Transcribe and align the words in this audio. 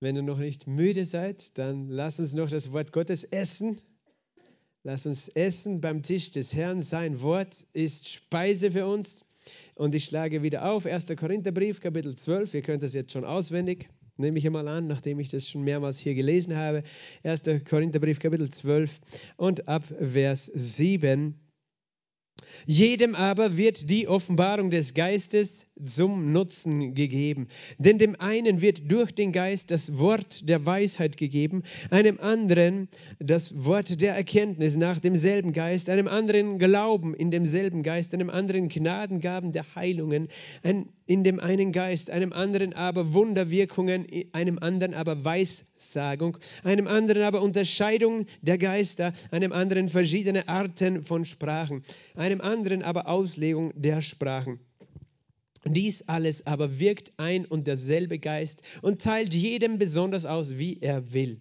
Wenn 0.00 0.14
ihr 0.14 0.22
noch 0.22 0.38
nicht 0.38 0.68
müde 0.68 1.04
seid, 1.04 1.58
dann 1.58 1.88
lasst 1.88 2.20
uns 2.20 2.32
noch 2.32 2.48
das 2.48 2.72
Wort 2.72 2.92
Gottes 2.92 3.24
essen. 3.24 3.80
Lasst 4.84 5.06
uns 5.06 5.28
essen 5.28 5.80
beim 5.80 6.02
Tisch 6.02 6.30
des 6.30 6.54
Herrn. 6.54 6.82
Sein 6.82 7.20
Wort 7.20 7.66
ist 7.72 8.08
Speise 8.08 8.70
für 8.70 8.86
uns. 8.86 9.24
Und 9.74 9.96
ich 9.96 10.04
schlage 10.04 10.42
wieder 10.42 10.70
auf, 10.70 10.86
1. 10.86 11.06
Korintherbrief, 11.16 11.80
Kapitel 11.80 12.14
12. 12.14 12.54
Ihr 12.54 12.62
könnt 12.62 12.82
das 12.84 12.94
jetzt 12.94 13.12
schon 13.12 13.24
auswendig, 13.24 13.88
nehme 14.16 14.38
ich 14.38 14.46
einmal 14.46 14.68
an, 14.68 14.86
nachdem 14.86 15.18
ich 15.18 15.30
das 15.30 15.48
schon 15.48 15.64
mehrmals 15.64 15.98
hier 15.98 16.14
gelesen 16.14 16.54
habe. 16.54 16.84
1. 17.24 17.42
Korintherbrief, 17.68 18.20
Kapitel 18.20 18.50
12 18.50 19.00
und 19.36 19.66
ab 19.68 19.82
Vers 20.00 20.50
7. 20.54 21.34
Jedem 22.66 23.14
aber 23.14 23.56
wird 23.56 23.90
die 23.90 24.06
Offenbarung 24.06 24.70
des 24.70 24.94
Geistes 24.94 25.66
zum 25.84 26.32
Nutzen 26.32 26.94
gegeben. 26.94 27.48
Denn 27.78 27.98
dem 27.98 28.16
einen 28.18 28.60
wird 28.60 28.90
durch 28.90 29.12
den 29.12 29.32
Geist 29.32 29.70
das 29.70 29.98
Wort 29.98 30.48
der 30.48 30.64
Weisheit 30.66 31.16
gegeben, 31.16 31.62
einem 31.90 32.18
anderen 32.20 32.88
das 33.18 33.64
Wort 33.64 34.00
der 34.00 34.14
Erkenntnis 34.14 34.76
nach 34.76 34.98
demselben 34.98 35.52
Geist, 35.52 35.88
einem 35.88 36.08
anderen 36.08 36.58
Glauben 36.58 37.14
in 37.14 37.30
demselben 37.30 37.82
Geist, 37.82 38.14
einem 38.14 38.30
anderen 38.30 38.68
Gnadengaben 38.68 39.52
der 39.52 39.64
Heilungen, 39.74 40.28
in 41.08 41.24
dem 41.24 41.40
einen 41.40 41.72
Geist, 41.72 42.10
einem 42.10 42.32
anderen 42.32 42.74
aber 42.74 43.14
Wunderwirkungen, 43.14 44.06
einem 44.32 44.58
anderen 44.58 44.94
aber 44.94 45.24
Weissagung, 45.24 46.36
einem 46.64 46.86
anderen 46.86 47.22
aber 47.22 47.40
Unterscheidung 47.40 48.26
der 48.42 48.58
Geister, 48.58 49.12
einem 49.30 49.52
anderen 49.52 49.88
verschiedene 49.88 50.48
Arten 50.48 51.02
von 51.02 51.24
Sprachen, 51.24 51.82
einem 52.14 52.40
anderen 52.40 52.82
aber 52.82 53.08
Auslegung 53.08 53.72
der 53.74 54.02
Sprachen. 54.02 54.60
Dies 55.64 56.02
alles 56.08 56.46
aber 56.46 56.78
wirkt 56.78 57.12
ein 57.16 57.44
und 57.44 57.66
derselbe 57.66 58.18
Geist 58.18 58.62
und 58.82 59.02
teilt 59.02 59.34
jedem 59.34 59.78
besonders 59.78 60.24
aus, 60.26 60.58
wie 60.58 60.78
er 60.80 61.12
will. 61.12 61.40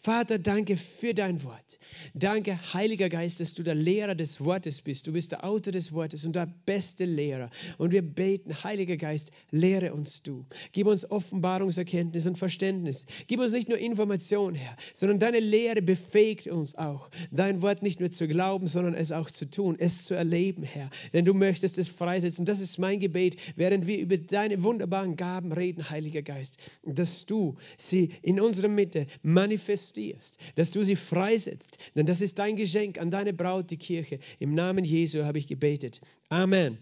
Vater, 0.00 0.38
danke 0.38 0.76
für 0.76 1.14
dein 1.14 1.42
Wort. 1.42 1.78
Danke, 2.12 2.58
Heiliger 2.74 3.08
Geist, 3.08 3.40
dass 3.40 3.54
du 3.54 3.62
der 3.62 3.74
Lehrer 3.74 4.14
des 4.14 4.44
Wortes 4.44 4.82
bist. 4.82 5.06
Du 5.06 5.12
bist 5.12 5.32
der 5.32 5.44
Autor 5.44 5.72
des 5.72 5.92
Wortes 5.92 6.24
und 6.24 6.36
der 6.36 6.52
beste 6.66 7.04
Lehrer. 7.04 7.50
Und 7.78 7.92
wir 7.92 8.02
beten, 8.02 8.62
Heiliger 8.62 8.96
Geist, 8.96 9.32
lehre 9.50 9.94
uns 9.94 10.22
du. 10.22 10.44
Gib 10.72 10.86
uns 10.86 11.10
Offenbarungserkenntnis 11.10 12.26
und 12.26 12.36
Verständnis. 12.36 13.06
Gib 13.26 13.40
uns 13.40 13.52
nicht 13.52 13.68
nur 13.68 13.78
Information, 13.78 14.54
Herr, 14.54 14.76
sondern 14.92 15.18
deine 15.18 15.40
Lehre 15.40 15.82
befähigt 15.82 16.48
uns 16.48 16.74
auch, 16.74 17.10
dein 17.30 17.62
Wort 17.62 17.82
nicht 17.82 18.00
nur 18.00 18.10
zu 18.10 18.28
glauben, 18.28 18.68
sondern 18.68 18.94
es 18.94 19.12
auch 19.12 19.30
zu 19.30 19.48
tun, 19.48 19.76
es 19.78 20.04
zu 20.04 20.14
erleben, 20.14 20.62
Herr. 20.62 20.90
Denn 21.12 21.24
du 21.24 21.34
möchtest 21.34 21.78
es 21.78 21.88
freisetzen. 21.88 22.44
Das 22.44 22.60
ist 22.60 22.78
mein 22.78 23.00
Gebet, 23.00 23.36
während 23.56 23.86
wir 23.86 23.98
über 23.98 24.16
deine 24.16 24.62
wunderbaren 24.62 25.16
Gaben 25.16 25.52
reden, 25.52 25.88
Heiliger 25.90 26.22
Geist, 26.22 26.58
dass 26.84 27.26
du 27.26 27.56
sie 27.76 28.10
in 28.22 28.40
unserer 28.40 28.68
Mitte 28.68 29.06
manifestierst, 29.22 30.38
dass 30.54 30.70
du 30.70 30.84
sie 30.84 30.96
freisetzt, 30.96 31.78
denn 31.94 32.06
das 32.06 32.20
ist 32.20 32.38
dein 32.38 32.56
Geschenk 32.56 32.98
an 32.98 33.10
deine 33.10 33.32
Braut, 33.32 33.70
die 33.70 33.76
Kirche. 33.76 34.18
Im 34.38 34.54
Namen 34.54 34.84
Jesu 34.84 35.24
habe 35.24 35.38
ich 35.38 35.46
gebetet. 35.46 36.00
Amen. 36.28 36.78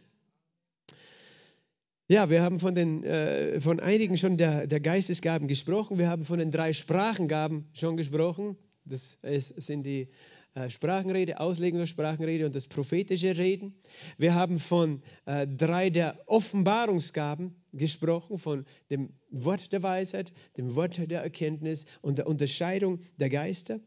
Ja, 2.08 2.28
wir 2.28 2.42
haben 2.42 2.60
von, 2.60 2.74
den, 2.74 3.04
äh, 3.04 3.60
von 3.60 3.80
einigen 3.80 4.16
schon 4.16 4.36
der, 4.36 4.66
der 4.66 4.80
Geistesgaben 4.80 5.48
gesprochen. 5.48 5.98
Wir 5.98 6.08
haben 6.08 6.24
von 6.24 6.38
den 6.38 6.50
drei 6.50 6.72
Sprachengaben 6.72 7.68
schon 7.72 7.96
gesprochen. 7.96 8.56
Das 8.84 9.18
ist, 9.22 9.62
sind 9.62 9.86
die 9.86 10.08
äh, 10.54 10.68
Sprachenrede, 10.68 11.40
Auslegung 11.40 11.78
der 11.78 11.86
Sprachenrede 11.86 12.44
und 12.44 12.54
das 12.54 12.66
prophetische 12.66 13.38
Reden. 13.38 13.74
Wir 14.18 14.34
haben 14.34 14.58
von 14.58 15.02
äh, 15.24 15.46
drei 15.46 15.88
der 15.88 16.18
Offenbarungsgaben 16.26 17.54
gesprochen, 17.72 18.36
von 18.36 18.66
dem 18.90 19.14
Wort 19.30 19.72
der 19.72 19.82
Weisheit, 19.82 20.34
dem 20.58 20.74
Wort 20.74 20.98
der 21.10 21.22
Erkenntnis 21.22 21.86
und 22.02 22.18
der 22.18 22.26
Unterscheidung 22.26 23.00
der 23.16 23.30
Geister. 23.30 23.80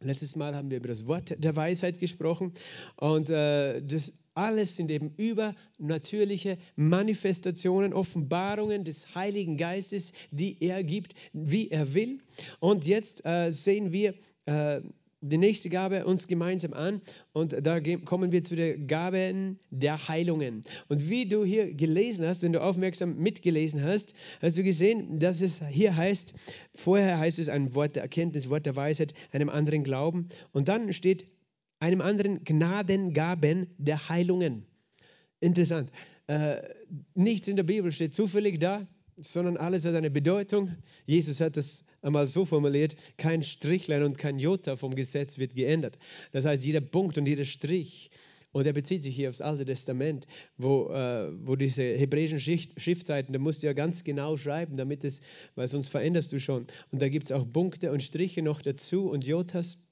Letztes 0.00 0.36
Mal 0.36 0.54
haben 0.54 0.70
wir 0.70 0.76
über 0.78 0.88
das 0.88 1.06
Wort 1.06 1.34
der 1.42 1.56
Weisheit 1.56 1.98
gesprochen 1.98 2.52
und 2.96 3.30
äh, 3.30 3.82
das 3.82 4.12
alles 4.34 4.76
sind 4.76 4.92
eben 4.92 5.12
übernatürliche 5.16 6.58
Manifestationen, 6.76 7.92
Offenbarungen 7.92 8.84
des 8.84 9.16
Heiligen 9.16 9.56
Geistes, 9.56 10.12
die 10.30 10.56
er 10.62 10.84
gibt, 10.84 11.14
wie 11.32 11.70
er 11.70 11.94
will. 11.94 12.20
Und 12.60 12.86
jetzt 12.86 13.26
äh, 13.26 13.50
sehen 13.50 13.90
wir 13.90 14.14
äh, 14.46 14.80
die 15.20 15.38
nächste 15.38 15.68
Gabe 15.68 16.04
uns 16.04 16.28
gemeinsam 16.28 16.72
an 16.72 17.00
und 17.32 17.54
da 17.60 17.80
kommen 17.80 18.30
wir 18.30 18.42
zu 18.42 18.54
den 18.54 18.86
Gaben 18.86 19.58
der 19.70 20.08
Heilungen. 20.08 20.64
Und 20.88 21.08
wie 21.08 21.26
du 21.26 21.44
hier 21.44 21.74
gelesen 21.74 22.26
hast, 22.26 22.42
wenn 22.42 22.52
du 22.52 22.62
aufmerksam 22.62 23.16
mitgelesen 23.16 23.82
hast, 23.82 24.14
hast 24.40 24.56
du 24.56 24.62
gesehen, 24.62 25.18
dass 25.18 25.40
es 25.40 25.60
hier 25.68 25.96
heißt, 25.96 26.34
vorher 26.74 27.18
heißt 27.18 27.38
es 27.38 27.48
ein 27.48 27.74
Wort 27.74 27.96
der 27.96 28.02
Erkenntnis, 28.02 28.48
Wort 28.50 28.66
der 28.66 28.76
Weisheit, 28.76 29.14
einem 29.32 29.48
anderen 29.48 29.84
Glauben 29.84 30.28
und 30.52 30.68
dann 30.68 30.92
steht 30.92 31.26
einem 31.80 32.00
anderen 32.00 32.44
Gnadengaben 32.44 33.68
der 33.78 34.08
Heilungen. 34.08 34.66
Interessant. 35.40 35.90
Äh, 36.26 36.62
nichts 37.14 37.48
in 37.48 37.56
der 37.56 37.62
Bibel 37.62 37.90
steht 37.92 38.14
zufällig 38.14 38.58
da, 38.60 38.86
sondern 39.20 39.56
alles 39.56 39.84
hat 39.84 39.94
eine 39.94 40.10
Bedeutung. 40.10 40.76
Jesus 41.06 41.40
hat 41.40 41.56
das 41.56 41.84
einmal 42.02 42.26
so 42.26 42.44
formuliert, 42.44 42.96
kein 43.16 43.42
Strichlein 43.42 44.02
und 44.02 44.18
kein 44.18 44.38
Jota 44.38 44.76
vom 44.76 44.94
Gesetz 44.94 45.38
wird 45.38 45.54
geändert. 45.54 45.98
Das 46.32 46.44
heißt, 46.44 46.64
jeder 46.64 46.80
Punkt 46.80 47.18
und 47.18 47.26
jeder 47.26 47.44
Strich, 47.44 48.10
und 48.52 48.66
er 48.66 48.72
bezieht 48.72 49.02
sich 49.02 49.14
hier 49.14 49.28
aufs 49.28 49.40
Alte 49.40 49.64
Testament, 49.64 50.26
wo, 50.56 50.88
äh, 50.90 51.30
wo 51.46 51.54
diese 51.56 51.82
hebräischen 51.82 52.40
Schriftzeiten, 52.40 53.32
da 53.32 53.38
musst 53.38 53.62
du 53.62 53.66
ja 53.66 53.72
ganz 53.72 54.04
genau 54.04 54.36
schreiben, 54.36 54.76
damit 54.76 55.04
es, 55.04 55.20
weil 55.54 55.68
sonst 55.68 55.88
veränderst 55.88 56.32
du 56.32 56.40
schon. 56.40 56.66
Und 56.90 57.02
da 57.02 57.08
gibt 57.08 57.26
es 57.26 57.32
auch 57.32 57.50
Punkte 57.50 57.92
und 57.92 58.02
Striche 58.02 58.42
noch 58.42 58.62
dazu 58.62 59.10
und 59.10 59.26
Jotas. 59.26 59.87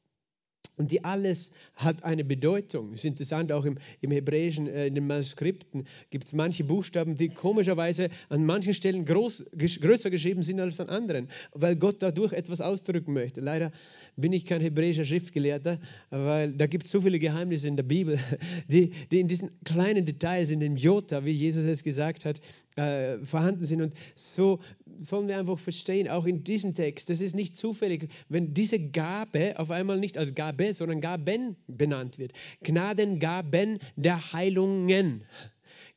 Und 0.76 0.91
die 0.91 1.04
alles 1.04 1.53
hat 1.75 2.04
eine 2.04 2.22
Bedeutung. 2.22 2.92
Es 2.92 3.00
ist 3.00 3.06
interessant, 3.06 3.50
auch 3.50 3.64
im, 3.64 3.78
im 4.03 4.10
Hebräischen, 4.10 4.66
äh, 4.69 4.87
in 4.87 4.94
den 4.94 5.06
Manuskripten 5.06 5.87
gibt 6.10 6.26
es 6.26 6.32
manche 6.34 6.64
Buchstaben, 6.64 7.16
die 7.16 7.31
komischerweise 7.31 8.10
an 8.28 8.44
manchen 8.44 8.75
Stellen 8.75 9.06
groß, 9.06 9.44
größer 9.56 10.10
geschrieben 10.10 10.42
sind 10.42 10.60
als 10.60 10.78
an 10.78 10.91
anderen, 10.91 11.28
weil 11.53 11.76
Gott 11.76 12.03
dadurch 12.03 12.34
etwas 12.34 12.60
ausdrücken 12.60 13.14
möchte. 13.14 13.41
Leider 13.41 13.72
bin 14.16 14.32
ich 14.32 14.47
kein 14.47 14.60
hebräischer 14.60 15.04
Schriftgelehrter, 15.04 15.78
weil 16.10 16.53
da 16.53 16.66
gibt 16.66 16.87
es 16.87 16.91
so 16.91 17.00
viele 17.00 17.19
Geheimnisse 17.19 17.69
in 17.69 17.77
der 17.77 17.82
Bibel, 17.82 18.19
die, 18.69 18.91
die 19.10 19.21
in 19.21 19.28
diesen 19.28 19.50
kleinen 19.65 20.06
Details, 20.06 20.50
in 20.50 20.60
dem 20.60 20.77
Jota, 20.77 21.25
wie 21.25 21.32
Jesus 21.32 21.65
es 21.65 21.84
gesagt 21.84 22.25
hat, 22.25 22.41
äh, 22.76 23.19
vorhanden 23.19 23.65
sind. 23.65 23.82
Und 23.82 23.94
so 24.15 24.60
sollen 24.99 25.28
wir 25.28 25.38
einfach 25.38 25.59
verstehen, 25.59 26.09
auch 26.09 26.26
in 26.26 26.44
diesem 26.44 26.75
Text, 26.75 27.10
das 27.10 27.21
ist 27.21 27.34
nicht 27.34 27.56
zufällig, 27.56 28.09
wenn 28.28 28.55
diese 28.55 28.78
Gabe 28.78 29.59
auf 29.59 29.71
einmal 29.71 30.00
nicht 30.00 30.16
als 30.19 30.34
Gabe, 30.34 30.72
sondern 30.72 31.00
Gaben 31.00 31.56
benannt 31.66 32.19
wird. 32.19 32.32
Gnadengaben 32.62 33.78
der 33.97 34.32
Heilungen. 34.32 35.25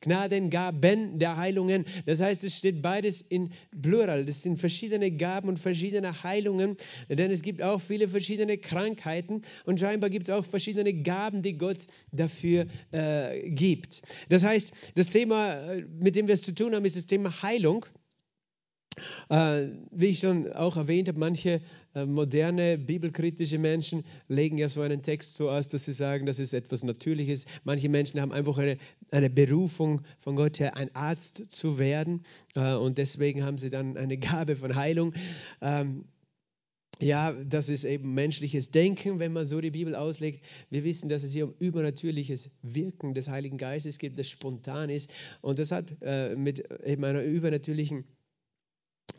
Gnadengaben 0.00 1.18
der 1.18 1.36
Heilungen. 1.36 1.84
Das 2.06 2.20
heißt, 2.20 2.44
es 2.44 2.56
steht 2.56 2.82
beides 2.82 3.20
in 3.22 3.50
Plural. 3.82 4.24
Das 4.24 4.42
sind 4.42 4.58
verschiedene 4.58 5.10
Gaben 5.10 5.48
und 5.48 5.58
verschiedene 5.58 6.22
Heilungen, 6.22 6.76
denn 7.08 7.30
es 7.30 7.42
gibt 7.42 7.62
auch 7.62 7.80
viele 7.80 8.08
verschiedene 8.08 8.58
Krankheiten 8.58 9.42
und 9.64 9.80
scheinbar 9.80 10.10
gibt 10.10 10.28
es 10.28 10.34
auch 10.34 10.44
verschiedene 10.44 10.92
Gaben, 10.94 11.42
die 11.42 11.58
Gott 11.58 11.86
dafür 12.12 12.66
äh, 12.92 13.50
gibt. 13.50 14.02
Das 14.28 14.44
heißt, 14.44 14.92
das 14.94 15.08
Thema, 15.08 15.54
äh, 15.72 15.84
mit 15.98 16.16
dem 16.16 16.26
wir 16.26 16.34
es 16.34 16.42
zu 16.42 16.54
tun 16.54 16.74
haben, 16.74 16.84
ist 16.84 16.96
das 16.96 17.06
Thema 17.06 17.42
Heilung. 17.42 17.86
Äh, 19.28 19.68
wie 19.90 20.06
ich 20.06 20.18
schon 20.18 20.52
auch 20.52 20.76
erwähnt 20.76 21.08
habe, 21.08 21.18
manche 21.18 21.60
äh, 21.94 22.04
moderne 22.04 22.78
bibelkritische 22.78 23.58
Menschen 23.58 24.04
legen 24.28 24.58
ja 24.58 24.68
so 24.68 24.80
einen 24.80 25.02
Text 25.02 25.36
so 25.36 25.50
aus, 25.50 25.68
dass 25.68 25.84
sie 25.84 25.92
sagen, 25.92 26.26
das 26.26 26.38
ist 26.38 26.52
etwas 26.52 26.82
Natürliches. 26.82 27.46
Manche 27.64 27.88
Menschen 27.88 28.20
haben 28.20 28.32
einfach 28.32 28.58
eine, 28.58 28.76
eine 29.10 29.30
Berufung 29.30 30.02
von 30.18 30.36
Gott 30.36 30.60
her, 30.60 30.76
ein 30.76 30.94
Arzt 30.94 31.50
zu 31.50 31.78
werden 31.78 32.22
äh, 32.54 32.74
und 32.74 32.98
deswegen 32.98 33.44
haben 33.44 33.58
sie 33.58 33.70
dann 33.70 33.96
eine 33.96 34.18
Gabe 34.18 34.56
von 34.56 34.74
Heilung. 34.74 35.14
Ähm, 35.60 36.04
ja, 37.02 37.32
das 37.32 37.70
ist 37.70 37.84
eben 37.84 38.12
menschliches 38.12 38.70
Denken, 38.70 39.20
wenn 39.20 39.32
man 39.32 39.46
so 39.46 39.58
die 39.62 39.70
Bibel 39.70 39.94
auslegt. 39.94 40.44
Wir 40.68 40.84
wissen, 40.84 41.08
dass 41.08 41.22
es 41.22 41.32
hier 41.32 41.46
um 41.46 41.54
übernatürliches 41.58 42.50
Wirken 42.62 43.14
des 43.14 43.28
Heiligen 43.28 43.56
Geistes 43.56 43.98
geht, 43.98 44.18
das 44.18 44.28
spontan 44.28 44.90
ist. 44.90 45.10
Und 45.40 45.58
das 45.58 45.72
hat 45.72 45.86
äh, 46.02 46.36
mit 46.36 46.68
eben 46.84 47.04
einer 47.04 47.22
übernatürlichen 47.22 48.04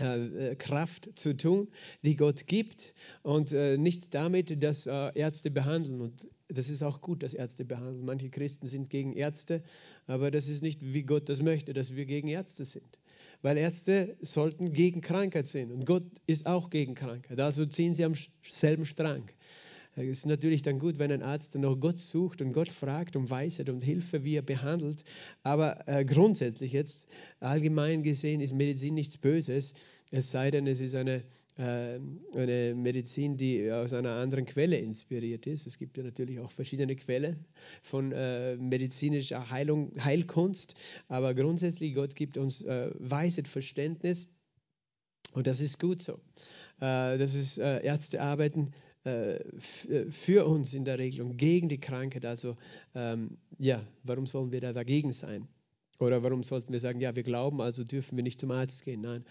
äh, 0.01 0.51
äh, 0.51 0.55
Kraft 0.55 1.09
zu 1.17 1.35
tun, 1.35 1.69
die 2.03 2.15
Gott 2.15 2.47
gibt 2.47 2.93
und 3.23 3.51
äh, 3.51 3.77
nichts 3.77 4.09
damit, 4.09 4.61
dass 4.63 4.87
äh, 4.87 5.11
Ärzte 5.15 5.51
behandeln. 5.51 6.01
Und 6.01 6.27
das 6.47 6.69
ist 6.69 6.83
auch 6.83 7.01
gut, 7.01 7.23
dass 7.23 7.33
Ärzte 7.33 7.65
behandeln. 7.65 8.05
Manche 8.05 8.29
Christen 8.29 8.67
sind 8.67 8.89
gegen 8.89 9.13
Ärzte, 9.13 9.63
aber 10.07 10.31
das 10.31 10.49
ist 10.49 10.61
nicht, 10.61 10.81
wie 10.81 11.03
Gott 11.03 11.29
das 11.29 11.41
möchte, 11.41 11.73
dass 11.73 11.95
wir 11.95 12.05
gegen 12.05 12.27
Ärzte 12.27 12.65
sind. 12.65 12.99
Weil 13.41 13.57
Ärzte 13.57 14.15
sollten 14.21 14.71
gegen 14.71 15.01
Krankheit 15.01 15.45
sein 15.45 15.71
und 15.71 15.85
Gott 15.85 16.03
ist 16.27 16.45
auch 16.45 16.69
gegen 16.69 16.95
Krankheit. 16.95 17.39
Also 17.39 17.65
ziehen 17.65 17.93
sie 17.93 18.05
am 18.05 18.13
selben 18.43 18.85
Strang. 18.85 19.23
Es 19.95 20.19
ist 20.19 20.25
natürlich 20.25 20.61
dann 20.61 20.79
gut, 20.79 20.99
wenn 20.99 21.11
ein 21.11 21.21
Arzt 21.21 21.55
noch 21.55 21.77
Gott 21.77 21.99
sucht 21.99 22.41
und 22.41 22.53
Gott 22.53 22.71
fragt 22.71 23.17
um 23.17 23.29
Weisheit 23.29 23.69
und 23.69 23.81
Hilfe, 23.81 24.23
wie 24.23 24.37
er 24.37 24.41
behandelt. 24.41 25.03
Aber 25.43 25.85
äh, 25.87 26.05
grundsätzlich 26.05 26.71
jetzt, 26.71 27.07
allgemein 27.41 28.01
gesehen, 28.01 28.39
ist 28.39 28.53
Medizin 28.53 28.93
nichts 28.93 29.17
Böses, 29.17 29.73
es 30.09 30.31
sei 30.31 30.49
denn, 30.49 30.65
es 30.67 30.79
ist 30.79 30.95
eine, 30.95 31.23
äh, 31.57 31.99
eine 32.33 32.73
Medizin, 32.75 33.35
die 33.35 33.69
aus 33.69 33.91
einer 33.91 34.11
anderen 34.11 34.45
Quelle 34.45 34.77
inspiriert 34.77 35.45
ist. 35.45 35.67
Es 35.67 35.77
gibt 35.77 35.97
ja 35.97 36.03
natürlich 36.03 36.39
auch 36.39 36.51
verschiedene 36.51 36.95
Quellen 36.95 37.45
von 37.81 38.13
äh, 38.13 38.55
medizinischer 38.55 39.49
Heilung, 39.49 39.91
Heilkunst, 40.01 40.75
aber 41.09 41.33
grundsätzlich, 41.33 41.95
Gott 41.95 42.15
gibt 42.15 42.37
uns 42.37 42.61
äh, 42.61 42.91
Weisheit, 42.97 43.47
Verständnis 43.47 44.27
und 45.33 45.47
das 45.47 45.59
ist 45.59 45.79
gut 45.79 46.01
so. 46.01 46.13
Äh, 46.79 47.17
das 47.17 47.35
ist, 47.35 47.57
äh, 47.57 47.83
Ärzte 47.83 48.21
arbeiten 48.21 48.67
äh, 48.67 48.90
für 49.03 50.45
uns 50.45 50.73
in 50.73 50.85
der 50.85 50.99
Regelung 50.99 51.35
gegen 51.35 51.69
die 51.69 51.79
Krankheit. 51.79 52.25
Also 52.25 52.55
ähm, 52.93 53.37
ja, 53.57 53.81
warum 54.03 54.27
sollen 54.27 54.51
wir 54.51 54.61
da 54.61 54.73
dagegen 54.73 55.11
sein? 55.11 55.47
Oder 55.99 56.23
warum 56.23 56.43
sollten 56.43 56.71
wir 56.71 56.79
sagen, 56.79 56.99
ja, 56.99 57.15
wir 57.15 57.23
glauben, 57.23 57.61
also 57.61 57.83
dürfen 57.83 58.17
wir 58.17 58.23
nicht 58.23 58.39
zum 58.39 58.51
Arzt 58.51 58.83
gehen? 58.83 59.01
Nein, 59.01 59.23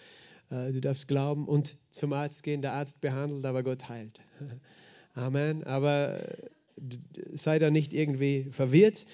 äh, 0.51 0.73
du 0.73 0.81
darfst 0.81 1.09
glauben 1.09 1.47
und 1.49 1.77
zum 1.91 2.13
Arzt 2.13 2.43
gehen. 2.43 2.63
Der 2.63 2.73
Arzt 2.73 3.01
behandelt, 3.01 3.45
aber 3.45 3.63
Gott 3.63 3.89
heilt. 3.89 4.21
Amen. 5.15 5.65
Aber 5.65 6.21
äh, 6.21 6.49
sei 7.33 7.59
da 7.59 7.71
nicht 7.71 7.93
irgendwie 7.93 8.47
verwirrt. 8.51 9.07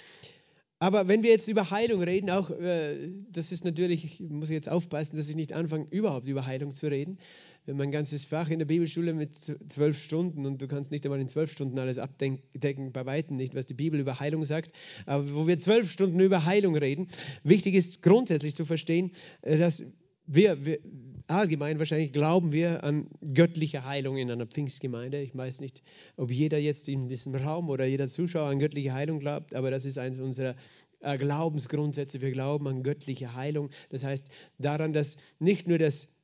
Aber 0.79 1.08
wenn 1.08 1.23
wir 1.23 1.31
jetzt 1.31 1.49
über 1.49 1.70
Heilung 1.70 2.03
reden, 2.03 2.29
auch 2.29 2.50
äh, 2.50 3.11
das 3.31 3.50
ist 3.50 3.64
natürlich, 3.64 4.05
ich 4.05 4.20
muss 4.20 4.50
jetzt 4.50 4.69
aufpassen, 4.69 5.17
dass 5.17 5.29
ich 5.29 5.37
nicht 5.37 5.55
anfange, 5.55 5.87
überhaupt 5.91 6.29
über 6.29 6.44
Heilung 6.44 6.75
zu 6.75 6.88
reden. 6.88 7.19
Wenn 7.66 7.76
man 7.76 7.88
ein 7.88 7.92
ganzes 7.92 8.24
Fach 8.24 8.48
in 8.48 8.60
der 8.60 8.66
Bibelschule 8.66 9.12
mit 9.12 9.34
zwölf 9.34 10.02
Stunden 10.02 10.46
und 10.46 10.62
du 10.62 10.68
kannst 10.68 10.92
nicht 10.92 11.04
einmal 11.04 11.20
in 11.20 11.28
zwölf 11.28 11.50
Stunden 11.50 11.78
alles 11.78 11.98
abdecken, 11.98 12.92
bei 12.92 13.06
Weitem 13.06 13.36
nicht, 13.36 13.56
was 13.56 13.66
die 13.66 13.74
Bibel 13.74 13.98
über 13.98 14.20
Heilung 14.20 14.44
sagt, 14.44 14.70
aber 15.04 15.34
wo 15.34 15.46
wir 15.48 15.58
zwölf 15.58 15.90
Stunden 15.90 16.20
über 16.20 16.44
Heilung 16.44 16.76
reden, 16.76 17.08
wichtig 17.42 17.74
ist 17.74 18.02
grundsätzlich 18.02 18.54
zu 18.54 18.64
verstehen, 18.64 19.10
äh, 19.42 19.58
dass 19.58 19.82
wir, 20.26 20.64
wir 20.64 20.78
allgemein 21.26 21.78
wahrscheinlich 21.78 22.12
glauben 22.12 22.52
wir 22.52 22.84
an 22.84 23.08
göttliche 23.34 23.84
Heilung 23.84 24.16
in 24.16 24.30
einer 24.30 24.46
Pfingstgemeinde. 24.46 25.20
Ich 25.20 25.36
weiß 25.36 25.60
nicht, 25.60 25.82
ob 26.16 26.30
jeder 26.30 26.58
jetzt 26.58 26.88
in 26.88 27.08
diesem 27.08 27.34
Raum 27.34 27.69
oder 27.69 27.84
jeder 27.84 28.06
Zuschauer 28.06 28.48
an 28.48 28.58
göttliche 28.58 28.92
Heilung 28.92 29.19
glaubt, 29.19 29.54
aber 29.54 29.70
das 29.70 29.84
ist 29.84 29.98
eines 29.98 30.20
unserer 30.20 30.54
äh, 31.00 31.19
Glaubensgrundsätze. 31.19 32.20
Wir 32.20 32.30
glauben 32.30 32.66
an 32.69 32.82
göttliche 32.82 33.34
Heilung. 33.34 33.70
Das 33.90 34.04
heißt 34.04 34.28
daran, 34.58 34.92
dass 34.92 35.16
nicht 35.38 35.66
nur 35.66 35.78
das 35.78 36.15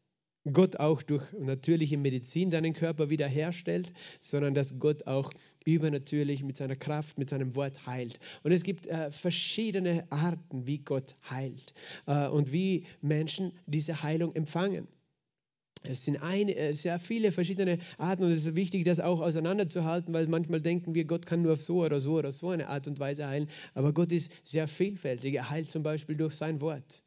Gott 0.51 0.77
auch 0.77 1.03
durch 1.03 1.23
natürliche 1.39 1.97
Medizin 1.97 2.51
deinen 2.51 2.73
Körper 2.75 3.11
wiederherstellt, 3.11 3.93
sondern 4.19 4.55
dass 4.55 4.81
Gott 4.81 5.07
auch 5.07 5.33
übernatürlich 5.65 6.43
mit 6.43 6.57
seiner 6.57 6.75
Kraft, 6.75 7.19
mit 7.19 7.29
seinem 7.29 7.55
Wort 7.55 7.87
heilt. 7.87 8.19
Und 8.43 8.51
es 8.51 8.65
gibt 8.65 8.87
äh, 8.87 9.11
verschiedene 9.11 10.11
Arten, 10.11 10.67
wie 10.67 10.79
Gott 10.79 11.15
heilt 11.31 11.75
äh, 12.07 12.27
und 12.27 12.53
wie 12.53 12.87
Menschen 13.01 13.53
diese 13.67 14.03
Heilung 14.03 14.35
empfangen. 14.35 14.89
Es 15.85 16.05
sind 16.05 16.23
eine, 16.23 16.55
äh, 16.57 16.75
sehr 16.75 16.99
viele 16.99 17.33
verschiedene 17.33 17.79
Arten 17.99 18.25
und 18.25 18.33
es 18.33 18.47
ist 18.47 18.55
wichtig, 18.55 18.85
das 18.85 19.01
auch 19.01 19.21
auseinanderzuhalten, 19.21 20.15
weil 20.15 20.27
manchmal 20.29 20.61
denken 20.61 20.95
wir, 20.95 21.05
Gott 21.05 21.27
kann 21.27 21.43
nur 21.43 21.55
auf 21.55 21.63
so 21.63 21.85
oder 21.85 22.01
so 22.01 22.15
oder 22.15 22.33
so 22.33 22.51
eine 22.51 22.69
Art 22.69 22.87
und 22.87 22.99
Weise 23.01 23.27
heilen. 23.27 23.49
Aber 23.75 23.93
Gott 23.93 24.13
ist 24.13 24.33
sehr 24.45 24.69
vielfältig. 24.69 25.35
Er 25.35 25.51
heilt 25.51 25.71
zum 25.71 25.83
Beispiel 25.83 26.17
durch 26.17 26.35
sein 26.35 26.61
Wort. 26.61 27.05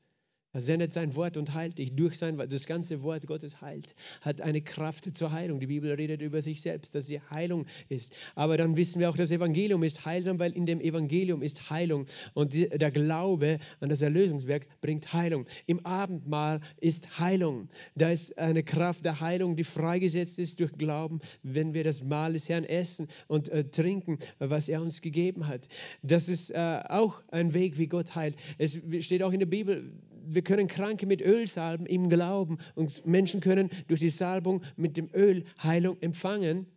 Er 0.55 0.61
sendet 0.61 0.93
sein 0.93 1.15
Wort 1.15 1.35
und 1.35 1.53
heilt 1.53 1.79
dich 1.79 1.97
durch 1.97 2.17
sein 2.17 2.37
Wort. 2.37 2.49
Das 2.49 2.65
ganze 2.65 3.03
Wort 3.03 3.27
Gottes 3.27 3.59
heilt, 3.59 3.93
hat 4.21 4.39
eine 4.39 4.61
Kraft 4.61 5.17
zur 5.17 5.33
Heilung. 5.33 5.59
Die 5.59 5.67
Bibel 5.67 5.91
redet 5.91 6.21
über 6.21 6.41
sich 6.41 6.61
selbst, 6.61 6.95
dass 6.95 7.07
sie 7.07 7.19
Heilung 7.29 7.65
ist. 7.89 8.15
Aber 8.35 8.55
dann 8.55 8.77
wissen 8.77 9.01
wir 9.01 9.09
auch, 9.09 9.17
das 9.17 9.31
Evangelium 9.31 9.83
ist 9.83 10.05
heilsam, 10.05 10.39
weil 10.39 10.53
in 10.53 10.65
dem 10.65 10.79
Evangelium 10.79 11.41
ist 11.41 11.69
Heilung. 11.69 12.05
Und 12.33 12.53
der 12.53 12.89
Glaube 12.91 13.59
an 13.81 13.89
das 13.89 14.01
Erlösungswerk 14.01 14.65
bringt 14.79 15.11
Heilung. 15.11 15.45
Im 15.65 15.85
Abendmahl 15.85 16.61
ist 16.79 17.19
Heilung. 17.19 17.67
Da 17.95 18.09
ist 18.11 18.37
eine 18.37 18.63
Kraft 18.63 19.03
der 19.03 19.19
Heilung, 19.19 19.57
die 19.57 19.65
freigesetzt 19.65 20.39
ist 20.39 20.61
durch 20.61 20.71
Glauben, 20.77 21.19
wenn 21.43 21.73
wir 21.73 21.83
das 21.83 22.01
Mahl 22.01 22.31
des 22.31 22.47
Herrn 22.47 22.63
essen 22.63 23.09
und 23.27 23.49
äh, 23.49 23.65
trinken, 23.65 24.19
was 24.39 24.69
er 24.69 24.81
uns 24.81 25.01
gegeben 25.01 25.47
hat. 25.47 25.67
Das 26.01 26.29
ist 26.29 26.49
äh, 26.51 26.81
auch 26.87 27.21
ein 27.27 27.53
Weg, 27.53 27.77
wie 27.77 27.87
Gott 27.87 28.15
heilt. 28.15 28.37
Es 28.57 28.77
steht 29.01 29.21
auch 29.21 29.33
in 29.33 29.39
der 29.39 29.47
Bibel, 29.47 29.91
wir 30.27 30.42
können 30.42 30.68
Kranke 30.68 31.06
mit 31.06 31.22
Öl 31.22 31.48
salben 31.48 31.86
im 31.86 32.10
Glauben 32.10 32.57
und 32.75 33.06
Menschen 33.06 33.42
können 33.42 33.69
durch 33.88 34.00
die 34.00 34.10
Salbung 34.10 34.63
mit 34.75 34.98
dem 34.98 35.10
Öl 35.13 35.45
Heilung 35.62 35.98
empfangen. 36.01 36.68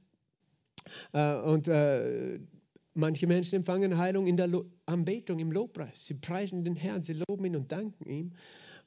Äh, 1.13 1.37
und 1.37 1.69
äh, 1.69 2.39
manche 2.95 3.27
Menschen 3.27 3.57
empfangen 3.57 3.99
Heilung 3.99 4.27
in 4.27 4.37
der 4.37 4.49
Anbetung, 4.87 5.39
im 5.39 5.53
Lobpreis. 5.53 6.07
Sie 6.07 6.15
preisen 6.15 6.65
den 6.65 6.77
Herrn, 6.77 7.03
sie 7.03 7.15
loben 7.29 7.45
ihn 7.45 7.57
und 7.57 7.73
danken 7.73 8.09
ihm 8.09 8.33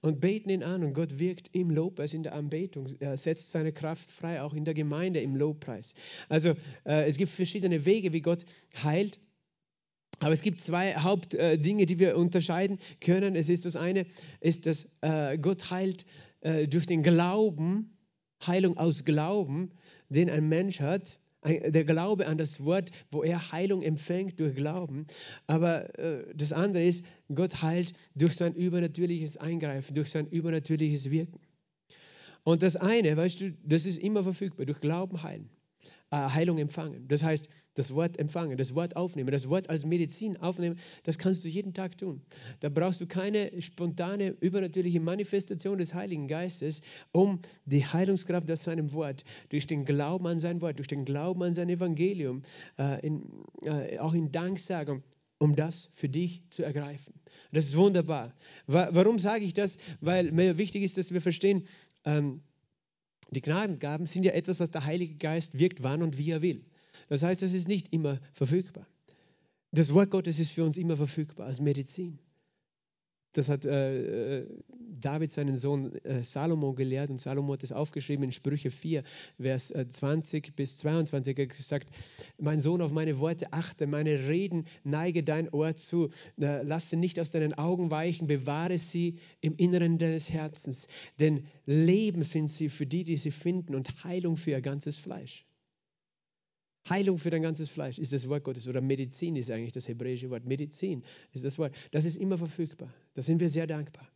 und 0.02 0.19
beten 0.19 0.50
ihn 0.50 0.63
an 0.63 0.84
und 0.84 0.94
Gott 0.94 1.19
wirkt 1.19 1.50
im 1.54 1.69
Lobpreis, 1.69 2.13
in 2.13 2.24
der 2.24 2.34
Anbetung. 2.34 2.88
Er 3.00 3.18
setzt 3.18 3.52
seine 3.52 3.72
Kraft 3.72 4.10
frei, 4.10 4.42
auch 4.42 4.54
in 4.54 4.66
der 4.66 4.74
Gemeinde 4.74 5.22
im 5.22 5.36
Lobpreis. 5.36 5.94
Also 6.28 6.50
äh, 6.86 7.08
es 7.08 7.18
gibt 7.18 7.31
verschiedene 7.31 7.86
Wege, 7.86 8.13
wie 8.13 8.22
Gott 8.22 8.46
heilt. 8.84 9.19
Aber 10.21 10.33
es 10.33 10.44
gibt 10.44 10.62
zwei 10.62 10.94
Hauptdinge, 10.95 11.85
die 11.88 11.97
wir 11.97 12.15
unterscheiden 12.15 12.77
können. 13.00 13.35
Es 13.35 13.50
ist 13.50 13.65
das 13.65 13.75
eine, 13.75 14.06
ist, 14.39 14.68
dass 14.68 14.91
äh, 15.01 15.38
Gott 15.39 15.71
heilt 15.71 16.06
äh, 16.41 16.68
durch 16.68 16.85
den 16.85 17.01
Glauben, 17.01 17.97
Heilung 18.45 18.77
aus 18.77 19.03
Glauben, 19.03 19.71
den 20.09 20.29
ein 20.29 20.47
Mensch 20.47 20.79
hat. 20.79 21.19
Der 21.44 21.85
Glaube 21.85 22.27
an 22.27 22.38
das 22.38 22.63
Wort, 22.63 22.91
wo 23.09 23.23
er 23.23 23.51
Heilung 23.51 23.81
empfängt 23.81 24.39
durch 24.39 24.53
Glauben. 24.53 25.07
Aber 25.47 25.97
äh, 25.97 26.24
das 26.35 26.53
andere 26.53 26.83
ist, 26.85 27.03
Gott 27.33 27.63
heilt 27.63 27.94
durch 28.13 28.35
sein 28.35 28.53
übernatürliches 28.53 29.38
Eingreifen, 29.38 29.95
durch 29.95 30.12
sein 30.12 30.27
übernatürliches 30.27 31.09
Wirken. 31.09 31.39
Und 32.44 32.62
das 32.62 32.75
eine, 32.75 33.17
weißt 33.17 33.41
du, 33.41 33.53
das 33.63 33.88
ist 33.88 33.97
immer 33.97 34.21
verfügbar, 34.21 34.67
durch 34.67 34.81
Glauben 34.81 35.24
heilen. 35.24 35.50
Äh, 36.12 36.18
Heilung 36.18 36.58
empfangen. 36.58 37.08
Das 37.08 37.24
heißt, 37.24 37.48
das 37.75 37.96
Wort 37.96 38.19
empfangen, 38.19 38.58
das 38.58 38.75
Wort 38.75 38.98
aufnehmen, 38.98 39.31
das 39.31 39.48
Wort 39.48 39.69
als 39.69 39.86
Medizin 39.86 40.36
aufnehmen, 40.36 40.78
das 41.04 41.18
kannst 41.18 41.46
du 41.46 41.48
jeden 41.48 41.74
Tag 41.74 41.98
tun. 41.98 42.22
Da 42.60 42.68
brauchst 42.68 43.00
du 43.00 43.08
keine 43.08 43.50
spontane, 43.62 44.36
übernatürliche 44.42 45.00
Manifestation 45.00 45.78
des 45.78 45.94
Heiligen 45.94 46.28
Geistes, 46.28 46.81
um 47.13 47.40
die 47.63 47.86
Heilungskraft 47.86 48.52
aus 48.52 48.63
seinem 48.63 48.92
Wort, 48.92 49.24
durch 49.48 49.68
den 49.68 49.86
Glauben 49.86 50.28
an 50.28 50.38
sein 50.38 50.60
Wort, 50.60 50.80
durch 50.80 50.90
den 50.90 51.06
Glauben 51.06 51.44
an 51.44 51.54
sein 51.54 51.69
Evangelium, 51.69 52.42
äh, 52.78 53.08
in, 53.08 53.24
äh, 53.63 53.98
auch 54.00 54.13
in 54.13 54.34
Danksagung, 54.34 55.04
um 55.40 55.56
das 55.56 55.90
für 55.94 56.10
dich 56.10 56.44
zu 56.50 56.63
ergreifen. 56.63 57.13
Das 57.54 57.68
ist 57.68 57.78
wunderbar. 57.78 58.36
Warum 58.68 59.18
sage 59.18 59.46
ich 59.46 59.54
das? 59.54 59.78
Weil 60.02 60.34
mir 60.34 60.58
wichtig 60.58 60.84
ist, 60.84 60.98
dass 60.98 61.13
wir 61.13 61.22
verstehen, 61.22 61.63
ähm, 62.04 62.42
die 63.31 63.42
Gnadengaben 63.42 64.06
sind 64.06 64.24
ja 64.24 64.33
etwas, 64.33 64.60
was 64.60 64.72
der 64.72 64.86
Heilige 64.86 65.16
Geist 65.16 65.58
wirkt, 65.58 65.84
wann 65.84 66.03
und 66.03 66.17
wie 66.17 66.32
er 66.32 66.41
will. 66.41 66.65
Das 67.08 67.24
heißt, 67.24 67.41
es 67.44 67.53
ist 67.53 67.67
nicht 67.67 67.91
immer 67.94 68.20
verfügbar. 68.34 68.86
Das 69.72 69.94
Wort 69.94 70.12
Gottes 70.12 70.38
ist 70.39 70.51
für 70.51 70.65
uns 70.65 70.77
immer 70.77 70.98
verfügbar 70.98 71.48
als 71.48 71.62
Medizin. 71.62 72.20
Das 73.33 73.47
hat 73.47 73.65
äh, 73.65 74.39
äh, 74.39 74.47
David 75.00 75.31
seinen 75.31 75.55
Sohn 75.55 75.95
äh, 76.03 76.23
Salomo 76.23 76.73
gelehrt 76.73 77.09
und 77.09 77.19
Salomo 77.19 77.53
hat 77.53 77.63
es 77.63 77.71
aufgeschrieben 77.71 78.25
in 78.25 78.31
Sprüche 78.31 78.71
4, 78.71 79.03
Vers 79.39 79.73
20 79.89 80.47
äh, 80.47 80.51
bis 80.51 80.77
22. 80.77 81.38
Er 81.38 81.45
hat 81.45 81.50
gesagt, 81.50 81.89
mein 82.38 82.59
Sohn, 82.59 82.81
auf 82.81 82.91
meine 82.91 83.19
Worte 83.19 83.53
achte, 83.53 83.88
meine 83.88 84.27
Reden 84.27 84.65
neige 84.83 85.23
dein 85.23 85.50
Ohr 85.50 85.75
zu, 85.75 86.09
lass 86.35 86.89
sie 86.89 86.97
nicht 86.97 87.19
aus 87.19 87.31
deinen 87.31 87.53
Augen 87.53 87.89
weichen, 87.89 88.27
bewahre 88.27 88.77
sie 88.77 89.19
im 89.39 89.55
Inneren 89.55 89.97
deines 89.97 90.29
Herzens, 90.29 90.88
denn 91.19 91.45
Leben 91.65 92.23
sind 92.23 92.50
sie 92.50 92.69
für 92.69 92.85
die, 92.85 93.03
die 93.03 93.17
sie 93.17 93.31
finden 93.31 93.75
und 93.75 94.03
Heilung 94.03 94.35
für 94.35 94.51
ihr 94.51 94.61
ganzes 94.61 94.97
Fleisch. 94.97 95.45
Heilung 96.89 97.17
für 97.17 97.29
dein 97.29 97.41
ganzes 97.41 97.69
Fleisch 97.69 98.00
ist 98.00 98.13
das 98.13 98.27
Wort 98.27 98.43
Gottes 98.43 98.67
oder 98.67 98.81
Medizin 98.81 99.35
ist 99.35 99.51
eigentlich 99.51 99.71
das 99.71 99.88
hebräische 99.88 100.29
Wort. 100.29 100.45
Medizin 100.45 101.03
ist 101.31 101.45
das 101.45 101.59
Wort. 101.59 101.75
Das 101.91 102.05
ist 102.05 102.15
immer 102.15 102.38
verfügbar. 102.38 102.93
Da 103.13 103.21
sind 103.21 103.39
wir 103.39 103.50
sehr 103.50 103.67
dankbar. 103.67 104.07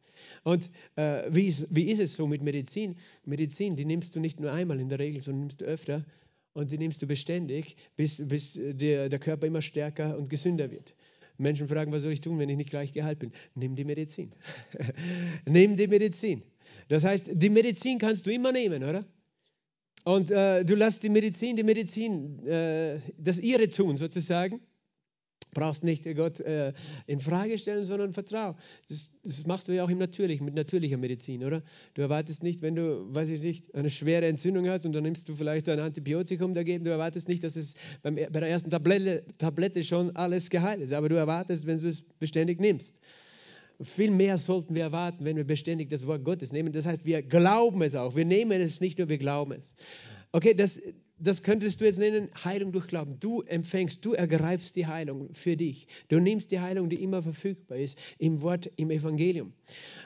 Und 0.43 0.69
äh, 0.95 1.23
wie, 1.29 1.47
ist, 1.47 1.67
wie 1.69 1.91
ist 1.91 1.99
es 1.99 2.15
so 2.15 2.27
mit 2.27 2.41
Medizin? 2.41 2.95
Medizin, 3.25 3.75
die 3.75 3.85
nimmst 3.85 4.15
du 4.15 4.19
nicht 4.19 4.39
nur 4.39 4.51
einmal 4.51 4.79
in 4.79 4.89
der 4.89 4.99
Regel, 4.99 5.21
sondern 5.21 5.41
nimmst 5.41 5.61
du 5.61 5.65
öfter 5.65 6.05
und 6.53 6.71
die 6.71 6.77
nimmst 6.77 7.01
du 7.01 7.07
beständig, 7.07 7.75
bis, 7.95 8.25
bis 8.27 8.53
der, 8.53 9.09
der 9.09 9.19
Körper 9.19 9.45
immer 9.45 9.61
stärker 9.61 10.17
und 10.17 10.29
gesünder 10.29 10.71
wird. 10.71 10.95
Menschen 11.37 11.67
fragen, 11.67 11.91
was 11.91 12.03
soll 12.03 12.13
ich 12.13 12.21
tun, 12.21 12.39
wenn 12.39 12.49
ich 12.49 12.55
nicht 12.55 12.69
gleich 12.69 12.93
geheilt 12.93 13.19
bin? 13.19 13.31
Nimm 13.55 13.75
die 13.75 13.83
Medizin. 13.83 14.31
Nimm 15.45 15.75
die 15.75 15.87
Medizin. 15.87 16.43
Das 16.87 17.03
heißt, 17.03 17.29
die 17.33 17.49
Medizin 17.49 17.99
kannst 17.99 18.25
du 18.25 18.31
immer 18.31 18.53
nehmen, 18.53 18.83
oder? 18.83 19.05
Und 20.05 20.29
äh, 20.29 20.63
du 20.63 20.75
lässt 20.75 21.01
die 21.01 21.09
Medizin, 21.09 21.55
die 21.55 21.63
Medizin, 21.63 22.45
äh, 22.45 22.99
das 23.17 23.39
ihre 23.39 23.67
tun 23.69 23.97
sozusagen. 23.97 24.61
brauchst 25.55 25.83
nicht 25.83 26.03
Gott 26.15 26.39
äh, 26.41 26.73
in 27.07 27.19
Frage 27.19 27.57
stellen, 27.57 27.85
sondern 27.85 28.13
vertrau. 28.13 28.55
Das, 28.87 29.09
das, 29.23 29.47
machst 29.47 29.67
du 29.67 29.71
ja 29.71 29.83
auch 29.83 29.89
im 29.89 29.97
Natürlichen, 29.97 30.45
mit 30.45 30.53
natürlicher 30.53 30.97
Medizin, 30.97 31.43
oder? 31.43 31.63
Du 31.95 32.03
erwartest 32.03 32.43
nicht, 32.43 32.61
wenn 32.61 32.75
du, 32.75 33.15
weiß 33.15 33.29
ich 33.29 33.41
nicht, 33.41 33.73
eine 33.73 33.89
schwere 33.89 34.27
Entzündung 34.27 34.69
hast 34.69 34.85
und 34.85 34.93
dann 34.93 35.01
nimmst 35.01 35.27
du 35.27 35.33
vielleicht 35.33 35.67
ein 35.69 35.79
Antibiotikum 35.79 36.53
dagegen, 36.53 36.83
du 36.83 36.91
erwartest 36.91 37.27
nicht, 37.27 37.43
dass 37.43 37.55
es 37.55 37.73
beim, 38.03 38.13
bei 38.13 38.27
der 38.27 38.49
ersten 38.49 38.69
Tablette, 38.69 39.23
Tablette 39.39 39.83
schon 39.83 40.15
alles 40.15 40.51
geheilt 40.51 40.81
ist, 40.81 40.93
aber 40.93 41.09
du 41.09 41.15
erwartest, 41.15 41.65
wenn 41.65 41.81
du 41.81 41.87
es 41.87 42.03
beständig 42.19 42.59
nimmst. 42.59 42.99
Viel 43.81 44.11
mehr 44.11 44.37
sollten 44.37 44.75
wir 44.75 44.83
erwarten, 44.83 45.25
wenn 45.25 45.35
wir 45.35 45.43
beständig 45.43 45.89
das 45.89 46.07
Wort 46.07 46.23
Gottes 46.23 46.53
nehmen. 46.53 46.71
Das 46.73 46.85
heißt, 46.85 47.05
wir 47.05 47.21
glauben 47.21 47.81
es 47.81 47.95
auch. 47.95 48.15
Wir 48.15 48.25
nehmen 48.25 48.61
es 48.61 48.79
nicht 48.79 48.97
nur, 48.97 49.09
wir 49.09 49.17
glauben 49.17 49.51
es. 49.51 49.75
Okay, 50.31 50.53
das, 50.53 50.81
das 51.17 51.43
könntest 51.43 51.79
du 51.79 51.85
jetzt 51.85 51.99
nennen, 51.99 52.29
Heilung 52.43 52.71
durch 52.71 52.87
Glauben. 52.87 53.19
Du 53.19 53.41
empfängst, 53.41 54.03
du 54.05 54.13
ergreifst 54.13 54.75
die 54.75 54.87
Heilung 54.87 55.33
für 55.33 55.55
dich. 55.55 55.87
Du 56.09 56.19
nimmst 56.19 56.51
die 56.51 56.59
Heilung, 56.59 56.89
die 56.89 57.01
immer 57.01 57.21
verfügbar 57.21 57.77
ist, 57.77 57.97
im 58.17 58.41
Wort, 58.41 58.69
im 58.77 58.91
Evangelium. 58.91 59.53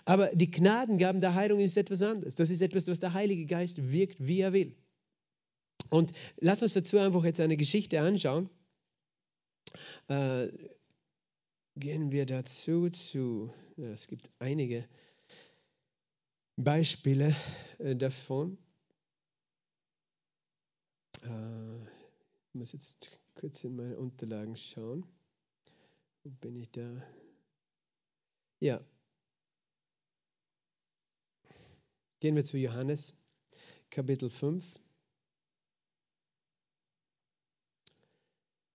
Aber 0.06 0.28
die 0.34 0.52
Gnadengaben 0.52 1.22
der 1.22 1.36
Heilung 1.36 1.60
ist 1.60 1.78
etwas 1.78 2.02
anderes. 2.02 2.36
Das 2.36 2.50
ist 2.50 2.62
etwas, 2.62 2.88
was 2.88 3.00
der 3.00 3.14
Heilige 3.14 3.46
Geist 3.46 3.92
wirkt, 3.92 4.18
wie 4.20 4.42
er 4.42 4.54
will. 4.54 4.76
Und 5.90 6.14
lass 6.40 6.62
uns 6.62 6.74
dazu 6.74 6.98
einfach 7.00 7.24
jetzt 7.24 7.40
eine 7.40 7.58
Geschichte 7.58 8.02
anschauen. 8.02 8.50
Äh, 10.08 10.48
gehen 11.80 12.12
wir 12.12 12.26
dazu 12.26 12.90
zu, 12.90 13.54
ja, 13.78 13.90
es 13.90 14.08
gibt 14.08 14.30
einige 14.40 14.88
Beispiele 16.58 17.34
äh, 17.78 17.96
davon. 17.96 18.58
Äh, 21.24 21.84
ich 21.84 22.54
muss 22.54 22.74
jetzt 22.74 23.10
kurz 23.36 23.64
in 23.64 23.76
meine 23.78 23.98
Unterlagen 23.98 24.58
schauen. 24.58 25.06
Wo 26.24 26.32
bin 26.32 26.58
ich 26.58 26.70
da? 26.72 27.02
Ja. 28.60 28.84
Gehen 32.20 32.36
wir 32.36 32.44
zu 32.44 32.58
Johannes, 32.58 33.14
Kapitel 33.90 34.30
5. 34.30 34.78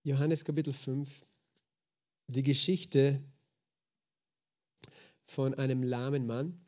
Johannes 0.01 0.43
Kapitel 0.43 0.73
5, 0.73 1.25
die 2.27 2.43
Geschichte 2.43 3.23
von 5.25 5.53
einem 5.53 5.83
lahmen 5.83 6.25
Mann. 6.25 6.59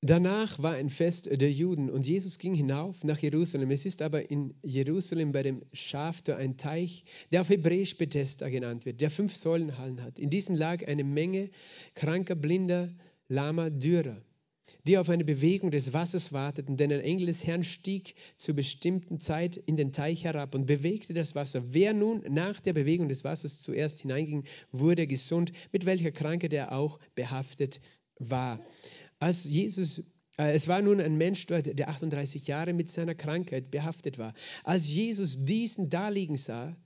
Danach 0.00 0.62
war 0.62 0.74
ein 0.74 0.90
Fest 0.90 1.26
der 1.26 1.50
Juden 1.50 1.90
und 1.90 2.06
Jesus 2.06 2.38
ging 2.38 2.54
hinauf 2.54 3.02
nach 3.02 3.18
Jerusalem. 3.18 3.72
Es 3.72 3.84
ist 3.84 4.00
aber 4.00 4.30
in 4.30 4.54
Jerusalem 4.62 5.32
bei 5.32 5.42
dem 5.42 5.64
Schaftor 5.72 6.36
ein 6.36 6.56
Teich, 6.56 7.04
der 7.32 7.40
auf 7.40 7.48
Hebräisch 7.48 7.98
Bethesda 7.98 8.48
genannt 8.48 8.86
wird, 8.86 9.00
der 9.00 9.10
fünf 9.10 9.34
Säulenhallen 9.36 10.00
hat. 10.02 10.20
In 10.20 10.30
diesem 10.30 10.54
lag 10.54 10.86
eine 10.86 11.02
Menge 11.02 11.50
kranker, 11.94 12.36
blinder, 12.36 12.94
lahmer, 13.26 13.70
dürrer, 13.70 14.22
die 14.86 14.98
auf 14.98 15.08
eine 15.08 15.24
Bewegung 15.24 15.70
des 15.70 15.92
Wassers 15.92 16.32
warteten, 16.32 16.76
denn 16.76 16.92
ein 16.92 17.00
Engel 17.00 17.26
des 17.26 17.46
Herrn 17.46 17.64
stieg 17.64 18.14
zur 18.36 18.54
bestimmten 18.54 19.20
Zeit 19.20 19.56
in 19.56 19.76
den 19.76 19.92
Teich 19.92 20.24
herab 20.24 20.54
und 20.54 20.66
bewegte 20.66 21.14
das 21.14 21.34
Wasser. 21.34 21.62
Wer 21.72 21.94
nun 21.94 22.22
nach 22.28 22.60
der 22.60 22.72
Bewegung 22.72 23.08
des 23.08 23.24
Wassers 23.24 23.60
zuerst 23.60 24.00
hineinging, 24.00 24.44
wurde 24.72 25.06
gesund, 25.06 25.52
mit 25.72 25.84
welcher 25.86 26.10
Krankheit 26.10 26.52
er 26.52 26.72
auch 26.72 26.98
behaftet 27.14 27.80
war. 28.18 28.60
Als 29.18 29.44
Jesus 29.44 30.02
äh, 30.38 30.52
es 30.54 30.68
war 30.68 30.80
nun 30.80 31.00
ein 31.00 31.16
Mensch 31.16 31.44
dort, 31.46 31.66
der 31.78 31.88
38 31.88 32.46
Jahre 32.46 32.72
mit 32.72 32.88
seiner 32.88 33.14
Krankheit 33.14 33.70
behaftet 33.70 34.18
war. 34.18 34.32
Als 34.64 34.90
Jesus 34.90 35.44
diesen 35.44 35.90
da 35.90 36.08
liegen 36.08 36.36
sah, 36.36 36.76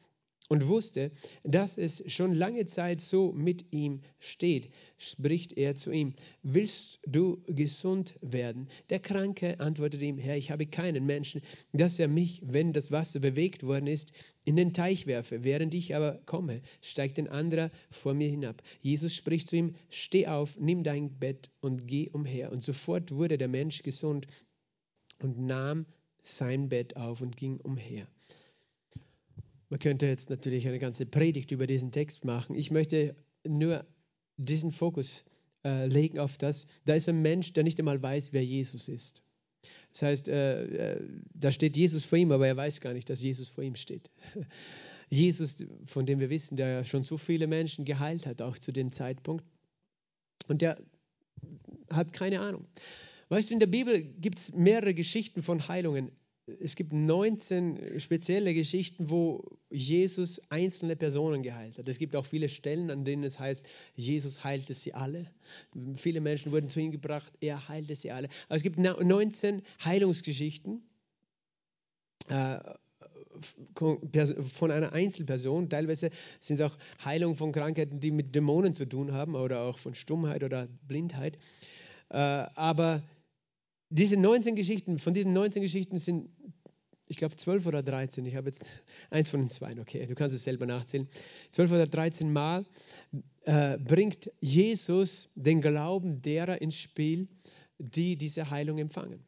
und 0.53 0.69
wusste, 0.69 1.13
dass 1.45 1.79
es 1.79 2.05
schon 2.13 2.35
lange 2.35 2.67
Zeit 2.67 3.01
so 3.01 3.33
mit 3.33 3.73
ihm 3.73 4.03
steht, 4.19 4.69
spricht 4.99 5.57
er 5.57 5.77
zu 5.77 5.91
ihm, 5.91 6.13
willst 6.43 7.01
du 7.07 7.43
gesund 7.47 8.17
werden? 8.21 8.69
Der 8.91 8.99
Kranke 8.99 9.61
antwortete 9.61 10.05
ihm, 10.05 10.19
Herr, 10.19 10.37
ich 10.37 10.51
habe 10.51 10.67
keinen 10.67 11.07
Menschen, 11.07 11.41
dass 11.73 11.99
er 11.99 12.07
mich, 12.07 12.43
wenn 12.45 12.75
das 12.75 12.93
Wasser 12.93 13.21
bewegt 13.21 13.63
worden 13.63 13.87
ist, 13.87 14.13
in 14.45 14.57
den 14.57 14.75
Teich 14.75 15.07
werfe. 15.07 15.43
Während 15.43 15.73
ich 15.73 15.97
aber 15.97 16.21
komme, 16.27 16.61
steigt 16.83 17.19
ein 17.19 17.29
anderer 17.29 17.71
vor 17.91 18.13
mir 18.13 18.29
hinab. 18.29 18.63
Jesus 18.83 19.15
spricht 19.15 19.49
zu 19.49 19.57
ihm, 19.57 19.75
steh 19.89 20.27
auf, 20.27 20.61
nimm 20.61 20.85
dein 20.85 21.19
Bett 21.19 21.51
und 21.63 21.89
geh 21.89 22.11
umher. 22.11 22.53
Und 22.53 22.63
sofort 22.63 23.11
wurde 23.11 23.39
der 23.39 23.49
Mensch 23.49 23.83
gesund 23.83 24.27
und 25.19 25.39
nahm 25.39 25.87
sein 26.23 26.69
Bett 26.69 26.99
auf 26.99 27.23
und 27.23 27.39
ging 27.39 27.57
umher. 27.57 28.07
Man 29.73 29.79
könnte 29.79 30.05
jetzt 30.05 30.29
natürlich 30.29 30.69
eine 30.69 30.79
ganze 30.79 31.07
Predigt 31.07 31.51
über 31.51 31.67
diesen 31.67 31.93
Text 31.93 32.27
machen. 32.27 32.55
Ich 32.55 32.71
möchte 32.71 33.17
nur 33.49 33.87
diesen 34.37 34.71
Fokus 34.71 35.25
äh, 35.65 35.87
legen 35.87 36.19
auf 36.19 36.37
das. 36.37 36.67
Da 36.85 36.93
ist 36.93 37.09
ein 37.09 37.23
Mensch, 37.23 37.55
der 37.55 37.65
nicht 37.65 37.79
einmal 37.79 38.03
weiß, 38.03 38.35
wer 38.35 38.45
Jesus 38.45 38.87
ist. 38.87 39.23
Das 39.93 40.03
heißt, 40.03 40.29
äh, 40.29 40.65
äh, 40.97 41.09
da 41.33 41.51
steht 41.51 41.79
Jesus 41.79 42.05
vor 42.05 42.19
ihm, 42.19 42.33
aber 42.33 42.47
er 42.47 42.55
weiß 42.59 42.83
gar 42.83 42.93
nicht, 42.93 43.09
dass 43.09 43.23
Jesus 43.23 43.49
vor 43.49 43.65
ihm 43.65 43.75
steht. 43.75 44.11
Jesus, 45.09 45.65
von 45.87 46.05
dem 46.05 46.21
wir 46.21 46.29
wissen, 46.29 46.59
der 46.59 46.85
schon 46.85 47.03
so 47.03 47.17
viele 47.17 47.47
Menschen 47.47 47.87
geheilt 47.87 48.27
hat, 48.27 48.43
auch 48.43 48.59
zu 48.59 48.73
dem 48.73 48.93
Zeitpunkt. 48.93 49.47
Und 50.49 50.61
der 50.61 50.77
hat 51.91 52.13
keine 52.13 52.41
Ahnung. 52.41 52.67
Weißt 53.31 53.49
du, 53.49 53.55
in 53.55 53.61
der 53.61 53.69
Bibel 53.69 54.03
gibt 54.03 54.39
es 54.39 54.53
mehrere 54.53 54.93
Geschichten 54.93 55.41
von 55.41 55.67
Heilungen 55.67 56.13
es 56.47 56.75
gibt 56.75 56.93
19 56.93 58.01
spezielle 58.01 58.53
Geschichten, 58.53 59.11
wo 59.11 59.59
Jesus 59.71 60.51
einzelne 60.51 60.97
Personen 60.97 61.43
geheilt 61.43 61.79
hat. 61.79 61.89
Es 61.89 61.99
gibt 61.99 62.17
auch 62.17 62.27
viele 62.27 62.49
Stellen, 62.49 62.91
an 62.91 63.05
denen 63.05 63.23
es 63.23 63.39
heißt, 63.39 63.65
Jesus 63.95 64.43
heilte 64.43 64.75
sie 64.75 64.93
alle. 64.93 65.31
Viele 65.97 66.21
Menschen 66.21 66.51
wurden 66.51 66.69
zu 66.69 66.81
ihm 66.81 66.91
gebracht, 66.91 67.33
er 67.41 67.69
heilte 67.69 67.95
sie 67.95 68.11
alle. 68.11 68.29
Aber 68.49 68.57
es 68.57 68.65
gibt 68.65 68.79
19 68.79 69.63
Heilungsgeschichten 69.85 70.83
äh, 72.29 72.59
von 73.75 74.71
einer 74.71 74.93
Einzelperson. 74.93 75.71
Teilweise 75.71 76.11
sind 76.41 76.55
es 76.55 76.61
auch 76.61 76.77
Heilungen 77.05 77.37
von 77.37 77.53
Krankheiten, 77.53 78.01
die 78.01 78.11
mit 78.11 78.35
Dämonen 78.35 78.75
zu 78.75 78.87
tun 78.87 79.13
haben 79.13 79.37
oder 79.37 79.63
auch 79.63 79.79
von 79.79 79.95
Stummheit 79.95 80.43
oder 80.43 80.67
Blindheit. 80.87 81.39
Äh, 82.11 82.17
aber 82.17 83.03
diese 83.93 84.17
19 84.17 84.57
Geschichten, 84.57 84.99
von 84.99 85.13
diesen 85.13 85.33
19 85.35 85.63
Geschichten 85.63 85.99
sind, 85.99 86.31
ich 87.07 87.19
glaube, 87.19 87.37
12 87.37 87.67
oder 87.67 87.83
13, 87.83 88.25
ich 88.25 88.37
habe 88.37 88.49
jetzt 88.49 88.65
eins 89.11 89.29
von 89.29 89.41
den 89.41 89.51
zwei, 89.51 89.79
okay, 89.79 90.07
du 90.07 90.15
kannst 90.15 90.35
es 90.35 90.45
selber 90.45 90.65
nachzählen. 90.65 91.09
12 91.51 91.73
oder 91.73 91.87
13 91.87 92.33
Mal 92.33 92.65
äh, 93.45 93.77
bringt 93.77 94.31
Jesus 94.41 95.29
den 95.35 95.61
Glauben 95.61 96.23
derer 96.23 96.63
ins 96.63 96.77
Spiel, 96.77 97.29
die 97.79 98.17
diese 98.17 98.51
Heilung 98.51 98.79
empfangen. 98.79 99.25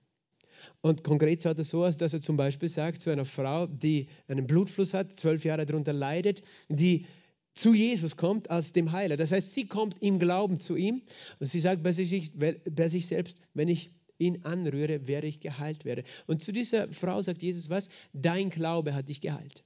Und 0.81 1.05
konkret 1.05 1.43
schaut 1.43 1.59
es 1.59 1.69
so 1.69 1.85
aus, 1.85 1.99
dass 1.99 2.15
er 2.15 2.23
zum 2.23 2.39
Beispiel 2.39 2.71
sagt 2.71 3.03
zu 3.03 3.11
einer 3.11 3.27
Frau, 3.27 3.67
die 3.67 4.09
einen 4.29 4.47
Blutfluss 4.47 4.95
hat, 4.95 5.13
zwölf 5.13 5.45
Jahre 5.45 5.67
darunter 5.67 5.93
leidet, 5.93 6.41
die 6.71 7.05
zu 7.53 7.75
Jesus 7.75 8.17
kommt 8.17 8.51
als 8.51 8.73
dem 8.73 8.93
Heiler. 8.93 9.19
Das 9.19 9.31
heißt, 9.31 9.53
sie 9.53 9.67
kommt 9.67 10.03
im 10.03 10.19
Glauben 10.19 10.59
zu 10.59 10.75
ihm 10.75 11.03
und 11.39 11.47
sie 11.47 11.61
sagt 11.61 11.83
bei 11.83 11.93
sich, 11.93 12.33
bei 12.35 12.89
sich 12.89 13.07
selbst, 13.07 13.37
wenn 13.53 13.69
ich 13.69 13.91
ihn 14.19 14.45
anrühre, 14.45 15.07
werde 15.07 15.27
ich 15.27 15.41
geheilt 15.41 15.85
werden. 15.85 16.05
Und 16.27 16.43
zu 16.43 16.53
dieser 16.53 16.93
Frau 16.93 17.21
sagt 17.23 17.43
Jesus 17.43 17.69
was? 17.71 17.89
Dein 18.13 18.51
Glaube 18.51 18.95
hat 18.95 19.09
dich 19.09 19.21
geheilt. 19.21 19.65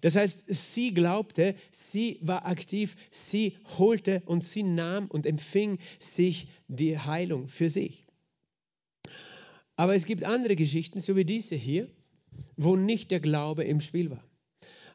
Das 0.00 0.16
heißt, 0.16 0.44
sie 0.48 0.92
glaubte, 0.92 1.54
sie 1.70 2.18
war 2.20 2.46
aktiv, 2.46 2.96
sie 3.10 3.56
holte 3.78 4.22
und 4.26 4.44
sie 4.44 4.62
nahm 4.62 5.06
und 5.06 5.26
empfing 5.26 5.78
sich 5.98 6.48
die 6.68 6.98
Heilung 6.98 7.48
für 7.48 7.70
sich. 7.70 8.04
Aber 9.76 9.94
es 9.94 10.06
gibt 10.06 10.24
andere 10.24 10.56
Geschichten, 10.56 11.00
so 11.00 11.16
wie 11.16 11.24
diese 11.24 11.54
hier, 11.54 11.88
wo 12.56 12.76
nicht 12.76 13.10
der 13.10 13.20
Glaube 13.20 13.64
im 13.64 13.80
Spiel 13.80 14.10
war. 14.10 14.24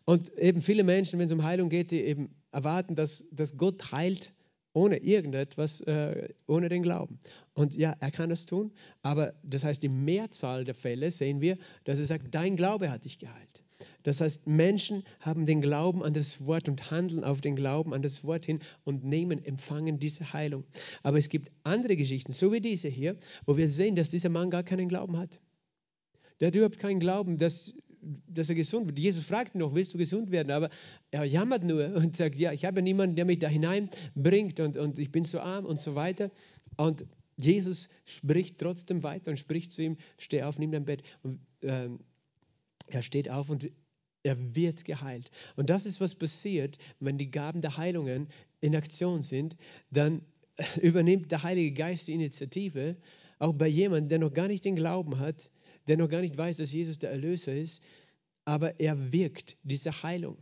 Und 0.06 0.38
eben 0.38 0.62
viele 0.62 0.84
Menschen, 0.84 1.18
wenn 1.20 1.28
es 1.28 1.32
um 1.32 1.44
Heilung 1.44 1.70
geht, 1.70 1.92
die 1.92 2.02
eben 2.02 2.36
erwarten, 2.52 2.96
dass, 2.96 3.30
dass 3.32 3.58
Gott 3.58 3.92
heilt, 3.92 4.34
ohne 4.74 4.98
irgendetwas, 4.98 5.82
äh, 5.82 6.30
ohne 6.48 6.70
den 6.70 6.84
Glauben. 6.84 7.20
Und 7.54 7.76
ja, 7.76 7.96
er 8.00 8.12
kann 8.12 8.30
das 8.30 8.46
tun, 8.46 8.72
aber 9.02 9.34
das 9.44 9.64
heißt, 9.64 9.82
die 9.82 9.90
Mehrzahl 9.90 10.66
der 10.66 10.76
Fälle 10.76 11.12
sehen 11.12 11.42
wir, 11.42 11.58
dass 11.84 12.00
er 12.00 12.06
sagt, 12.06 12.34
dein 12.34 12.56
Glaube 12.56 12.92
hat 12.92 13.06
dich 13.06 13.20
geheilt. 13.20 13.64
Das 14.04 14.20
heißt, 14.22 14.48
Menschen 14.48 15.04
haben 15.20 15.46
den 15.46 15.62
Glauben 15.62 16.04
an 16.04 16.14
das 16.14 16.46
Wort 16.46 16.68
und 16.68 16.92
handeln 16.92 17.24
auf 17.24 17.42
den 17.42 17.56
Glauben 17.56 17.94
an 17.94 18.02
das 18.02 18.24
Wort 18.26 18.46
hin 18.46 18.60
und 18.84 19.04
nehmen, 19.04 19.44
empfangen 19.44 20.00
diese 20.00 20.34
Heilung. 20.34 20.66
Aber 21.04 21.18
es 21.18 21.30
gibt 21.30 21.52
andere 21.64 21.96
Geschichten, 21.96 22.32
so 22.32 22.52
wie 22.52 22.62
diese 22.62 22.90
hier, 22.90 23.16
wo 23.46 23.58
wir 23.58 23.70
sehen, 23.70 23.96
dass 23.96 24.10
dieser 24.10 24.30
Mann 24.30 24.50
gar 24.50 24.64
keinen 24.64 24.90
Glauben 24.90 25.18
hat. 25.18 25.40
Der 26.40 26.48
hat 26.48 26.56
überhaupt 26.56 26.80
keinen 26.80 27.00
Glauben, 27.00 27.38
dass 27.38 27.74
dass 28.28 28.50
er 28.50 28.56
gesund 28.56 28.88
wird. 28.88 29.00
Jesus 29.00 29.26
fragt 29.26 29.56
ihn 29.56 29.60
noch, 29.60 29.74
willst 29.74 29.94
du 29.94 29.98
gesund 29.98 30.32
werden? 30.32 30.52
Aber 30.52 30.70
er 31.12 31.24
jammert 31.24 31.64
nur 31.64 31.96
und 31.96 32.16
sagt, 32.18 32.36
ja, 32.36 32.52
ich 32.52 32.66
habe 32.66 32.82
niemanden, 32.82 33.16
der 33.16 33.26
mich 33.26 33.40
da 33.40 33.48
hineinbringt 33.48 34.60
und, 34.60 34.78
und 34.78 35.00
ich 35.00 35.12
bin 35.12 35.24
so 35.24 35.40
arm 35.40 35.66
und 35.66 35.80
so 35.80 35.96
weiter. 35.96 36.32
Und 36.78 37.06
Jesus 37.38 37.90
spricht 38.06 38.60
trotzdem 38.60 39.04
weiter 39.04 39.32
und 39.32 39.38
spricht 39.38 39.72
zu 39.72 39.82
ihm, 39.82 39.98
steh 40.18 40.44
auf, 40.44 40.60
nimm 40.60 40.72
dein 40.72 40.86
Bett. 40.86 41.04
Und 41.24 41.40
ähm, 41.62 42.00
er 42.88 43.02
steht 43.02 43.30
auf 43.30 43.50
und 43.50 43.70
Er 44.24 44.56
wird 44.56 44.86
geheilt. 44.86 45.32
Und 45.58 45.70
das 45.70 45.86
ist, 45.86 46.00
was 46.00 46.16
passiert, 46.16 46.78
wenn 47.00 47.18
die 47.18 47.30
Gaben 47.32 47.62
der 47.62 47.78
Heilungen 47.78 48.30
in 48.62 48.76
Aktion 48.76 49.22
sind. 49.22 49.58
Dann 49.92 50.22
übernimmt 50.82 51.32
der 51.32 51.44
Heilige 51.44 51.74
Geist 51.74 52.08
die 52.08 52.14
Initiative, 52.14 52.96
auch 53.40 53.54
bei 53.54 53.68
jemandem, 53.68 54.10
der 54.10 54.20
noch 54.20 54.34
gar 54.34 54.48
nicht 54.48 54.64
den 54.64 54.76
Glauben 54.76 55.20
hat, 55.20 55.50
der 55.88 55.98
noch 55.98 56.10
gar 56.10 56.22
nicht 56.22 56.38
weiß, 56.38 56.58
dass 56.58 56.72
Jesus 56.72 57.00
der 57.00 57.12
Erlöser 57.12 57.54
ist, 57.54 57.82
aber 58.46 58.80
er 58.80 59.12
wirkt 59.14 59.58
diese 59.64 60.04
Heilung. 60.04 60.38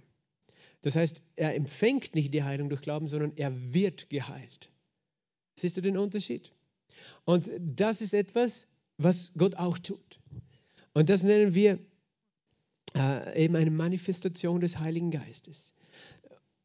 Das 0.82 0.96
heißt, 0.96 1.24
er 1.36 1.56
empfängt 1.56 2.16
nicht 2.16 2.34
die 2.34 2.44
Heilung 2.44 2.70
durch 2.70 2.82
Glauben, 2.82 3.08
sondern 3.08 3.34
er 3.36 3.74
wird 3.74 4.10
geheilt. 4.10 4.72
Siehst 5.56 5.78
du 5.78 5.82
den 5.82 5.98
Unterschied? 5.98 6.52
Und 7.26 7.52
das 7.60 8.02
ist 8.02 8.14
etwas, 8.14 8.68
was 8.98 9.34
Gott 9.38 9.56
auch 9.56 9.78
tut. 9.78 10.20
Und 10.94 11.10
das 11.10 11.24
nennen 11.24 11.54
wir 11.54 11.80
äh, 12.96 13.46
eben 13.46 13.56
eine 13.56 13.72
Manifestation 13.72 14.60
des 14.60 14.80
Heiligen 14.80 15.12
Geistes. 15.12 15.74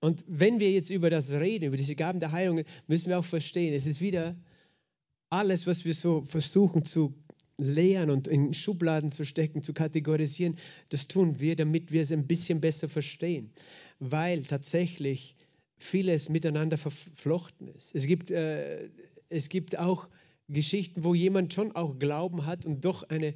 Und 0.00 0.24
wenn 0.26 0.60
wir 0.60 0.70
jetzt 0.70 0.90
über 0.90 1.10
das 1.10 1.30
reden, 1.32 1.66
über 1.66 1.76
diese 1.76 1.94
Gaben 1.94 2.20
der 2.20 2.32
Heilung, 2.32 2.62
müssen 2.86 3.08
wir 3.08 3.18
auch 3.18 3.24
verstehen, 3.24 3.74
es 3.74 3.86
ist 3.86 4.00
wieder 4.00 4.36
alles, 5.30 5.66
was 5.66 5.84
wir 5.84 5.94
so 5.94 6.22
versuchen 6.22 6.84
zu 6.84 7.14
lehren 7.58 8.10
und 8.10 8.28
in 8.28 8.54
Schubladen 8.54 9.10
zu 9.10 9.24
stecken, 9.24 9.62
zu 9.62 9.72
kategorisieren, 9.72 10.56
das 10.90 11.08
tun 11.08 11.40
wir, 11.40 11.56
damit 11.56 11.90
wir 11.90 12.02
es 12.02 12.12
ein 12.12 12.26
bisschen 12.26 12.60
besser 12.60 12.88
verstehen, 12.88 13.50
weil 13.98 14.42
tatsächlich 14.42 15.36
vieles 15.78 16.28
miteinander 16.28 16.78
verflochten 16.78 17.68
ist. 17.68 17.94
Es 17.94 18.06
gibt, 18.06 18.30
äh, 18.30 18.88
es 19.28 19.48
gibt 19.48 19.78
auch 19.78 20.08
Geschichten, 20.48 21.04
wo 21.04 21.14
jemand 21.14 21.52
schon 21.52 21.72
auch 21.72 21.98
Glauben 21.98 22.46
hat 22.46 22.66
und 22.66 22.84
doch 22.84 23.02
eine, 23.04 23.34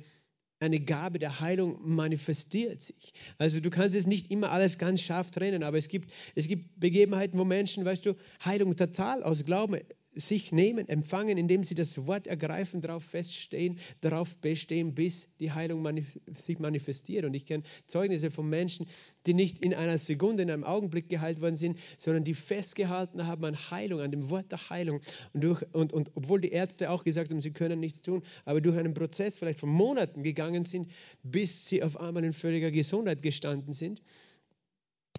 eine 0.61 0.81
Gabe 0.81 1.19
der 1.19 1.41
Heilung 1.41 1.79
manifestiert 1.83 2.83
sich. 2.83 3.13
Also 3.39 3.61
du 3.61 3.71
kannst 3.71 3.97
es 3.97 4.07
nicht 4.07 4.31
immer 4.31 4.53
alles 4.53 4.79
ganz 4.79 5.01
scharf 5.01 5.31
trennen, 5.31 5.63
aber 5.63 5.79
es 5.79 5.89
gibt, 5.89 6.13
es 6.35 6.47
gibt 6.47 6.79
Begebenheiten, 6.79 7.39
wo 7.39 7.45
Menschen, 7.45 7.85
weißt 7.85 8.07
du, 8.07 8.15
Heilung 8.45 8.77
total 8.77 9.23
aus 9.23 9.45
Glauben 9.45 9.81
sich 10.15 10.51
nehmen, 10.51 10.89
empfangen, 10.89 11.39
indem 11.39 11.63
sie 11.63 11.75
das 11.75 12.07
Wort 12.07 12.27
ergreifen, 12.27 12.81
darauf 12.81 13.05
feststehen, 13.05 13.79
darauf 14.01 14.37
bestehen, 14.39 14.95
bis 14.95 15.29
die 15.39 15.53
Heilung 15.53 15.83
manif 15.83 16.19
sich 16.37 16.59
manifestiert. 16.59 17.25
Und 17.25 17.35
ich 17.35 17.47
kenne 17.47 17.63
Zeugnisse 17.87 18.31
von 18.31 18.49
Menschen, 18.49 18.87
die 19.27 19.35
nicht 19.35 19.65
in 19.65 19.73
einer 19.73 19.99
Sekunde, 19.99 20.43
in 20.43 20.51
einem 20.51 20.65
Augenblick 20.65 21.09
geheilt 21.09 21.41
worden 21.41 21.57
sind, 21.57 21.79
sondern 21.97 22.25
die 22.25 22.35
festgehalten 22.35 23.27
haben 23.27 23.45
an 23.45 23.71
Heilung, 23.71 24.01
an 24.01 24.11
dem 24.11 24.31
Wort 24.31 24.51
der 24.51 24.71
Heilung. 24.71 25.01
Und, 25.33 25.45
durch, 25.45 25.63
und, 25.73 25.93
und 25.93 26.11
obwohl 26.15 26.41
die 26.41 26.51
Ärzte 26.51 26.91
auch 26.91 27.05
gesagt 27.05 27.31
haben, 27.31 27.41
sie 27.41 27.53
können 27.53 27.79
nichts 27.79 28.03
tun, 28.03 28.23
aber 28.45 28.61
durch 28.61 28.77
einen 28.77 28.95
Prozess 28.95 29.37
vielleicht 29.37 29.61
von 29.61 29.71
Monaten 29.71 30.23
gegangen 30.23 30.65
sind, 30.65 30.91
bis 31.23 31.67
sie 31.67 31.83
auf 31.83 31.99
einmal 31.99 32.25
in 32.25 32.33
völliger 32.33 32.71
Gesundheit 32.71 33.23
gestanden 33.23 33.73
sind. 33.73 34.03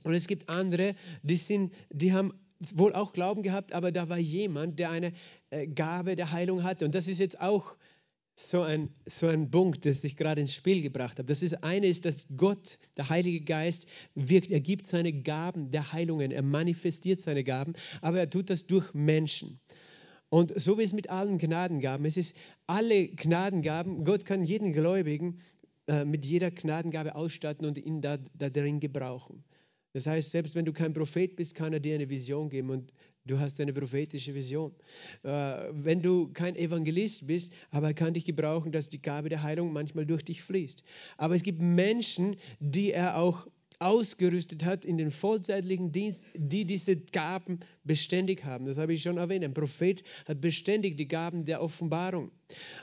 Und 0.03 0.13
es 0.13 0.27
gibt 0.27 0.49
andere, 0.49 0.95
die, 1.23 1.35
sind, 1.35 1.73
die 1.91 2.11
haben 2.11 2.33
wohl 2.73 2.93
auch 2.93 3.13
Glauben 3.13 3.43
gehabt, 3.43 3.73
aber 3.73 3.91
da 3.91 4.09
war 4.09 4.17
jemand, 4.17 4.79
der 4.79 4.91
eine 4.91 5.13
äh, 5.49 5.67
Gabe 5.67 6.15
der 6.15 6.31
Heilung 6.31 6.63
hatte. 6.63 6.85
Und 6.85 6.95
das 6.95 7.07
ist 7.07 7.19
jetzt 7.19 7.39
auch 7.41 7.75
so 8.35 8.61
ein, 8.61 8.89
so 9.05 9.27
ein 9.27 9.51
Punkt, 9.51 9.85
das 9.85 10.03
ich 10.03 10.15
gerade 10.15 10.41
ins 10.41 10.53
Spiel 10.53 10.81
gebracht 10.81 11.19
habe. 11.19 11.27
Das 11.27 11.43
ist 11.43 11.63
eine 11.63 11.87
ist, 11.87 12.05
dass 12.05 12.27
Gott, 12.35 12.79
der 12.97 13.09
Heilige 13.09 13.41
Geist, 13.41 13.87
wirkt. 14.15 14.51
Er 14.51 14.61
gibt 14.61 14.87
seine 14.87 15.13
Gaben 15.13 15.71
der 15.71 15.91
Heilungen, 15.91 16.31
er 16.31 16.41
manifestiert 16.41 17.19
seine 17.19 17.43
Gaben, 17.43 17.73
aber 18.01 18.19
er 18.19 18.29
tut 18.29 18.49
das 18.49 18.65
durch 18.65 18.93
Menschen. 18.93 19.59
Und 20.29 20.59
so 20.59 20.77
wie 20.77 20.83
es 20.83 20.93
mit 20.93 21.09
allen 21.09 21.37
Gnadengaben, 21.37 22.05
es 22.05 22.15
ist 22.15 22.37
alle 22.65 23.09
Gnadengaben, 23.09 24.05
Gott 24.05 24.25
kann 24.25 24.45
jeden 24.45 24.71
Gläubigen 24.71 25.39
äh, 25.87 26.05
mit 26.05 26.25
jeder 26.25 26.51
Gnadengabe 26.51 27.15
ausstatten 27.15 27.65
und 27.65 27.77
ihn 27.77 28.01
da, 28.01 28.17
da 28.33 28.49
drin 28.49 28.79
gebrauchen. 28.79 29.43
Das 29.93 30.07
heißt, 30.07 30.31
selbst 30.31 30.55
wenn 30.55 30.65
du 30.65 30.73
kein 30.73 30.93
Prophet 30.93 31.35
bist, 31.35 31.55
kann 31.55 31.73
er 31.73 31.79
dir 31.79 31.95
eine 31.95 32.09
Vision 32.09 32.49
geben 32.49 32.69
und 32.69 32.93
du 33.25 33.39
hast 33.39 33.59
eine 33.59 33.73
prophetische 33.73 34.33
Vision. 34.33 34.73
Äh, 35.23 35.29
wenn 35.71 36.01
du 36.01 36.31
kein 36.33 36.55
Evangelist 36.55 37.27
bist, 37.27 37.53
aber 37.69 37.87
er 37.87 37.93
kann 37.93 38.13
dich 38.13 38.25
gebrauchen, 38.25 38.71
dass 38.71 38.89
die 38.89 39.01
Gabe 39.01 39.29
der 39.29 39.43
Heilung 39.43 39.73
manchmal 39.73 40.05
durch 40.05 40.23
dich 40.23 40.41
fließt. 40.41 40.83
Aber 41.17 41.35
es 41.35 41.43
gibt 41.43 41.61
Menschen, 41.61 42.35
die 42.59 42.91
er 42.91 43.17
auch 43.17 43.47
ausgerüstet 43.79 44.63
hat 44.63 44.85
in 44.85 44.97
den 44.97 45.09
vollzeitlichen 45.09 45.91
Dienst, 45.91 46.27
die 46.35 46.65
diese 46.65 46.95
Gaben 46.95 47.59
beständig 47.83 48.45
haben. 48.45 48.65
Das 48.67 48.77
habe 48.77 48.93
ich 48.93 49.01
schon 49.01 49.17
erwähnt. 49.17 49.43
Ein 49.43 49.55
Prophet 49.55 50.03
hat 50.27 50.39
beständig 50.39 50.97
die 50.97 51.07
Gaben 51.07 51.45
der 51.45 51.63
Offenbarung. 51.63 52.31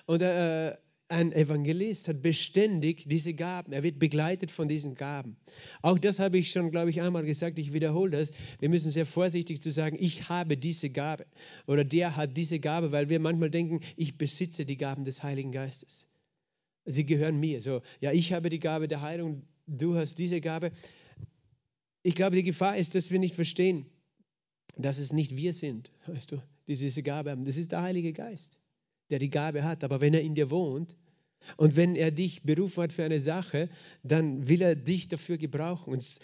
Und 0.07 0.23
äh, 0.23 0.77
ein 1.09 1.33
Evangelist 1.33 2.09
hat 2.09 2.21
beständig 2.21 3.05
diese 3.07 3.33
Gaben. 3.33 3.73
Er 3.73 3.83
wird 3.83 3.99
begleitet 3.99 4.51
von 4.51 4.69
diesen 4.69 4.95
Gaben. 4.95 5.37
Auch 5.81 5.99
das 5.99 6.19
habe 6.19 6.39
ich 6.39 6.51
schon, 6.51 6.71
glaube 6.71 6.91
ich, 6.91 7.01
einmal 7.01 7.25
gesagt. 7.25 7.59
Ich 7.59 7.73
wiederhole 7.73 8.11
das. 8.11 8.31
Wir 8.59 8.69
müssen 8.69 8.93
sehr 8.93 9.07
vorsichtig 9.07 9.63
zu 9.63 9.71
sagen, 9.71 9.97
ich 9.99 10.29
habe 10.29 10.57
diese 10.57 10.91
Gabe 10.91 11.27
oder 11.67 11.85
der 11.85 12.17
hat 12.17 12.37
diese 12.37 12.61
Gabe, 12.61 12.93
weil 12.93 13.09
wir 13.09 13.21
manchmal 13.21 13.51
denken, 13.51 13.81
ich 13.97 14.19
besitze 14.19 14.67
die 14.67 14.77
Gaben 14.77 15.05
des 15.05 15.23
Heiligen 15.23 15.51
Geistes. 15.51 16.09
Sie 16.85 17.07
gehören 17.07 17.41
mir. 17.41 17.63
So, 17.63 17.81
ja, 18.01 18.13
ich 18.13 18.33
habe 18.33 18.51
die 18.51 18.61
Gabe 18.61 18.87
der 18.87 19.01
Heilung, 19.01 19.43
du 19.67 19.97
hast 19.97 20.19
diese 20.19 20.41
Gabe. 20.41 20.73
Ich 22.03 22.15
glaube, 22.15 22.37
die 22.37 22.43
Gefahr 22.43 22.77
ist, 22.77 22.95
dass 22.95 23.11
wir 23.11 23.19
nicht 23.19 23.35
verstehen, 23.35 23.87
dass 24.77 24.99
es 24.99 25.13
nicht 25.13 25.37
wir 25.37 25.55
sind, 25.55 25.91
weißt 26.07 26.33
du, 26.33 26.37
die 26.67 26.77
diese 26.77 27.03
Gabe 27.03 27.31
haben. 27.31 27.47
Das 27.47 27.57
ist 27.57 27.73
der 27.73 27.83
Heilige 27.83 28.13
Geist 28.13 28.59
der 29.11 29.19
die 29.19 29.31
Gabe 29.31 29.65
hat. 29.65 29.85
Aber 29.85 30.01
wenn 30.01 30.15
er 30.15 30.23
in 30.23 30.35
dir 30.35 30.51
wohnt 30.51 30.97
und 31.57 31.77
wenn 31.77 31.97
er 31.97 32.11
dich 32.11 32.43
berufen 32.43 32.83
hat 32.83 32.93
für 32.93 33.05
eine 33.05 33.21
Sache, 33.21 33.69
dann 34.03 34.49
will 34.49 34.61
er 34.61 34.77
dich 34.77 35.09
dafür 35.09 35.39
gebrauchen. 35.39 35.93
Und 35.93 36.19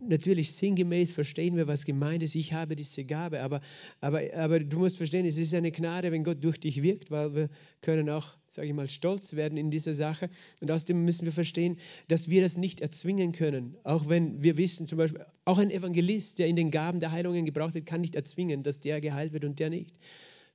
natürlich 0.00 0.52
sinngemäß 0.52 1.10
verstehen 1.10 1.56
wir, 1.56 1.66
was 1.66 1.84
gemeint 1.84 2.22
ist. 2.22 2.34
Ich 2.34 2.52
habe 2.52 2.76
diese 2.76 3.04
Gabe. 3.04 3.40
Aber, 3.42 3.60
aber, 4.00 4.22
aber 4.34 4.60
du 4.60 4.78
musst 4.78 4.96
verstehen, 4.96 5.26
es 5.26 5.38
ist 5.38 5.54
eine 5.54 5.72
Gnade, 5.72 6.12
wenn 6.12 6.24
Gott 6.24 6.44
durch 6.44 6.60
dich 6.60 6.82
wirkt, 6.82 7.10
weil 7.10 7.34
wir 7.34 7.50
können 7.80 8.08
auch, 8.08 8.36
sage 8.50 8.68
ich 8.68 8.74
mal, 8.74 8.88
stolz 8.88 9.34
werden 9.34 9.58
in 9.58 9.70
dieser 9.70 9.94
Sache. 9.94 10.30
Und 10.60 10.70
außerdem 10.70 11.04
müssen 11.04 11.24
wir 11.24 11.32
verstehen, 11.32 11.78
dass 12.06 12.28
wir 12.28 12.42
das 12.42 12.56
nicht 12.56 12.80
erzwingen 12.80 13.32
können. 13.32 13.76
Auch 13.84 14.08
wenn 14.08 14.42
wir 14.42 14.56
wissen, 14.56 14.86
zum 14.86 14.98
Beispiel, 14.98 15.24
auch 15.44 15.58
ein 15.58 15.70
Evangelist, 15.70 16.38
der 16.38 16.46
in 16.46 16.56
den 16.56 16.70
Gaben 16.70 17.00
der 17.00 17.10
Heilungen 17.10 17.44
gebraucht 17.46 17.74
wird, 17.74 17.86
kann 17.86 18.00
nicht 18.00 18.14
erzwingen, 18.14 18.62
dass 18.62 18.80
der 18.80 19.00
geheilt 19.00 19.32
wird 19.32 19.44
und 19.44 19.58
der 19.58 19.70
nicht. 19.70 19.96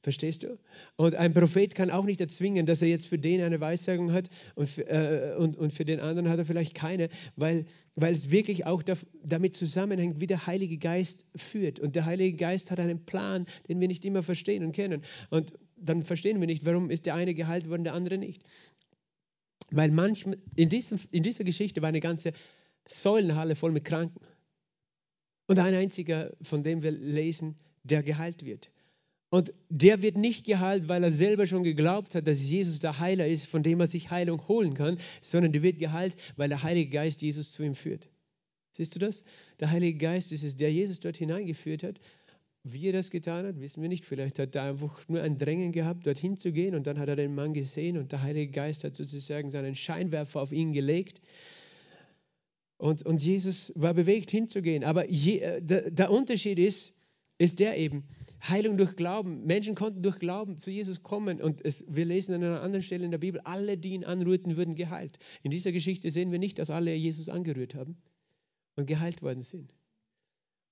Verstehst 0.03 0.43
du? 0.43 0.59
Und 0.97 1.15
ein 1.15 1.33
Prophet 1.33 1.75
kann 1.75 1.89
auch 1.89 2.03
nicht 2.03 2.19
erzwingen, 2.19 2.65
dass 2.65 2.81
er 2.81 2.89
jetzt 2.89 3.07
für 3.07 3.17
den 3.17 3.41
eine 3.41 3.61
Weissagung 3.61 4.11
hat 4.11 4.29
und 4.53 4.67
für, 4.67 4.85
äh, 4.89 5.37
und, 5.37 5.55
und 5.57 5.71
für 5.71 5.85
den 5.85 6.01
anderen 6.01 6.27
hat 6.27 6.37
er 6.39 6.45
vielleicht 6.45 6.75
keine, 6.75 7.07
weil, 7.37 7.65
weil 7.95 8.11
es 8.11 8.29
wirklich 8.29 8.65
auch 8.65 8.83
da, 8.83 8.95
damit 9.23 9.55
zusammenhängt, 9.55 10.19
wie 10.19 10.27
der 10.27 10.45
Heilige 10.45 10.77
Geist 10.77 11.25
führt. 11.37 11.79
Und 11.79 11.95
der 11.95 12.03
Heilige 12.03 12.35
Geist 12.35 12.69
hat 12.69 12.81
einen 12.81 13.05
Plan, 13.05 13.45
den 13.69 13.79
wir 13.79 13.87
nicht 13.87 14.03
immer 14.03 14.23
verstehen 14.23 14.65
und 14.65 14.73
kennen. 14.73 15.03
Und 15.29 15.53
dann 15.77 16.03
verstehen 16.03 16.41
wir 16.41 16.47
nicht, 16.47 16.65
warum 16.65 16.89
ist 16.89 17.05
der 17.05 17.15
eine 17.15 17.33
geheilt 17.33 17.69
worden, 17.69 17.85
der 17.85 17.93
andere 17.93 18.17
nicht. 18.17 18.43
Weil 19.71 19.89
manchmal, 19.89 20.37
in, 20.57 20.67
diesem, 20.67 20.99
in 21.11 21.23
dieser 21.23 21.45
Geschichte 21.45 21.81
war 21.81 21.87
eine 21.87 22.01
ganze 22.01 22.33
Säulenhalle 22.85 23.55
voll 23.55 23.71
mit 23.71 23.85
Kranken. 23.85 24.19
Und 25.47 25.59
ein 25.59 25.73
einziger, 25.73 26.35
von 26.41 26.61
dem 26.61 26.83
wir 26.83 26.91
lesen, 26.91 27.55
der 27.83 28.03
geheilt 28.03 28.43
wird. 28.43 28.72
Und 29.33 29.51
der 29.69 30.03
wird 30.03 30.15
nicht 30.15 30.45
geheilt, 30.45 30.87
weil 30.89 31.03
er 31.03 31.11
selber 31.11 31.47
schon 31.47 31.63
geglaubt 31.63 32.13
hat, 32.13 32.27
dass 32.27 32.47
Jesus 32.47 32.79
der 32.81 32.99
Heiler 32.99 33.25
ist, 33.25 33.47
von 33.47 33.63
dem 33.63 33.79
er 33.79 33.87
sich 33.87 34.11
Heilung 34.11 34.47
holen 34.47 34.75
kann, 34.75 34.99
sondern 35.21 35.51
der 35.51 35.63
wird 35.63 35.79
geheilt, 35.79 36.13
weil 36.37 36.49
der 36.49 36.61
Heilige 36.61 36.91
Geist 36.91 37.23
Jesus 37.23 37.51
zu 37.51 37.63
ihm 37.63 37.73
führt. 37.73 38.11
Siehst 38.73 38.93
du 38.93 38.99
das? 38.99 39.23
Der 39.59 39.71
Heilige 39.71 39.97
Geist 39.97 40.31
ist 40.31 40.43
es, 40.43 40.55
der 40.55 40.71
Jesus 40.71 40.99
dort 40.99 41.17
hineingeführt 41.17 41.81
hat. 41.81 41.99
Wie 42.63 42.85
er 42.85 42.93
das 42.93 43.09
getan 43.09 43.47
hat, 43.47 43.59
wissen 43.59 43.81
wir 43.81 43.89
nicht. 43.89 44.05
Vielleicht 44.05 44.37
hat 44.37 44.55
er 44.55 44.65
einfach 44.65 45.01
nur 45.07 45.23
ein 45.23 45.39
Drängen 45.39 45.71
gehabt, 45.71 46.05
dorthin 46.05 46.37
zu 46.37 46.51
gehen 46.51 46.75
und 46.75 46.85
dann 46.85 46.99
hat 46.99 47.09
er 47.09 47.15
den 47.15 47.33
Mann 47.33 47.55
gesehen 47.55 47.97
und 47.97 48.11
der 48.11 48.21
Heilige 48.21 48.51
Geist 48.51 48.83
hat 48.83 48.95
sozusagen 48.95 49.49
seinen 49.49 49.73
Scheinwerfer 49.73 50.43
auf 50.43 50.51
ihn 50.51 50.73
gelegt. 50.73 51.21
Und, 52.77 53.01
und 53.01 53.23
Jesus 53.23 53.73
war 53.73 53.95
bewegt 53.95 54.29
hinzugehen. 54.29 54.83
Aber 54.83 55.09
je, 55.09 55.39
äh, 55.39 55.59
der, 55.59 55.89
der 55.89 56.11
Unterschied 56.11 56.59
ist, 56.59 56.93
ist 57.39 57.59
der 57.59 57.77
eben, 57.79 58.03
Heilung 58.47 58.77
durch 58.77 58.95
Glauben. 58.95 59.45
Menschen 59.45 59.73
konnten 59.75 60.03
durch 60.03 60.19
Glauben 60.19 60.57
zu 60.57 60.69
Jesus 60.69 61.01
kommen. 61.01 61.41
Und 61.41 61.63
es, 61.63 61.85
wir 61.87 62.05
lesen 62.05 62.35
an 62.35 62.43
einer 62.43 62.61
anderen 62.61 62.83
Stelle 62.83 63.05
in 63.05 63.11
der 63.11 63.17
Bibel, 63.17 63.39
alle, 63.41 63.77
die 63.77 63.93
ihn 63.93 64.03
anrührten, 64.03 64.57
würden 64.57 64.75
geheilt. 64.75 65.17
In 65.43 65.51
dieser 65.51 65.71
Geschichte 65.71 66.11
sehen 66.11 66.31
wir 66.31 66.39
nicht, 66.39 66.59
dass 66.59 66.69
alle 66.69 66.93
Jesus 66.93 67.29
angerührt 67.29 67.75
haben 67.75 67.97
und 68.75 68.85
geheilt 68.85 69.21
worden 69.21 69.41
sind. 69.41 69.73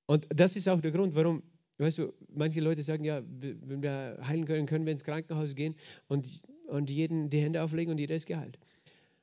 Und 0.05 0.27
das 0.29 0.57
ist 0.57 0.67
auch 0.67 0.81
der 0.81 0.91
Grund, 0.91 1.15
warum, 1.15 1.43
weißt 1.77 1.99
du, 1.99 2.13
manche 2.33 2.59
Leute 2.59 2.83
sagen, 2.83 3.05
ja, 3.05 3.21
wenn 3.25 3.81
wir 3.81 4.19
heilen 4.21 4.45
können, 4.45 4.65
können 4.65 4.85
wir 4.85 4.91
ins 4.91 5.05
Krankenhaus 5.05 5.55
gehen 5.55 5.75
und, 6.07 6.43
und 6.67 6.91
jeden 6.91 7.29
die 7.29 7.39
Hände 7.39 7.63
auflegen 7.63 7.91
und 7.91 7.99
jeder 7.99 8.15
ist 8.15 8.25
geheilt. 8.25 8.59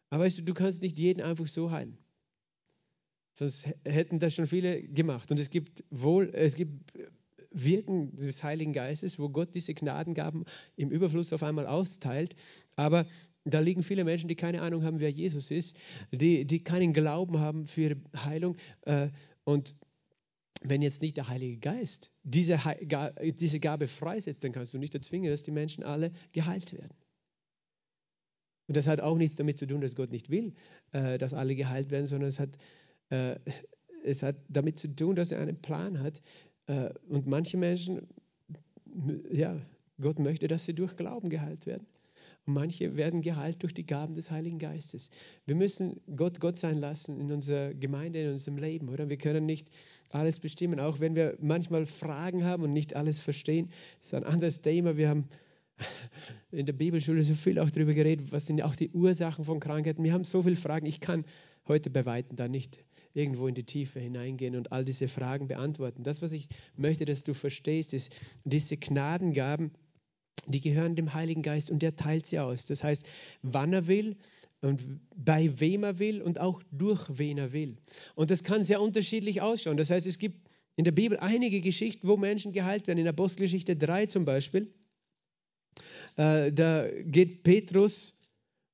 Aber 0.09 0.25
weißt 0.25 0.39
du, 0.39 0.43
du 0.43 0.55
kannst 0.55 0.81
nicht 0.81 0.99
jeden 0.99 1.21
einfach 1.21 1.47
so 1.47 1.71
heilen. 1.71 1.99
Sonst 3.35 3.69
hätten 3.85 4.19
das 4.19 4.35
schon 4.35 4.47
viele 4.47 4.83
gemacht. 4.83 5.31
Und 5.31 5.39
es 5.39 5.51
gibt 5.51 5.85
wohl, 5.91 6.31
es 6.33 6.57
gibt 6.57 6.93
Wirken 7.51 8.15
des 8.17 8.43
Heiligen 8.43 8.73
Geistes, 8.73 9.19
wo 9.19 9.29
Gott 9.29 9.55
diese 9.55 9.75
Gnadengaben 9.75 10.45
im 10.77 10.91
Überfluss 10.91 11.33
auf 11.33 11.43
einmal 11.43 11.67
austeilt. 11.67 12.35
Aber 12.77 13.07
Da 13.45 13.61
liegen 13.61 13.83
viele 13.83 14.05
Menschen, 14.05 14.29
die 14.29 14.37
keine 14.37 14.61
Ahnung 14.63 14.83
haben, 14.85 15.01
wer 15.01 15.11
Jesus 15.11 15.51
ist, 15.51 15.77
die, 16.13 16.45
die 16.45 16.61
keinen 16.61 16.93
Glauben 16.93 17.39
haben 17.39 17.67
für 17.67 17.81
ihre 17.81 17.97
Heilung. 18.15 18.57
Äh, 18.83 19.09
und 19.45 19.75
wenn 20.63 20.83
jetzt 20.83 21.03
nicht 21.03 21.17
der 21.17 21.29
Heilige 21.29 21.59
Geist 21.59 22.11
diese, 22.25 22.59
diese 23.39 23.61
Gabe 23.61 23.87
freisetzt, 23.87 24.45
dann 24.45 24.53
kannst 24.53 24.75
du 24.75 24.79
nicht 24.79 24.95
erzwingen, 24.95 25.31
dass 25.31 25.45
die 25.45 25.53
Menschen 25.53 25.85
alle 25.85 26.13
geheilt 26.33 26.73
werden. 26.73 26.95
Und 28.67 28.77
das 28.77 28.87
hat 28.87 29.01
auch 29.01 29.17
nichts 29.17 29.37
damit 29.37 29.57
zu 29.57 29.67
tun, 29.67 29.81
dass 29.81 29.97
Gott 29.97 30.11
nicht 30.11 30.29
will, 30.29 30.53
äh, 30.93 31.17
dass 31.17 31.33
alle 31.33 31.55
geheilt 31.55 31.91
werden, 31.91 32.07
sondern 32.07 32.29
es 32.29 32.39
hat, 32.39 32.51
äh, 33.09 33.37
es 34.05 34.23
hat 34.23 34.37
damit 34.49 34.79
zu 34.79 34.95
tun, 34.95 35.17
dass 35.17 35.33
er 35.33 35.41
einen 35.41 35.63
Plan 35.63 36.01
hat. 36.01 36.21
Und 37.09 37.27
manche 37.27 37.57
Menschen, 37.57 38.07
ja, 39.31 39.59
Gott 40.01 40.19
möchte, 40.19 40.49
dass 40.49 40.67
sie 40.67 40.75
durch 40.75 40.97
Glauben 40.97 41.31
geheilt 41.31 41.67
werden. 41.67 41.87
Und 42.47 42.55
manche 42.55 42.97
werden 42.97 43.21
geheilt 43.21 43.63
durch 43.63 43.75
die 43.75 43.85
Gaben 43.85 44.15
des 44.15 44.31
Heiligen 44.31 44.59
Geistes. 44.59 45.11
Wir 45.45 45.55
müssen 45.55 46.01
Gott 46.17 46.41
Gott 46.41 46.59
sein 46.59 46.79
lassen 46.79 47.21
in 47.21 47.33
unserer 47.33 47.75
Gemeinde, 47.75 48.23
in 48.23 48.31
unserem 48.31 48.59
Leben, 48.59 48.89
oder? 48.89 49.09
Wir 49.11 49.19
können 49.19 49.45
nicht 49.45 49.69
alles 50.11 50.41
bestimmen, 50.41 50.81
auch 50.81 51.01
wenn 51.01 51.15
wir 51.15 51.37
manchmal 51.41 51.85
Fragen 51.85 52.45
haben 52.45 52.63
und 52.63 52.73
nicht 52.73 52.97
alles 52.97 53.21
verstehen. 53.21 53.69
Das 53.99 54.09
ist 54.09 54.15
ein 54.15 54.25
anderes 54.25 54.63
Thema. 54.63 54.97
Wir 54.97 55.11
haben 55.11 55.29
in 56.51 56.67
der 56.67 56.73
Bibelschule 56.73 57.23
so 57.23 57.35
viel 57.35 57.59
auch 57.59 57.71
darüber 57.71 57.93
geredet, 57.95 58.33
was 58.33 58.47
sind 58.47 58.63
auch 58.63 58.75
die 58.75 58.91
Ursachen 58.91 59.45
von 59.45 59.61
Krankheiten. 59.61 60.03
Wir 60.03 60.13
haben 60.13 60.25
so 60.25 60.43
viele 60.43 60.57
Fragen. 60.57 60.87
Ich 60.87 61.01
kann 61.01 61.25
heute 61.67 61.91
bei 61.91 62.07
Weitem 62.07 62.37
da 62.37 62.49
nicht 62.49 62.83
irgendwo 63.19 63.49
in 63.49 63.55
die 63.55 63.65
Tiefe 63.65 64.01
hineingehen 64.01 64.57
und 64.57 64.73
all 64.73 64.85
diese 64.85 65.09
Fragen 65.09 65.49
beantworten. 65.49 66.05
Das, 66.05 66.23
was 66.23 66.33
ich 66.33 66.49
möchte, 66.77 67.05
dass 67.05 67.25
du 67.25 67.35
verstehst, 67.35 67.93
ist 67.93 68.13
diese 68.45 68.77
Gnadengaben, 68.77 69.73
die 70.47 70.61
gehören 70.61 70.97
dem 70.97 71.13
Heiligen 71.13 71.43
Geist 71.43 71.71
und 71.71 71.83
der 71.83 71.97
teilt 71.97 72.27
sie 72.27 72.39
aus. 72.39 72.67
Das 72.67 72.85
heißt, 72.85 73.05
wann 73.43 73.73
er 73.73 73.87
will 73.87 74.17
und 74.61 74.83
bei 75.15 75.61
wem 75.61 75.85
er 75.85 75.99
will 75.99 76.23
und 76.23 76.39
auch 76.39 76.63
durch 76.71 77.19
wen 77.19 77.39
er 77.39 77.53
will. 77.53 77.77
Und 78.15 78.31
das 78.31 78.45
kann 78.45 78.65
sehr 78.65 78.81
unterschiedlich 78.81 79.41
ausschauen. 79.41 79.77
Das 79.77 79.91
heißt, 79.91 80.07
es 80.07 80.19
gibt 80.19 80.49
in 80.77 80.85
der 80.85 80.93
Bibel 80.93 81.19
einige 81.19 81.61
Geschichten, 81.61 82.07
wo 82.07 82.17
Menschen 82.17 82.53
geheilt 82.53 82.87
werden. 82.87 83.01
In 83.01 83.09
Apostelgeschichte 83.09 83.77
3 83.77 84.07
zum 84.07 84.25
Beispiel, 84.25 84.73
äh, 86.17 86.53
da 86.53 86.89
geht 86.89 87.43
Petrus 87.43 88.15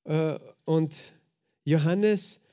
äh, 0.04 0.38
und 0.66 0.96
Johannes 1.64 2.43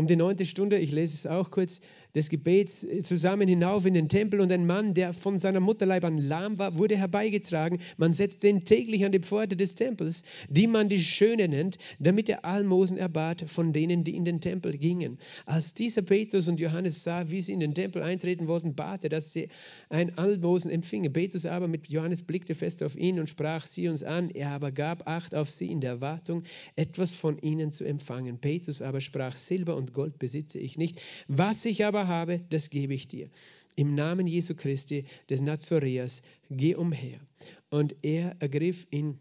um 0.00 0.06
die 0.06 0.16
neunte 0.16 0.46
Stunde, 0.46 0.78
ich 0.78 0.92
lese 0.92 1.14
es 1.14 1.26
auch 1.26 1.50
kurz, 1.50 1.80
des 2.14 2.28
Gebets 2.28 2.86
zusammen 3.02 3.48
hinauf 3.48 3.86
in 3.86 3.94
den 3.94 4.08
Tempel 4.08 4.40
und 4.40 4.52
ein 4.52 4.66
Mann, 4.66 4.94
der 4.94 5.12
von 5.12 5.38
seiner 5.38 5.60
Mutterleib 5.60 6.04
an 6.04 6.18
lahm 6.18 6.58
war, 6.58 6.76
wurde 6.76 6.96
herbeigetragen. 6.96 7.80
Man 7.96 8.12
setzte 8.12 8.48
ihn 8.48 8.64
täglich 8.64 9.04
an 9.04 9.12
die 9.12 9.20
Pforte 9.20 9.56
des 9.56 9.74
Tempels, 9.74 10.22
die 10.48 10.66
man 10.66 10.88
die 10.88 11.02
Schöne 11.02 11.48
nennt, 11.48 11.78
damit 11.98 12.28
er 12.28 12.44
Almosen 12.44 12.96
erbat 12.96 13.44
von 13.48 13.72
denen, 13.72 14.04
die 14.04 14.16
in 14.16 14.24
den 14.24 14.40
Tempel 14.40 14.76
gingen. 14.78 15.18
Als 15.46 15.74
dieser 15.74 16.02
Petrus 16.02 16.48
und 16.48 16.60
Johannes 16.60 17.02
sah, 17.02 17.30
wie 17.30 17.42
sie 17.42 17.52
in 17.52 17.60
den 17.60 17.74
Tempel 17.74 18.02
eintreten 18.02 18.48
wollten, 18.48 18.74
bat 18.74 19.04
er, 19.04 19.10
dass 19.10 19.32
sie 19.32 19.48
ein 19.88 20.16
Almosen 20.18 20.70
empfingen. 20.70 21.12
Petrus 21.12 21.46
aber 21.46 21.68
mit 21.68 21.88
Johannes 21.88 22.22
blickte 22.22 22.54
fest 22.54 22.82
auf 22.82 22.96
ihn 22.96 23.20
und 23.20 23.28
sprach 23.28 23.66
sie 23.66 23.88
uns 23.88 24.02
an. 24.02 24.30
Er 24.30 24.50
aber 24.50 24.72
gab 24.72 25.06
Acht 25.06 25.34
auf 25.34 25.50
sie 25.50 25.70
in 25.70 25.80
der 25.80 25.90
Erwartung, 25.90 26.44
etwas 26.76 27.12
von 27.12 27.38
ihnen 27.38 27.72
zu 27.72 27.84
empfangen. 27.84 28.38
Petrus 28.38 28.82
aber 28.82 29.00
sprach, 29.00 29.36
Silber 29.36 29.76
und 29.76 29.92
Gold 29.92 30.18
besitze 30.18 30.58
ich 30.58 30.78
nicht. 30.78 31.00
Was 31.28 31.64
ich 31.64 31.84
aber 31.84 31.99
habe, 32.06 32.40
das 32.50 32.70
gebe 32.70 32.94
ich 32.94 33.08
dir. 33.08 33.28
Im 33.76 33.94
Namen 33.94 34.26
Jesu 34.26 34.54
Christi 34.54 35.04
des 35.28 35.40
Nazareas, 35.40 36.22
geh 36.50 36.74
umher. 36.74 37.20
Und 37.70 37.96
er 38.02 38.36
ergriff 38.40 38.86
ihn 38.90 39.18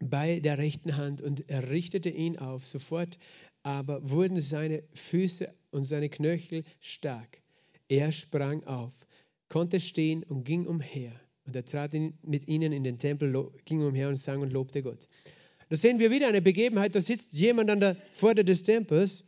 bei 0.00 0.40
der 0.40 0.58
rechten 0.58 0.96
Hand 0.96 1.22
und 1.22 1.48
er 1.48 1.70
richtete 1.70 2.10
ihn 2.10 2.38
auf. 2.38 2.66
Sofort 2.66 3.18
aber 3.62 4.08
wurden 4.08 4.40
seine 4.40 4.82
Füße 4.94 5.52
und 5.70 5.84
seine 5.84 6.08
Knöchel 6.08 6.64
stark. 6.80 7.42
Er 7.88 8.12
sprang 8.12 8.64
auf, 8.64 9.06
konnte 9.48 9.80
stehen 9.80 10.22
und 10.24 10.44
ging 10.44 10.66
umher. 10.66 11.12
Und 11.46 11.54
er 11.54 11.64
trat 11.64 11.92
mit 12.22 12.48
ihnen 12.48 12.72
in 12.72 12.84
den 12.84 12.98
Tempel, 12.98 13.50
ging 13.64 13.82
umher 13.82 14.08
und 14.08 14.16
sang 14.16 14.40
und 14.40 14.52
lobte 14.52 14.82
Gott. 14.82 15.08
Da 15.68 15.76
sehen 15.76 15.98
wir 15.98 16.10
wieder 16.10 16.28
eine 16.28 16.42
Begebenheit, 16.42 16.94
da 16.94 17.00
sitzt 17.00 17.32
jemand 17.32 17.70
an 17.70 17.80
der 17.80 17.96
Pforte 18.12 18.44
des 18.44 18.62
Tempels 18.62 19.24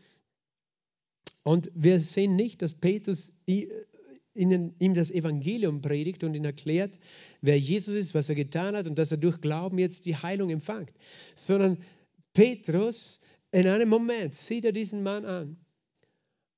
und 1.49 1.71
wir 1.75 1.99
sehen 1.99 2.37
nicht, 2.37 2.61
dass 2.61 2.75
Petrus 2.75 3.33
ihnen, 3.47 4.75
ihm 4.79 4.95
das 4.95 5.11
Evangelium 5.11 5.81
predigt 5.81 6.23
und 6.23 6.35
ihn 6.35 6.45
erklärt, 6.45 6.99
wer 7.41 7.59
Jesus 7.59 7.95
ist, 7.95 8.15
was 8.15 8.29
er 8.29 8.35
getan 8.35 8.77
hat 8.77 8.87
und 8.87 8.99
dass 8.99 9.13
er 9.13 9.17
durch 9.17 9.41
Glauben 9.41 9.79
jetzt 9.79 10.05
die 10.05 10.15
Heilung 10.15 10.51
empfängt, 10.51 10.93
sondern 11.35 11.79
Petrus 12.35 13.19
in 13.51 13.67
einem 13.67 13.89
Moment 13.89 14.35
sieht 14.35 14.67
er 14.67 14.73
diesen 14.73 15.03
Mann 15.03 15.25
an. 15.25 15.57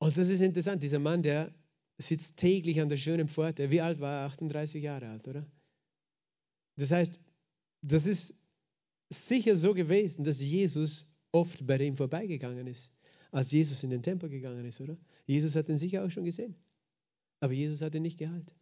Und 0.00 0.18
das 0.18 0.29
ist 0.29 0.40
interessant, 0.40 0.83
dieser 0.83 0.98
Mann, 0.98 1.22
der 1.22 1.55
sitzt 1.98 2.37
täglich 2.37 2.81
an 2.81 2.88
der 2.88 2.96
schönen 2.96 3.29
Pforte. 3.29 3.70
Wie 3.70 3.83
alt 3.83 4.00
war 4.00 4.22
er? 4.22 4.26
38 4.26 4.83
Jahre 4.83 5.07
alt, 5.07 5.29
oder? 5.29 5.46
Das 6.74 6.90
heißt, 6.90 7.20
das 7.83 8.07
ist 8.07 8.35
sicher 9.09 9.57
so 9.57 9.72
gewesen, 9.72 10.24
dass 10.24 10.40
Jesus 10.40 11.14
oft 11.31 11.64
bei 11.64 11.79
ihm 11.79 11.94
vorbeigegangen 11.94 12.66
ist 12.66 12.90
als 13.30 13.50
Jesus 13.50 13.82
in 13.82 13.90
den 13.90 14.02
Tempel 14.02 14.28
gegangen 14.28 14.64
ist, 14.64 14.80
oder? 14.80 14.96
Jesus 15.26 15.54
hat 15.56 15.68
ihn 15.68 15.78
sicher 15.78 16.04
auch 16.04 16.10
schon 16.10 16.24
gesehen. 16.24 16.56
Aber 17.40 17.52
Jesus 17.52 17.80
hat 17.80 17.94
ihn 17.94 18.02
nicht 18.02 18.18
geheilt. 18.18 18.54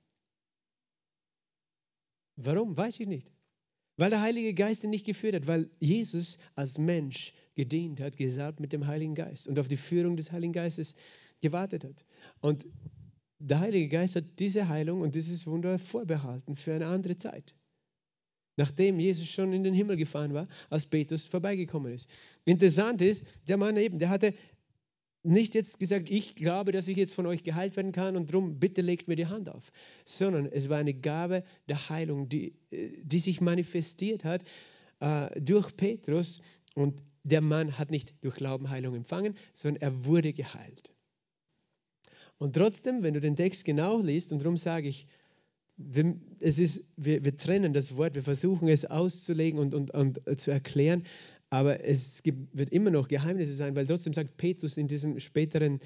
Warum? 2.37 2.77
Weiß 2.77 3.01
ich 3.01 3.09
nicht. 3.09 3.31
Weil 3.97 4.11
der 4.11 4.21
Heilige 4.21 4.55
Geist 4.55 4.85
ihn 4.85 4.91
nicht 4.91 5.05
geführt 5.05 5.35
hat, 5.35 5.47
weil 5.49 5.71
Jesus 5.81 6.39
als 6.55 6.79
Mensch 6.79 7.35
gedient 7.57 8.01
hat, 8.01 8.17
gesalbt 8.17 8.61
mit 8.61 8.73
dem 8.73 8.87
Heiligen 8.87 9.17
Geist 9.17 9.49
und 9.49 9.59
auf 9.59 9.67
die 9.67 9.77
Führung 9.77 10.17
des 10.17 10.31
Heiligen 10.31 10.53
Geistes 10.53 10.95
gewartet 11.41 11.85
hat. 11.85 12.05
Und 12.41 12.65
der 13.41 13.59
Heilige 13.59 13.89
Geist 13.89 14.15
hat 14.15 14.39
diese 14.39 14.69
Heilung 14.69 15.01
und 15.01 15.17
dieses 15.17 15.47
Wunder 15.49 15.81
vorbehalten 15.81 16.55
für 16.55 16.75
eine 16.75 16.87
andere 16.87 17.17
Zeit. 17.17 17.57
Nachdem 18.57 19.01
Jesus 19.01 19.29
schon 19.29 19.53
in 19.53 19.63
den 19.65 19.75
Himmel 19.75 19.97
gefahren 19.97 20.35
war, 20.35 20.49
als 20.71 20.87
Petrus 20.87 21.25
vorbeigekommen 21.25 21.93
ist. 21.93 22.09
Interessant 22.45 23.03
ist, 23.03 23.25
der 23.49 23.57
Mann 23.57 23.77
eben, 23.77 23.99
der 23.99 24.11
hatte 24.11 24.35
nicht 25.29 25.55
jetzt 25.55 25.79
gesagt, 25.79 26.11
ich 26.11 26.35
glaube, 26.35 26.73
dass 26.73 26.89
ich 26.89 26.97
jetzt 26.97 27.15
von 27.15 27.27
euch 27.27 27.43
geheilt 27.43 27.77
werden 27.77 27.93
kann 27.93 28.17
und 28.17 28.31
darum 28.31 28.59
bitte 28.59 28.83
legt 28.83 29.09
mir 29.09 29.17
die 29.17 29.27
Hand 29.27 29.49
auf, 29.49 29.71
sondern 30.05 30.47
es 30.47 30.69
war 30.69 30.79
eine 30.79 30.95
Gabe 30.95 31.45
der 31.69 31.89
Heilung, 31.89 32.29
die, 32.29 32.55
äh, 32.71 32.91
die 33.03 33.19
sich 33.19 33.41
manifestiert 33.41 34.25
hat 34.25 34.43
äh, 35.01 35.41
durch 35.41 35.77
Petrus 35.77 36.41
und 36.75 37.03
der 37.25 37.41
Mann 37.41 37.79
hat 37.79 37.91
nicht 37.91 38.15
durch 38.23 38.37
Glauben 38.37 38.71
Heilung 38.71 38.95
empfangen, 38.95 39.35
sondern 39.53 39.83
er 39.83 40.05
wurde 40.05 40.33
geheilt. 40.33 40.93
Und 42.39 42.55
trotzdem, 42.55 43.03
wenn 43.03 43.15
du 43.15 43.21
den 43.21 43.37
Text 43.37 43.65
genau 43.65 44.01
liest, 44.01 44.33
und 44.33 44.39
darum 44.41 44.57
sage 44.57 44.89
ich, 44.89 45.07
es 46.41 46.59
ist, 46.59 46.85
wir, 46.97 47.25
wir 47.25 47.37
trennen 47.37 47.73
das 47.73 47.97
Wort, 47.97 48.15
wir 48.15 48.23
versuchen 48.23 48.69
es 48.69 48.85
auszulegen 48.85 49.61
und, 49.61 49.75
und, 49.75 49.93
und 49.93 50.41
zu 50.41 50.51
erklären, 50.51 51.05
aber 51.51 51.85
es 51.85 52.23
gibt, 52.23 52.57
wird 52.57 52.71
immer 52.71 52.91
noch 52.91 53.09
Geheimnisse 53.09 53.55
sein, 53.55 53.75
weil 53.75 53.87
trotzdem 53.87 54.13
sagt 54.13 54.37
Petrus 54.37 54.77
in 54.77 54.87
diesem 54.87 55.19
späteren, 55.19 55.81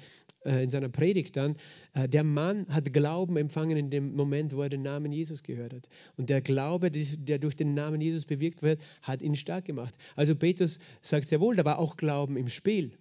äh, 0.45 0.63
in 0.63 0.69
seiner 0.69 0.89
Predigt 0.89 1.37
dann, 1.37 1.55
äh, 1.93 2.09
der 2.09 2.23
Mann 2.23 2.67
hat 2.67 2.91
Glauben 2.91 3.37
empfangen 3.37 3.77
in 3.77 3.89
dem 3.89 4.13
Moment, 4.13 4.55
wo 4.55 4.61
er 4.61 4.69
den 4.69 4.81
Namen 4.81 5.11
Jesus 5.11 5.43
gehört 5.43 5.73
hat. 5.73 5.89
Und 6.17 6.29
der 6.29 6.41
Glaube, 6.41 6.91
der 6.91 7.39
durch 7.39 7.55
den 7.55 7.73
Namen 7.73 8.01
Jesus 8.01 8.25
bewirkt 8.25 8.61
wird, 8.61 8.81
hat 9.01 9.21
ihn 9.21 9.35
stark 9.35 9.65
gemacht. 9.65 9.95
Also 10.15 10.35
Petrus 10.35 10.79
sagt 11.01 11.27
sehr 11.27 11.39
wohl, 11.39 11.55
da 11.55 11.63
war 11.63 11.79
auch 11.79 11.95
Glauben 11.95 12.35
im 12.35 12.49
Spiel. 12.49 12.91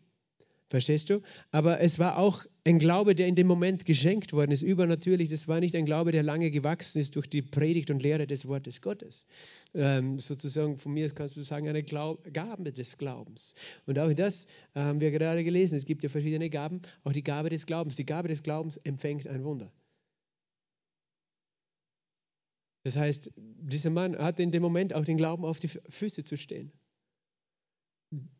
Verstehst 0.73 1.11
du? 1.11 1.21
Aber 1.51 1.81
es 1.81 1.99
war 1.99 2.17
auch 2.17 2.47
ein 2.65 2.79
Glaube, 2.79 3.15
der 3.15 3.27
in 3.27 3.35
dem 3.35 3.47
Moment 3.47 3.85
geschenkt 3.85 4.33
worden 4.33 4.53
ist, 4.53 4.63
übernatürlich. 4.63 5.29
Das 5.29 5.47
war 5.47 5.61
nicht 5.61 5.77
ein 5.77 5.85
Glaube, 5.85 6.13
der 6.13 6.23
lange 6.23 6.51
gewachsen 6.51 6.99
ist 6.99 7.15
durch 7.15 7.27
die 7.27 7.43
Predigt 7.43 7.91
und 7.91 8.03
Lehre 8.03 8.27
des 8.27 8.49
Wortes 8.49 8.81
Gottes. 8.81 9.27
Ähm, 9.75 10.19
sozusagen 10.19 10.79
von 10.79 10.95
mir 10.95 11.11
kannst 11.11 11.37
du 11.37 11.43
sagen, 11.43 11.69
eine 11.69 11.83
Glaub 11.83 12.25
Gabe 12.33 12.73
des 12.73 12.97
Glaubens. 12.97 13.55
Und 13.85 13.99
auch 13.99 14.15
das 14.15 14.47
haben 14.75 15.03
wir 15.03 15.11
gerade 15.11 15.45
gelesen. 15.45 15.77
Es 15.77 15.85
gibt 15.85 16.05
ja 16.05 16.09
verschiedene 16.09 16.49
Gaben, 16.49 16.81
auch 17.05 17.13
die 17.13 17.23
Gabe 17.23 17.51
des 17.51 17.67
Glaubens. 17.67 17.97
Die 17.97 18.07
Gabe 18.07 18.29
des 18.29 18.43
Glaubens 18.43 18.79
empfängt 18.79 19.27
ein 19.27 19.45
Wunder. 19.45 19.71
Das 22.83 22.97
heißt, 22.97 23.31
dieser 23.37 23.91
Mann 23.91 24.17
hatte 24.17 24.43
in 24.43 24.53
dem 24.53 24.63
Moment 24.63 24.95
auch 24.95 25.05
den 25.05 25.19
Glauben, 25.19 25.45
auf 25.45 25.59
die 25.59 25.69
Füße 25.69 26.25
zu 26.25 26.39
stehen. 26.39 26.73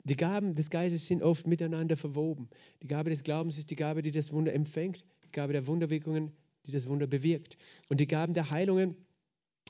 Die 0.05 0.17
Gaben 0.17 0.53
des 0.53 0.69
Geistes 0.69 1.07
sind 1.07 1.23
oft 1.23 1.47
miteinander 1.47 1.97
verwoben. 1.97 2.51
Die 2.83 2.89
Gabe 2.89 3.09
des 3.09 3.23
Glaubens 3.25 3.57
ist 3.57 3.71
die 3.71 3.77
Gabe, 3.77 4.03
die 4.03 4.11
das 4.11 4.33
Wunder 4.33 4.53
empfängt, 4.53 5.05
die 5.25 5.33
Gabe 5.33 5.55
der 5.55 5.67
Wunderwirkungen, 5.67 6.33
die 6.67 6.73
das 6.73 6.89
Wunder 6.89 7.07
bewirkt. 7.07 7.57
Und 7.89 7.99
die 8.01 8.07
Gaben 8.07 8.35
der 8.35 8.51
Heilungen, 8.51 8.97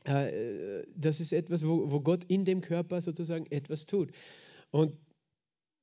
äh, 0.05 0.83
das 0.97 1.21
ist 1.21 1.33
etwas, 1.33 1.65
wo, 1.65 1.93
wo 1.93 2.01
Gott 2.01 2.25
in 2.25 2.45
dem 2.45 2.63
Körper 2.63 3.01
sozusagen 3.01 3.47
etwas 3.51 3.87
tut. 3.87 4.11
Und 4.71 4.97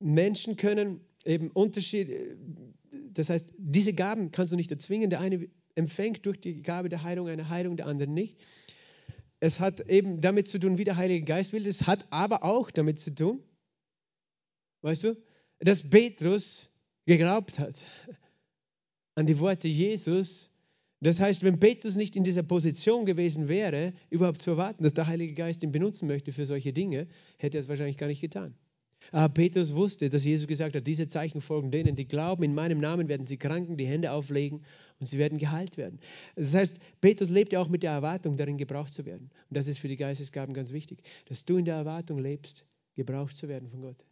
Menschen 0.00 0.56
können 0.56 1.00
eben 1.24 1.50
Unterschied, 1.50 2.10
das 3.12 3.30
heißt, 3.30 3.54
diese 3.56 3.94
Gaben 3.94 4.32
kannst 4.32 4.52
du 4.52 4.56
nicht 4.56 4.70
erzwingen. 4.70 5.08
Der 5.08 5.20
eine 5.20 5.48
empfängt 5.74 6.26
durch 6.26 6.40
die 6.40 6.62
Gabe 6.62 6.90
der 6.90 7.02
Heilung 7.02 7.28
eine 7.28 7.48
Heilung, 7.48 7.76
der 7.76 7.86
andere 7.86 8.10
nicht. 8.10 8.38
Es 9.38 9.60
hat 9.60 9.88
eben 9.88 10.20
damit 10.20 10.48
zu 10.48 10.58
tun, 10.58 10.76
wie 10.76 10.84
der 10.84 10.96
Heilige 10.96 11.24
Geist 11.24 11.54
will. 11.54 11.66
Es 11.66 11.86
hat 11.86 12.06
aber 12.10 12.44
auch 12.44 12.70
damit 12.70 12.98
zu 12.98 13.14
tun, 13.14 13.42
Weißt 14.82 15.04
du? 15.04 15.16
Dass 15.58 15.82
Petrus 15.82 16.68
geglaubt 17.06 17.58
hat 17.58 17.84
an 19.14 19.26
die 19.26 19.38
Worte 19.38 19.68
Jesus. 19.68 20.50
Das 21.00 21.20
heißt, 21.20 21.44
wenn 21.44 21.58
Petrus 21.58 21.96
nicht 21.96 22.16
in 22.16 22.24
dieser 22.24 22.42
Position 22.42 23.06
gewesen 23.06 23.48
wäre, 23.48 23.94
überhaupt 24.10 24.40
zu 24.40 24.50
erwarten, 24.50 24.82
dass 24.82 24.94
der 24.94 25.06
Heilige 25.06 25.34
Geist 25.34 25.62
ihn 25.62 25.72
benutzen 25.72 26.06
möchte 26.06 26.32
für 26.32 26.44
solche 26.44 26.72
Dinge, 26.72 27.08
hätte 27.38 27.58
er 27.58 27.62
es 27.62 27.68
wahrscheinlich 27.68 27.96
gar 27.96 28.06
nicht 28.06 28.20
getan. 28.20 28.54
Aber 29.12 29.32
Petrus 29.32 29.74
wusste, 29.74 30.10
dass 30.10 30.24
Jesus 30.24 30.46
gesagt 30.46 30.76
hat, 30.76 30.86
diese 30.86 31.08
Zeichen 31.08 31.40
folgen 31.40 31.70
denen, 31.70 31.96
die 31.96 32.06
glauben, 32.06 32.42
in 32.42 32.54
meinem 32.54 32.80
Namen 32.80 33.08
werden 33.08 33.24
sie 33.24 33.38
Kranken 33.38 33.76
die 33.78 33.86
Hände 33.86 34.12
auflegen 34.12 34.62
und 34.98 35.06
sie 35.06 35.18
werden 35.18 35.38
geheilt 35.38 35.78
werden. 35.78 36.00
Das 36.36 36.54
heißt, 36.54 36.76
Petrus 37.00 37.30
lebt 37.30 37.52
ja 37.52 37.60
auch 37.60 37.68
mit 37.68 37.82
der 37.82 37.92
Erwartung, 37.92 38.36
darin 38.36 38.58
gebraucht 38.58 38.92
zu 38.92 39.06
werden. 39.06 39.30
Und 39.48 39.56
das 39.56 39.66
ist 39.66 39.78
für 39.78 39.88
die 39.88 39.96
Geistesgaben 39.96 40.54
ganz 40.54 40.70
wichtig, 40.72 41.02
dass 41.26 41.44
du 41.44 41.56
in 41.56 41.64
der 41.64 41.76
Erwartung 41.76 42.18
lebst, 42.18 42.66
gebraucht 42.94 43.36
zu 43.36 43.48
werden 43.48 43.68
von 43.70 43.80
Gott. 43.80 44.04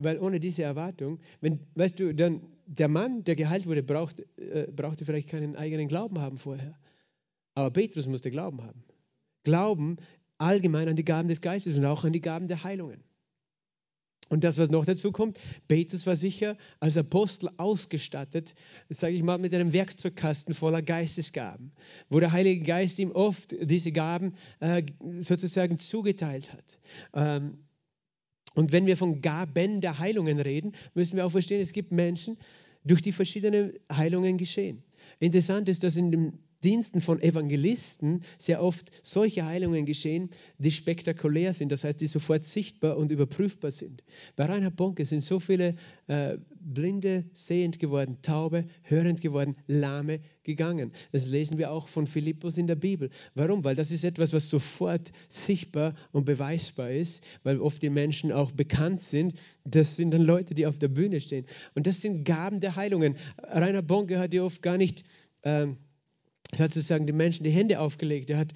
Weil 0.00 0.18
ohne 0.18 0.40
diese 0.40 0.62
Erwartung, 0.62 1.20
wenn, 1.40 1.60
weißt 1.74 2.00
du, 2.00 2.14
dann 2.14 2.40
der 2.66 2.88
Mann, 2.88 3.22
der 3.22 3.36
geheilt 3.36 3.66
wurde, 3.66 3.82
braucht, 3.82 4.20
äh, 4.38 4.66
brauchte 4.74 5.04
vielleicht 5.04 5.28
keinen 5.28 5.56
eigenen 5.56 5.88
Glauben 5.88 6.18
haben 6.18 6.38
vorher. 6.38 6.78
Aber 7.54 7.70
Petrus 7.70 8.06
musste 8.06 8.30
Glauben 8.30 8.62
haben. 8.62 8.82
Glauben 9.44 9.98
allgemein 10.38 10.88
an 10.88 10.96
die 10.96 11.04
Gaben 11.04 11.28
des 11.28 11.42
Geistes 11.42 11.76
und 11.76 11.84
auch 11.84 12.04
an 12.04 12.12
die 12.12 12.20
Gaben 12.20 12.48
der 12.48 12.64
Heilungen. 12.64 13.04
Und 14.30 14.44
das, 14.44 14.58
was 14.58 14.70
noch 14.70 14.86
dazu 14.86 15.10
kommt, 15.10 15.38
Petrus 15.66 16.06
war 16.06 16.14
sicher 16.14 16.56
als 16.78 16.96
Apostel 16.96 17.50
ausgestattet, 17.56 18.54
sage 18.88 19.14
ich 19.14 19.24
mal, 19.24 19.38
mit 19.38 19.52
einem 19.52 19.72
Werkzeugkasten 19.72 20.54
voller 20.54 20.82
Geistesgaben, 20.82 21.72
wo 22.08 22.20
der 22.20 22.30
Heilige 22.30 22.64
Geist 22.64 22.98
ihm 23.00 23.10
oft 23.10 23.56
diese 23.60 23.90
Gaben 23.90 24.34
äh, 24.60 24.84
sozusagen 25.18 25.78
zugeteilt 25.78 26.52
hat. 26.52 26.78
Ähm, 27.12 27.58
und 28.54 28.72
wenn 28.72 28.86
wir 28.86 28.96
von 28.96 29.20
Gaben 29.22 29.80
der 29.80 29.98
Heilungen 29.98 30.40
reden, 30.40 30.72
müssen 30.94 31.16
wir 31.16 31.26
auch 31.26 31.30
verstehen, 31.30 31.60
es 31.60 31.72
gibt 31.72 31.92
Menschen, 31.92 32.36
durch 32.84 33.02
die 33.02 33.12
verschiedene 33.12 33.74
Heilungen 33.92 34.38
geschehen. 34.38 34.82
Interessant 35.18 35.68
ist, 35.68 35.84
dass 35.84 35.96
in 35.96 36.10
dem 36.10 36.38
Diensten 36.62 37.00
von 37.00 37.20
Evangelisten 37.20 38.22
sehr 38.38 38.62
oft 38.62 38.90
solche 39.02 39.44
Heilungen 39.44 39.86
geschehen, 39.86 40.30
die 40.58 40.70
spektakulär 40.70 41.54
sind, 41.54 41.72
das 41.72 41.84
heißt, 41.84 42.00
die 42.00 42.06
sofort 42.06 42.44
sichtbar 42.44 42.96
und 42.96 43.10
überprüfbar 43.10 43.70
sind. 43.70 44.02
Bei 44.36 44.44
Reinhard 44.44 44.76
Bonke 44.76 45.06
sind 45.06 45.22
so 45.22 45.40
viele 45.40 45.74
äh, 46.06 46.36
Blinde 46.60 47.24
sehend 47.32 47.78
geworden, 47.78 48.18
Taube 48.22 48.66
hörend 48.82 49.20
geworden, 49.20 49.56
Lahme 49.66 50.20
gegangen. 50.42 50.92
Das 51.12 51.28
lesen 51.28 51.58
wir 51.58 51.70
auch 51.70 51.88
von 51.88 52.06
Philippus 52.06 52.58
in 52.58 52.66
der 52.66 52.74
Bibel. 52.74 53.10
Warum? 53.34 53.64
Weil 53.64 53.74
das 53.74 53.90
ist 53.90 54.04
etwas, 54.04 54.32
was 54.32 54.50
sofort 54.50 55.12
sichtbar 55.28 55.94
und 56.12 56.24
beweisbar 56.24 56.90
ist, 56.90 57.24
weil 57.42 57.60
oft 57.60 57.82
die 57.82 57.90
Menschen 57.90 58.32
auch 58.32 58.50
bekannt 58.50 59.02
sind. 59.02 59.34
Das 59.64 59.96
sind 59.96 60.12
dann 60.12 60.22
Leute, 60.22 60.54
die 60.54 60.66
auf 60.66 60.78
der 60.78 60.88
Bühne 60.88 61.20
stehen. 61.20 61.46
Und 61.74 61.86
das 61.86 62.00
sind 62.00 62.24
Gaben 62.24 62.60
der 62.60 62.76
Heilungen. 62.76 63.16
Reinhard 63.38 63.86
Bonke 63.86 64.18
hat 64.18 64.34
ja 64.34 64.42
oft 64.42 64.62
gar 64.62 64.76
nicht... 64.76 65.04
Ähm, 65.42 65.78
er 66.52 66.64
hat 66.64 66.72
sozusagen 66.72 67.06
den 67.06 67.16
Menschen 67.16 67.44
die 67.44 67.50
Hände 67.50 67.80
aufgelegt. 67.80 68.30
Er 68.30 68.38
hat 68.38 68.52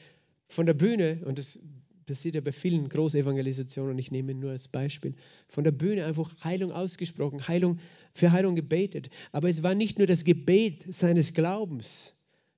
von 0.48 0.66
der 0.66 0.74
Bühne, 0.74 1.22
und 1.24 1.38
das 1.38 1.59
passiert 2.07 2.35
ja 2.35 2.40
bei 2.40 2.52
vielen 2.52 2.88
Großevangelisationen, 2.88 3.98
ich 3.98 4.11
nehme 4.11 4.33
ihn 4.33 4.40
nur 4.40 4.50
als 4.50 4.68
Beispiel, 4.68 5.14
von 5.48 5.64
der 5.64 5.72
Bühne 5.72 6.04
einfach 6.04 6.35
Heilung 6.44 6.72
ausgesprochen, 6.72 7.48
Heilung 7.48 7.78
für 8.12 8.33
Heilung 8.33 8.54
gebetet. 8.54 9.11
Aber 9.33 9.48
es 9.48 9.62
war 9.62 9.74
nicht 9.74 9.98
nur 9.98 10.07
das 10.07 10.24
Gebet 10.24 10.92
seines 10.94 11.35
Glaubens, 11.35 12.14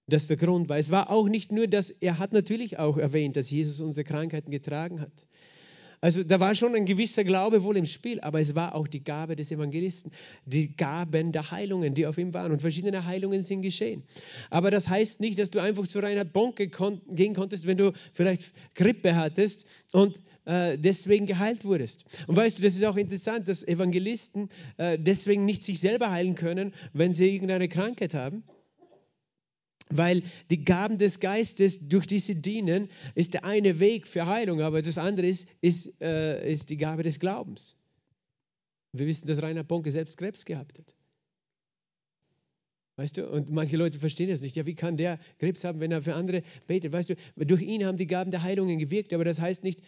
das 0.09 0.27
der 0.27 0.37
Grund 0.37 0.69
war. 0.69 0.79
Es 0.79 0.91
war 0.91 1.11
auch 1.11 1.29
nicht 1.29 1.53
nur 1.53 1.67
das, 1.67 1.91
er 1.91 2.19
hat 2.19 2.33
natürlich 2.33 2.79
auch 2.79 2.97
erwähnt, 2.97 3.37
dass 3.37 3.51
Jesus 3.51 3.81
unsere 3.81 4.05
Krankheiten 4.05 4.51
getragen 4.51 5.01
hat. 5.01 5.27
Also 6.01 6.23
da 6.23 6.41
war 6.41 6.55
schon 6.55 6.75
ein 6.75 6.87
gewisser 6.87 7.25
Glaube 7.25 7.63
wohl 7.63 7.77
im 7.77 7.87
Spiel, 7.87 8.21
aber 8.21 8.41
es 8.41 8.55
war 8.55 8.75
auch 8.75 8.87
die 8.87 9.03
Gabe 9.03 9.37
des 9.37 9.51
Evangelisten, 9.51 10.13
die 10.45 10.77
Gaben 10.77 11.33
der 11.33 11.51
Heilungen, 11.51 11.95
die 11.95 12.07
auf 12.07 12.19
ihm 12.19 12.35
waren. 12.35 12.53
Und 12.53 12.61
verschiedene 12.61 13.05
Heilungen 13.07 13.43
sind 13.43 13.63
geschehen. 13.63 14.03
Aber 14.51 14.71
das 14.71 14.89
heißt 14.89 15.21
nicht, 15.21 15.39
dass 15.39 15.51
du 15.51 15.61
einfach 15.61 15.87
zu 15.87 15.99
Reinhard 16.01 16.33
Bonke 16.33 16.69
kon 16.69 17.01
gehen 17.09 17.35
konntest, 17.35 17.67
wenn 17.67 17.79
du 17.79 17.93
vielleicht 18.13 18.53
Grippe 18.75 19.17
hattest 19.17 19.67
und 19.93 20.21
äh, 20.45 20.79
deswegen 20.79 21.27
geheilt 21.27 21.65
wurdest. 21.65 22.05
Und 22.27 22.37
weißt 22.37 22.59
du, 22.59 22.63
das 22.63 22.77
ist 22.77 22.85
auch 22.85 22.97
interessant, 22.97 23.49
dass 23.49 23.67
Evangelisten 23.67 24.49
äh, 24.77 24.99
deswegen 24.99 25.45
nicht 25.45 25.63
sich 25.63 25.81
selber 25.81 26.11
heilen 26.11 26.35
können, 26.35 26.73
wenn 26.93 27.13
sie 27.13 27.35
irgendeine 27.35 27.69
Krankheit 27.69 28.15
haben 28.15 28.45
weil 29.89 30.23
die 30.51 30.65
Gaben 30.65 30.99
des 30.99 31.21
Geistes, 31.21 31.89
durch 31.89 32.07
die 32.07 32.19
sie 32.19 32.41
dienen, 32.41 32.89
ist 33.15 33.35
der 33.35 33.45
eine 33.45 33.79
Weg 33.79 34.07
für 34.07 34.27
Heilung, 34.27 34.61
aber 34.61 34.83
das 34.83 34.99
andere 34.99 35.27
ist, 35.27 35.49
ist, 35.61 36.01
äh, 36.01 36.53
ist 36.53 36.71
die 36.71 36.77
Gabe 36.77 37.03
des 37.03 37.21
Glaubens. 37.21 37.79
Wir 38.93 39.07
wissen, 39.07 39.27
dass 39.27 39.43
Rainer 39.43 39.65
Bonke 39.65 39.93
selbst 39.93 40.17
Krebs 40.17 40.45
gehabt 40.45 40.79
hat. 40.79 40.95
Weißt 42.97 43.19
du, 43.19 43.29
und 43.29 43.51
manche 43.51 43.77
Leute 43.77 43.99
verstehen 43.99 44.31
das 44.31 44.41
nicht. 44.41 44.57
Ja, 44.57 44.65
wie 44.65 44.75
kann 44.75 44.97
der 44.97 45.19
Krebs 45.39 45.65
haben, 45.65 45.81
wenn 45.81 45.93
er 45.93 46.03
für 46.03 46.15
andere 46.15 46.43
betet? 46.67 46.93
Weißt 46.93 47.11
du, 47.11 47.17
durch 47.37 47.61
ihn 47.61 47.85
haben 47.85 47.99
die 47.99 48.07
Gaben 48.07 48.31
der 48.31 48.43
Heilungen 48.43 48.79
gewirkt, 48.79 49.13
aber 49.13 49.25
das 49.25 49.39
heißt 49.39 49.63
nicht, 49.65 49.83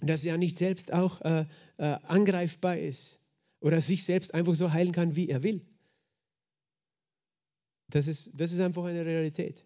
dass 0.00 0.24
er 0.24 0.38
nicht 0.38 0.56
selbst 0.56 0.92
auch 0.92 1.20
äh, 1.20 1.44
äh, 1.76 1.98
angreifbar 2.04 2.78
ist 2.78 3.20
oder 3.60 3.80
sich 3.80 4.04
selbst 4.04 4.32
einfach 4.32 4.54
so 4.54 4.72
heilen 4.72 4.92
kann, 4.92 5.14
wie 5.14 5.28
er 5.28 5.42
will. 5.42 5.62
Das 7.90 8.08
ist, 8.08 8.32
das 8.34 8.52
ist 8.52 8.60
einfach 8.60 8.84
eine 8.84 9.04
Realität. 9.04 9.64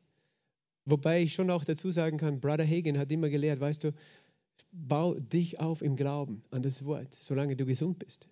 Wobei 0.84 1.22
ich 1.22 1.34
schon 1.34 1.50
auch 1.50 1.64
dazu 1.64 1.90
sagen 1.90 2.16
kann, 2.16 2.40
Brother 2.40 2.66
Hagen 2.66 2.98
hat 2.98 3.12
immer 3.12 3.28
gelehrt, 3.28 3.60
weißt 3.60 3.84
du, 3.84 3.92
bau 4.72 5.14
dich 5.14 5.60
auf 5.60 5.82
im 5.82 5.96
Glauben 5.96 6.42
an 6.50 6.62
das 6.62 6.84
Wort, 6.84 7.14
solange 7.14 7.56
du 7.56 7.66
gesund 7.66 7.98
bist. 7.98 8.28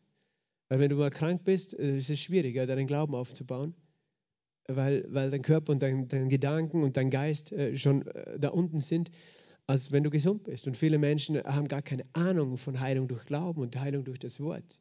Weil 0.69 0.81
wenn 0.81 0.91
du 0.91 0.97
mal 0.97 1.11
krank 1.11 1.45
bist, 1.45 1.79
äh, 1.79 1.97
ist 1.97 2.11
es 2.11 2.21
schwieriger, 2.21 2.67
deinen 2.67 2.87
Glauben 2.87 3.15
aufzubauen, 3.15 3.75
weil, 4.67 5.07
weil 5.09 5.31
dein 5.31 5.43
Körper 5.43 5.73
und 5.73 5.83
dein, 5.83 6.09
dein 6.09 6.29
Gedanken 6.29 6.83
und 6.83 6.97
dein 6.97 7.11
Geist 7.11 7.53
äh, 7.53 7.77
schon 7.77 8.07
äh, 8.07 8.39
da 8.39 8.49
unten 8.49 8.81
sind, 8.81 9.11
als 9.67 9.93
wenn 9.93 10.03
du 10.03 10.11
gesund 10.11 10.45
bist. 10.45 10.67
Und 10.67 10.77
viele 10.77 10.99
Menschen 10.99 11.43
haben 11.43 11.69
gar 11.69 11.83
keine 11.83 12.05
Ahnung 12.13 12.57
von 12.57 12.81
Heilung 12.81 13.09
durch 13.09 13.25
Glauben 13.27 13.61
und 13.61 13.79
Heilung 13.79 14.05
durch 14.05 14.19
das 14.19 14.41
Wort 14.41 14.81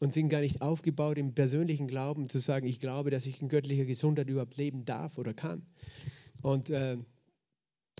und 0.00 0.12
sind 0.12 0.28
gar 0.28 0.40
nicht 0.40 0.62
aufgebaut 0.62 1.18
im 1.18 1.34
persönlichen 1.34 1.86
Glauben 1.86 2.28
zu 2.28 2.38
sagen, 2.38 2.66
ich 2.66 2.80
glaube, 2.80 3.10
dass 3.10 3.26
ich 3.26 3.40
in 3.40 3.48
göttlicher 3.48 3.84
Gesundheit 3.84 4.28
überhaupt 4.28 4.56
leben 4.56 4.84
darf 4.84 5.18
oder 5.18 5.34
kann. 5.34 5.66
Und 6.42 6.70
äh, 6.70 6.94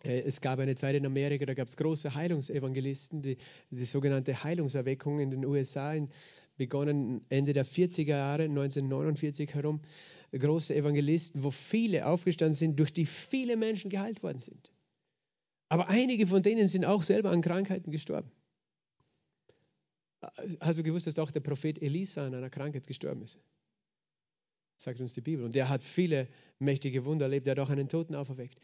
äh 0.05 0.21
es 0.23 0.41
gab 0.41 0.59
eine 0.59 0.77
Zeit 0.77 0.95
in 0.95 1.07
Amerika, 1.07 1.45
da 1.45 1.55
gab 1.55 1.69
es 1.69 1.77
große 1.77 2.15
Heilungsevangelisten, 2.15 3.23
die, 3.23 3.37
die 3.71 3.85
sogenannte 3.85 4.45
Heilungserweckung 4.45 5.19
in 5.19 5.31
den 5.31 5.45
USA, 5.45 5.93
in, 5.93 6.09
begonnen 6.57 7.25
Ende 7.31 7.53
der 7.53 7.65
40er 7.65 8.09
Jahre, 8.09 8.43
1949 8.45 9.55
herum, 9.55 9.81
große 10.33 10.75
Evangelisten, 10.75 11.43
wo 11.43 11.51
viele 11.51 12.07
aufgestanden 12.07 12.55
sind, 12.55 12.79
durch 12.79 12.93
die 12.93 13.07
viele 13.07 13.57
Menschen 13.57 13.91
geheilt 13.91 14.23
worden 14.23 14.39
sind. 14.39 14.71
Aber 15.71 15.89
einige 15.89 16.27
von 16.27 16.43
denen 16.43 16.67
sind 16.69 16.85
auch 16.85 17.03
selber 17.03 17.31
an 17.31 17.41
Krankheiten 17.41 17.91
gestorben. 17.91 18.31
Hast 20.61 20.79
du 20.79 20.83
gewusst, 20.83 21.07
dass 21.07 21.19
auch 21.19 21.31
der 21.31 21.41
Prophet 21.41 21.81
Elisa 21.81 22.27
an 22.27 22.35
einer 22.35 22.51
Krankheit 22.51 22.87
gestorben 22.87 23.23
ist? 23.23 23.39
Sagt 24.77 25.01
uns 25.01 25.15
die 25.15 25.21
Bibel. 25.21 25.45
Und 25.45 25.55
der 25.55 25.69
hat 25.69 25.83
viele 25.83 26.29
mächtige 26.59 27.05
Wunder 27.05 27.27
erlebt. 27.27 27.47
Er 27.47 27.53
hat 27.53 27.59
auch 27.59 27.71
einen 27.71 27.89
Toten 27.89 28.15
auferweckt. 28.15 28.59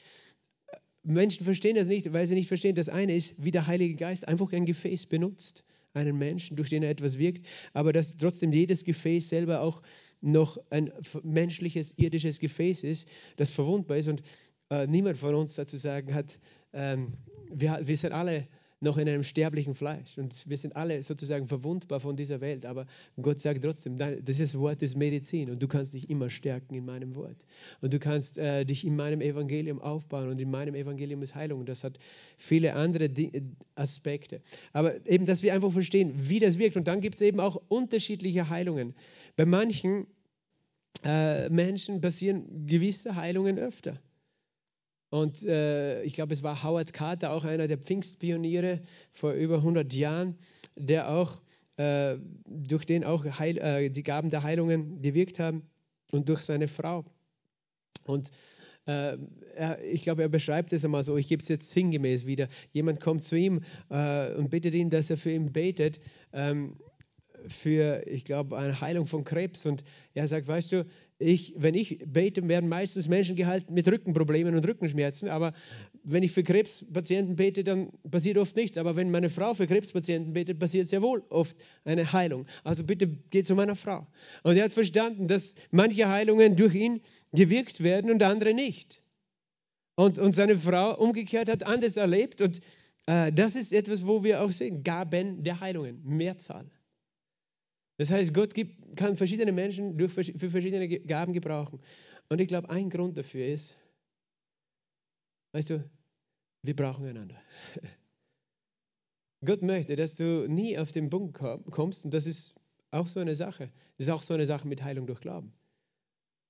Menschen 1.03 1.45
verstehen 1.45 1.77
das 1.77 1.89
nicht, 1.89 2.13
weil 2.13 2.27
sie 2.27 2.35
nicht 2.35 2.49
verstehen. 2.49 2.75
Das 2.75 2.89
eine 2.89 3.15
ist, 3.15 3.45
wie 3.45 3.51
der 3.51 3.67
Heilige 3.67 3.95
Geist 3.95 4.27
einfach 4.27 4.53
ein 4.53 4.65
Gefäß 4.65 5.07
benutzt, 5.07 5.65
einen 5.93 6.17
Menschen, 6.17 6.57
durch 6.57 6.71
den 6.71 6.83
er 6.83 6.91
etwas 6.91 7.19
wirkt, 7.19 7.47
aber 7.73 7.93
dass 7.93 8.17
trotzdem 8.17 8.53
jedes 8.53 8.85
Gefäß 8.85 9.29
selber 9.29 9.61
auch 9.61 9.83
noch 10.21 10.59
ein 10.71 10.93
menschliches, 11.23 11.95
irdisches 11.99 12.41
Gefäß 12.41 12.83
ist, 12.85 13.09
das 13.37 13.51
verwundbar 13.51 13.99
ist. 13.99 14.09
Und 14.09 14.23
äh, 14.71 14.87
niemand 14.87 15.19
von 15.19 15.35
uns 15.35 15.55
dazu 15.55 15.77
sagen 15.77 16.15
hat, 16.15 16.39
ähm, 16.73 17.13
wir, 17.53 17.81
wir 17.83 17.97
sind 17.97 18.13
alle 18.13 18.49
noch 18.85 18.99
in 18.99 19.09
einem 19.09 19.23
sterblichen 19.23 19.75
Fleisch. 19.75 20.17
Und 20.19 20.49
wir 20.49 20.57
sind 20.57 20.77
alle 20.77 21.03
sozusagen 21.03 21.49
verwundbar 21.49 22.01
von 22.01 22.17
dieser 22.17 22.41
Welt. 22.41 22.65
Aber 22.67 22.87
Gott 23.21 23.41
sagt 23.41 23.65
trotzdem, 23.65 23.99
dieses 24.23 24.57
Wort 24.59 24.83
ist 24.83 24.97
Medizin 24.97 25.51
und 25.51 25.61
du 25.61 25.67
kannst 25.67 25.95
dich 25.95 26.09
immer 26.09 26.31
stärken 26.31 26.75
in 26.75 26.85
meinem 26.85 27.17
Wort. 27.17 27.47
Und 27.81 27.93
du 27.93 27.99
kannst 27.99 28.39
äh, 28.39 28.65
dich 28.65 28.87
in 28.87 28.95
meinem 28.95 29.21
Evangelium 29.21 29.81
aufbauen 29.81 30.29
und 30.29 30.41
in 30.41 30.51
meinem 30.51 30.75
Evangelium 30.75 31.23
ist 31.23 31.35
Heilung. 31.35 31.61
Und 31.61 31.69
das 31.69 31.83
hat 31.83 31.99
viele 32.37 32.75
andere 32.75 33.11
Aspekte. 33.75 34.41
Aber 34.73 35.05
eben, 35.07 35.27
dass 35.27 35.43
wir 35.43 35.55
einfach 35.55 35.73
verstehen, 35.73 36.13
wie 36.17 36.39
das 36.39 36.59
wirkt. 36.59 36.77
Und 36.77 36.87
dann 36.87 37.01
gibt 37.01 37.17
es 37.17 37.21
eben 37.21 37.41
auch 37.41 37.61
unterschiedliche 37.69 38.49
Heilungen. 38.49 38.95
Bei 39.37 39.45
manchen 39.45 40.07
äh, 41.05 41.49
Menschen 41.49 42.01
passieren 42.01 42.67
gewisse 42.67 43.17
Heilungen 43.17 43.59
öfter. 43.59 43.99
Und 45.15 45.45
äh, 45.45 46.03
ich 46.03 46.15
glaube, 46.15 46.35
es 46.35 46.43
war 46.43 46.65
Howard 46.65 46.93
Carter, 46.93 47.31
auch 47.31 47.45
einer 47.45 47.69
der 47.69 47.79
Pfingstpioniere 47.79 48.81
vor 49.13 49.31
über 49.35 49.59
100 49.59 49.95
Jahren, 49.95 50.37
der 50.75 51.09
auch, 51.09 51.41
äh, 51.77 52.17
durch 52.49 52.85
den 52.85 53.05
auch 53.05 53.25
Heil, 53.25 53.59
äh, 53.59 53.91
die 53.91 54.03
Gaben 54.03 54.29
der 54.29 54.43
Heilungen 54.43 55.03
gewirkt 55.03 55.39
haben 55.39 55.63
und 56.11 56.29
durch 56.29 56.41
seine 56.41 56.67
Frau. 56.67 57.05
Und 58.07 58.33
äh, 58.89 59.17
ich 59.89 60.03
glaube, 60.03 60.23
er 60.23 60.29
beschreibt 60.29 60.73
es 60.73 60.85
einmal 60.85 61.05
so, 61.05 61.17
ich 61.17 61.29
gebe 61.29 61.41
es 61.41 61.49
jetzt 61.49 61.71
sinngemäß 61.71 62.27
wieder. 62.27 62.49
Jemand 62.73 62.99
kommt 62.99 63.23
zu 63.23 63.37
ihm 63.37 63.61
äh, 63.91 64.35
und 64.35 64.51
bittet 64.51 64.75
ihn, 64.75 64.91
dass 64.91 65.11
er 65.11 65.17
für 65.17 65.31
ihn 65.31 65.53
betet, 65.53 66.01
ähm, 66.33 66.77
für, 67.47 68.05
ich 68.09 68.25
glaube, 68.25 68.59
eine 68.59 68.81
Heilung 68.81 69.07
von 69.07 69.23
Krebs. 69.23 69.65
Und 69.65 69.85
er 70.15 70.27
sagt, 70.27 70.49
weißt 70.49 70.73
du, 70.73 70.87
ich, 71.19 71.55
wenn 71.57 71.75
ich 71.75 72.01
bete, 72.07 72.47
werden 72.49 72.69
meistens 72.69 73.09
Menschen 73.09 73.37
gehalten 73.37 73.73
mit 73.73 73.87
Rückenproblemen 73.87 74.55
und 74.55 74.67
Rückenschmerzen. 74.67 75.29
Aber 75.29 75.53
wenn 76.03 76.23
ich 76.23 76.33
für 76.33 76.43
Krebspatienten 76.43 77.37
bete, 77.37 77.63
dann 77.63 77.91
passiert 78.11 78.37
oft 78.37 78.57
nichts. 78.57 78.79
Aber 78.79 78.97
wenn 78.97 79.11
meine 79.11 79.31
Frau 79.31 79.55
für 79.55 79.67
Krebspatienten 79.67 80.33
betet, 80.33 80.59
passiert 80.59 80.89
sehr 80.89 81.03
wohl 81.03 81.23
oft 81.31 81.57
eine 81.85 82.13
Heilung. 82.13 82.47
Also 82.65 82.85
bitte 82.85 83.07
geh 83.31 83.45
zu 83.45 83.55
meiner 83.55 83.77
Frau. 83.77 84.07
Und 84.43 84.57
er 84.57 84.65
hat 84.65 84.73
verstanden, 84.73 85.29
dass 85.29 85.55
manche 85.71 86.09
Heilungen 86.09 86.57
durch 86.57 86.75
ihn 86.75 87.01
gewirkt 87.33 87.83
werden 87.83 88.11
und 88.11 88.23
andere 88.23 88.53
nicht. 88.53 89.01
Und, 89.95 90.19
und 90.19 90.33
seine 90.33 90.59
Frau 90.59 90.99
umgekehrt 90.99 91.49
hat 91.49 91.65
anders 91.65 91.97
erlebt. 91.97 92.41
Und 92.41 92.61
äh, 93.07 93.33
das 93.33 93.55
ist 93.55 93.73
etwas, 93.73 94.05
wo 94.05 94.25
wir 94.25 94.43
auch 94.43 94.51
sehen, 94.51 94.83
Gaben 94.83 95.45
der 95.45 95.61
Heilungen, 95.61 96.03
Mehrzahl. 96.05 96.69
Das 97.97 98.11
heißt, 98.11 98.35
Gott 98.35 98.55
gibt, 98.55 98.97
kann 98.97 99.17
verschiedene 99.17 99.53
Menschen 99.53 99.97
durch, 99.97 100.13
für 100.13 100.51
verschiedene 100.51 100.89
Gaben 100.89 101.33
gebrauchen. 101.33 101.81
Und 102.29 102.41
ich 102.41 102.49
glaube, 102.49 102.71
ein 102.71 102.91
Grund 102.91 103.17
dafür 103.17 103.47
ist, 103.47 103.75
weißt 105.53 105.71
du, 105.71 105.91
wir 106.63 106.75
brauchen 106.75 107.07
einander. 107.07 107.41
Gott 109.45 109.63
möchte, 109.63 109.95
dass 109.95 110.17
du 110.17 110.47
nie 110.49 110.79
auf 110.79 110.91
den 110.91 111.11
Punkt 111.11 111.39
kommst, 111.71 112.05
und 112.05 112.15
das 112.15 112.27
ist 112.27 112.55
auch 112.91 113.09
so 113.09 113.21
eine 113.21 113.37
Sache. 113.37 113.71
Das 113.99 114.07
ist 114.07 114.13
auch 114.13 114.23
so 114.23 114.35
eine 114.35 114.47
Sache 114.47 114.67
mit 114.67 114.83
Heilung 114.83 115.07
durch 115.07 115.21
Glauben. 115.21 115.53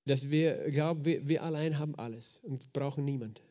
Dass 0.05 0.29
wir 0.29 0.69
glauben, 0.69 1.03
wir, 1.03 1.27
wir 1.27 1.43
allein 1.43 1.77
haben 1.77 1.95
alles 1.95 2.39
und 2.43 2.71
brauchen 2.71 3.03
niemand. 3.03 3.41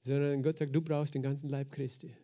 Sondern 0.00 0.42
Gott 0.42 0.58
sagt, 0.58 0.74
du 0.74 0.80
brauchst 0.80 1.14
den 1.14 1.22
ganzen 1.22 1.48
Leib 1.48 1.70
Christi. 1.70 2.14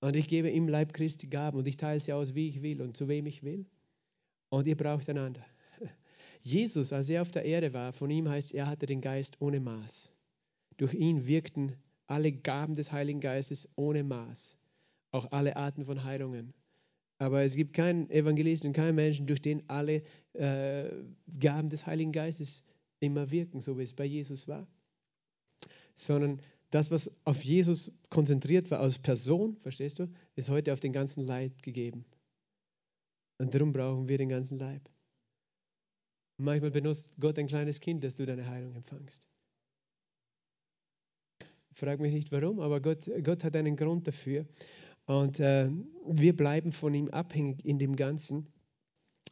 Und 0.00 0.16
ich 0.16 0.28
gebe 0.28 0.50
ihm 0.50 0.68
Leib 0.68 0.92
Christi 0.92 1.26
Gaben 1.26 1.58
und 1.58 1.66
ich 1.66 1.76
teile 1.76 2.00
sie 2.00 2.12
aus, 2.12 2.34
wie 2.34 2.48
ich 2.48 2.62
will 2.62 2.82
und 2.82 2.96
zu 2.96 3.08
wem 3.08 3.26
ich 3.26 3.42
will. 3.42 3.66
Und 4.48 4.66
ihr 4.66 4.76
braucht 4.76 5.08
einander. 5.08 5.44
Jesus, 6.40 6.92
als 6.92 7.08
er 7.08 7.22
auf 7.22 7.30
der 7.30 7.44
Erde 7.44 7.72
war, 7.72 7.92
von 7.92 8.10
ihm 8.10 8.28
heißt, 8.28 8.54
er 8.54 8.66
hatte 8.66 8.86
den 8.86 9.00
Geist 9.00 9.40
ohne 9.40 9.60
Maß. 9.60 10.14
Durch 10.76 10.94
ihn 10.94 11.26
wirkten 11.26 11.72
alle 12.06 12.32
Gaben 12.32 12.76
des 12.76 12.92
Heiligen 12.92 13.20
Geistes 13.20 13.68
ohne 13.76 14.04
Maß. 14.04 14.56
Auch 15.10 15.32
alle 15.32 15.56
Arten 15.56 15.84
von 15.84 16.04
Heilungen. 16.04 16.52
Aber 17.18 17.42
es 17.42 17.56
gibt 17.56 17.72
keinen 17.72 18.10
Evangelisten 18.10 18.72
keinen 18.74 18.94
Menschen, 18.94 19.26
durch 19.26 19.40
den 19.40 19.68
alle 19.68 20.02
äh, 20.34 20.90
Gaben 21.40 21.70
des 21.70 21.86
Heiligen 21.86 22.12
Geistes 22.12 22.62
immer 23.00 23.30
wirken, 23.30 23.60
so 23.60 23.78
wie 23.78 23.82
es 23.82 23.94
bei 23.94 24.04
Jesus 24.04 24.48
war. 24.48 24.66
Sondern 25.94 26.42
das, 26.70 26.90
was 26.90 27.10
auf 27.24 27.42
Jesus 27.42 27.92
konzentriert 28.08 28.70
war 28.70 28.80
als 28.80 28.98
Person, 28.98 29.56
verstehst 29.58 29.98
du, 29.98 30.08
ist 30.34 30.48
heute 30.48 30.72
auf 30.72 30.80
den 30.80 30.92
ganzen 30.92 31.24
Leib 31.24 31.62
gegeben. 31.62 32.04
Und 33.38 33.54
darum 33.54 33.72
brauchen 33.72 34.08
wir 34.08 34.18
den 34.18 34.28
ganzen 34.28 34.58
Leib. 34.58 34.88
Manchmal 36.38 36.70
benutzt 36.70 37.16
Gott 37.18 37.38
ein 37.38 37.46
kleines 37.46 37.80
Kind, 37.80 38.04
dass 38.04 38.16
du 38.16 38.26
deine 38.26 38.48
Heilung 38.48 38.74
empfangst. 38.74 39.26
Frag 41.72 42.00
mich 42.00 42.12
nicht 42.12 42.32
warum, 42.32 42.60
aber 42.60 42.80
Gott, 42.80 43.10
Gott 43.22 43.44
hat 43.44 43.54
einen 43.54 43.76
Grund 43.76 44.06
dafür. 44.06 44.46
Und 45.06 45.40
äh, 45.40 45.70
wir 46.08 46.34
bleiben 46.34 46.72
von 46.72 46.94
ihm 46.94 47.08
abhängig 47.08 47.64
in 47.64 47.78
dem 47.78 47.96
Ganzen. 47.96 48.48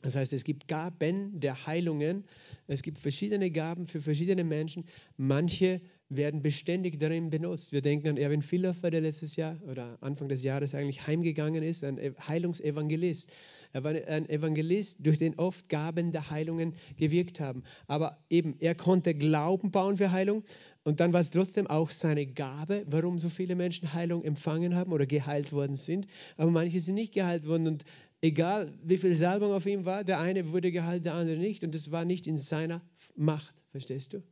Das 0.03 0.17
heißt, 0.17 0.35
es 0.35 0.45
gibt 0.45 0.69
Gaben 0.69 1.41
der 1.41 1.67
Heilungen. 1.67 2.25
Es 2.67 2.83
gibt 2.83 2.99
verschiedene 2.99 3.51
Gaben 3.51 3.87
für 3.87 4.01
verschiedene 4.01 4.45
Menschen. 4.45 4.85
Manche 5.17 5.81
werden 6.17 6.43
beständig 6.43 6.99
darin 6.99 7.31
benutzt. 7.31 7.73
Wir 7.73 7.83
denken 7.83 8.09
an 8.09 8.17
Erwin 8.17 8.43
Villaffer, 8.43 8.91
der 8.91 9.01
letztes 9.01 9.37
Jahr 9.37 9.61
oder 9.69 9.99
Anfang 10.01 10.29
des 10.29 10.43
Jahres 10.43 10.75
eigentlich 10.75 11.07
heimgegangen 11.07 11.63
ist, 11.63 11.85
ein 11.85 11.99
Heilungsevangelist. 12.27 13.31
Er 13.73 13.83
war 13.83 13.91
ein 13.91 14.29
Evangelist, 14.29 14.99
durch 15.05 15.19
den 15.19 15.37
oft 15.37 15.69
Gaben 15.69 16.13
der 16.13 16.31
Heilungen 16.31 16.75
gewirkt 16.97 17.41
haben. 17.41 17.65
Aber 17.89 18.25
eben, 18.31 18.57
er 18.61 18.77
konnte 18.77 19.15
Glauben 19.15 19.73
bauen 19.73 19.97
für 19.97 20.13
Heilung 20.13 20.45
und 20.85 21.01
dann 21.01 21.13
war 21.13 21.21
es 21.21 21.31
trotzdem 21.31 21.67
auch 21.67 21.91
seine 21.91 22.27
Gabe, 22.27 22.85
warum 22.87 23.19
so 23.19 23.29
viele 23.29 23.57
Menschen 23.57 23.93
Heilung 23.93 24.23
empfangen 24.23 24.77
haben 24.77 24.93
oder 24.93 25.07
geheilt 25.07 25.53
worden 25.53 25.75
sind. 25.75 26.07
Aber 26.37 26.51
manche 26.51 26.81
sind 26.81 26.95
nicht 26.95 27.15
geheilt 27.15 27.49
worden 27.49 27.67
und 27.67 27.85
egal 28.21 28.73
wie 28.83 28.99
viel 28.99 29.15
Salbung 29.15 29.53
auf 29.53 29.67
ihm 29.67 29.85
war, 29.85 30.05
der 30.05 30.21
eine 30.21 30.53
wurde 30.53 30.71
geheilt, 30.71 31.05
der 31.05 31.15
andere 31.15 31.39
nicht. 31.39 31.65
Und 31.65 31.75
das 31.75 31.91
war 31.91 32.05
nicht 32.05 32.27
in 32.27 32.37
seiner 32.37 32.81
Macht, 33.17 33.55
verstehst 33.71 34.13
du? 34.13 34.23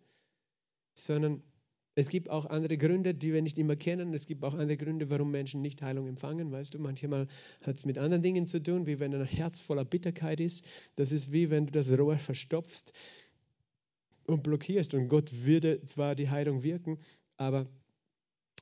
Sondern 0.95 1.43
es 1.95 2.09
gibt 2.09 2.31
auch 2.31 2.47
andere 2.47 2.79
Gründe, 2.79 3.15
die 3.15 3.33
wir 3.33 3.43
nicht 3.43 3.59
immer 3.59 3.77
kennen. 3.77 4.15
Es 4.15 4.27
gibt 4.27 4.45
auch 4.45 4.55
andere 4.55 4.77
Gründe, 4.77 5.11
warum 5.11 5.31
Menschen 5.31 5.61
nicht 5.61 5.83
Heilung 5.83 6.07
empfangen. 6.07 6.51
Weißt 6.51 6.73
du, 6.73 6.79
manchmal 6.79 7.29
hat 7.61 7.77
es 7.77 7.85
mit 7.85 7.99
anderen 7.99 8.23
Dingen 8.23 8.47
zu 8.47 8.63
tun, 8.63 8.87
wie 8.87 8.99
wenn 8.99 9.15
ein 9.15 9.27
Herz 9.27 9.61
voller 9.61 9.85
Bitterkeit 9.85 10.41
ist. 10.41 10.65
Das 10.97 11.13
ist 11.13 11.33
wie 11.33 11.51
wenn 11.51 11.67
du 11.67 11.73
das 11.73 11.91
Rohr 11.91 12.17
verstopfst 12.17 12.93
und 14.27 14.43
blockierst. 14.43 14.95
Und 14.95 15.09
Gott 15.09 15.45
würde 15.45 15.83
zwar 15.85 16.15
die 16.15 16.31
Heilung 16.31 16.63
wirken, 16.63 16.99
aber 17.37 17.67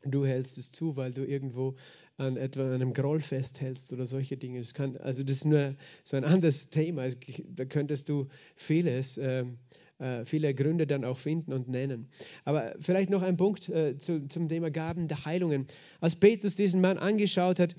du 0.03 0.27
hältst 0.27 0.59
es 0.59 0.73
zu, 0.73 0.97
weil 0.97 1.13
du 1.13 1.25
irgendwo 1.25 1.77
an 2.17 2.37
etwa 2.37 2.75
einem 2.75 2.93
Groll 2.93 3.21
festhältst 3.21 3.93
oder 3.93 4.07
solche 4.07 4.37
Dinge. 4.37 4.59
Das 4.59 4.75
kann, 4.75 4.97
also 4.97 5.23
das 5.23 5.37
ist 5.37 5.45
nur 5.45 5.77
so 6.03 6.17
ein 6.17 6.25
anderes 6.25 6.71
Thema. 6.71 7.09
Da 7.47 7.65
könntest 7.65 8.09
du 8.09 8.27
vieles. 8.57 9.19
Ähm, 9.19 9.59
äh, 10.01 10.25
viele 10.25 10.55
Gründe 10.55 10.87
dann 10.87 11.05
auch 11.05 11.19
finden 11.19 11.53
und 11.53 11.69
nennen. 11.69 12.09
Aber 12.45 12.75
vielleicht 12.81 13.11
noch 13.11 13.23
ein 13.23 13.37
Punkt 13.37 13.69
äh, 13.69 13.99
zu, 13.99 14.27
zum 14.29 14.49
Thema 14.49 14.71
Gaben 14.71 15.09
der 15.09 15.25
Heilungen. 15.25 15.67
Als 16.01 16.17
Petrus 16.17 16.57
diesen 16.57 16.81
Mann 16.81 16.99
angeschaut 16.99 17.59
hat, 17.59 17.77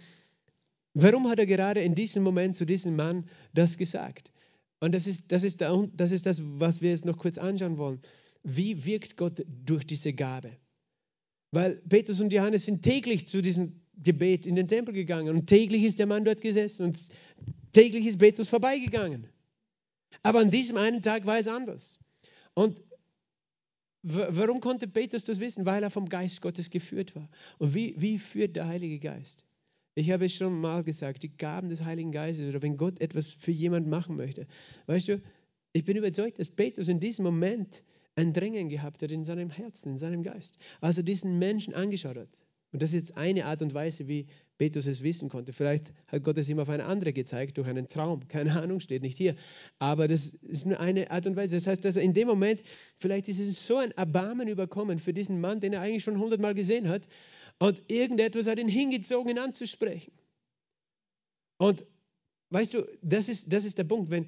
warum 0.94 1.28
hat 1.30 1.40
er 1.40 1.46
gerade 1.46 1.82
in 1.82 1.96
diesem 1.96 2.24
Moment 2.24 2.56
zu 2.56 2.66
diesem 2.66 2.96
Mann 2.96 3.26
das 3.54 3.78
gesagt? 3.78 4.32
Und 4.80 4.96
das 4.96 5.08
ist 5.08 5.32
das, 5.32 5.44
ist 5.44 5.62
der, 5.62 5.90
das, 5.96 6.12
ist 6.12 6.26
das 6.26 6.42
was 6.44 6.82
wir 6.82 6.92
jetzt 6.92 7.06
noch 7.06 7.18
kurz 7.18 7.38
anschauen 7.38 7.78
wollen. 7.78 8.00
Wie 8.44 8.86
wirkt 8.86 9.18
Gott 9.18 9.44
durch 9.48 9.86
diese 9.86 10.14
Gabe? 10.14 10.52
Weil 11.52 11.76
Petrus 11.88 12.22
und 12.22 12.32
Johannes 12.32 12.66
sind 12.66 12.82
täglich 12.82 13.28
zu 13.28 13.42
diesem 13.42 13.82
Gebet 13.98 14.46
in 14.46 14.56
den 14.56 14.68
Tempel 14.68 14.94
gegangen 14.94 15.36
und 15.36 15.48
täglich 15.48 15.84
ist 15.84 16.00
der 16.00 16.08
Mann 16.08 16.26
dort 16.26 16.42
gesessen 16.42 16.84
und 16.84 16.98
täglich 17.74 18.06
ist 18.06 18.20
Petrus 18.20 18.48
vorbeigegangen. 18.48 19.28
Aber 20.24 20.40
an 20.40 20.52
diesem 20.52 20.78
einen 20.78 21.02
Tag 21.02 21.26
war 21.26 21.38
es 21.38 21.48
anders. 21.48 22.00
Und 22.62 22.80
warum 24.04 24.60
konnte 24.62 24.88
Petrus 24.88 25.26
das 25.26 25.40
wissen? 25.40 25.66
Weil 25.66 25.82
er 25.82 25.90
vom 25.90 26.08
Geist 26.08 26.44
Gottes 26.44 26.70
geführt 26.70 27.16
war. 27.16 27.28
Und 27.58 27.74
wie, 27.74 27.96
wie 28.00 28.20
führt 28.20 28.56
der 28.56 28.68
Heilige 28.68 29.00
Geist? 29.00 29.48
Ich 29.96 30.12
habe 30.12 30.26
es 30.26 30.36
schon 30.36 30.62
mal 30.62 30.84
gesagt, 30.84 31.24
die 31.24 31.36
Gaben 31.36 31.70
des 31.70 31.84
Heiligen 31.84 32.12
Geistes 32.12 32.48
oder 32.48 32.62
wenn 32.62 32.78
Gott 32.78 33.02
etwas 33.02 33.34
für 33.34 33.50
jemanden 33.50 33.90
machen 33.90 34.16
möchte. 34.16 34.46
Weißt 34.86 35.08
du, 35.08 35.22
ich 35.74 35.86
bin 35.86 35.98
überzeugt, 35.98 36.38
dass 36.38 36.50
Petrus 36.50 36.88
in 36.88 37.00
diesem 37.00 37.26
Moment 37.26 37.84
ein 38.16 38.32
Drängen 38.32 38.70
gehabt 38.70 39.02
hat 39.02 39.12
in 39.12 39.24
seinem 39.24 39.50
Herzen, 39.50 39.94
in 39.94 39.98
seinem 39.98 40.22
Geist, 40.22 40.60
als 40.82 40.98
er 40.98 41.04
diesen 41.04 41.40
Menschen 41.40 41.74
angeschaut 41.74 42.18
hat. 42.18 42.46
Und 42.72 42.84
das 42.84 42.92
ist 42.92 43.10
jetzt 43.10 43.18
eine 43.18 43.46
Art 43.46 43.64
und 43.64 43.74
Weise, 43.74 44.08
wie 44.08 44.28
Petrus 44.62 44.86
es 44.86 45.02
wissen 45.02 45.28
konnte. 45.28 45.54
Vielleicht 45.54 45.92
hat 46.06 46.24
Gott 46.24 46.38
es 46.38 46.48
ihm 46.48 46.60
auf 46.60 46.70
eine 46.70 46.86
andere 46.86 47.14
gezeigt, 47.14 47.58
durch 47.58 47.68
einen 47.68 47.88
Traum. 47.88 48.28
Keine 48.28 48.62
Ahnung, 48.62 48.80
steht 48.80 49.02
nicht 49.02 49.18
hier. 49.18 49.36
Aber 49.80 50.08
das 50.08 50.36
ist 50.36 50.68
nur 50.68 50.80
eine 50.80 51.10
Art 51.10 51.26
und 51.26 51.36
Weise. 51.36 51.56
Das 51.56 51.66
heißt, 51.66 51.84
dass 51.84 51.96
er 51.96 52.04
in 52.04 52.14
dem 52.14 52.28
Moment, 52.28 52.62
vielleicht 53.00 53.28
ist 53.28 53.40
es 53.40 53.66
so 53.66 53.78
ein 53.78 53.90
Erbarmen 53.90 54.48
überkommen 54.48 55.00
für 55.00 55.14
diesen 55.14 55.42
Mann, 55.42 55.62
den 55.62 55.74
er 55.74 55.82
eigentlich 55.82 56.04
schon 56.04 56.20
hundertmal 56.20 56.54
gesehen 56.54 56.90
hat. 56.90 57.08
Und 57.58 57.82
irgendetwas 57.88 58.46
hat 58.46 58.60
ihn 58.60 58.68
hingezogen, 58.68 59.32
ihn 59.32 59.40
anzusprechen. 59.40 60.14
Und 61.58 61.84
weißt 62.52 62.76
du, 62.76 62.88
das 63.02 63.30
ist, 63.30 63.52
das 63.52 63.66
ist 63.66 63.80
der 63.80 63.86
Punkt. 63.86 64.12
Wenn 64.12 64.28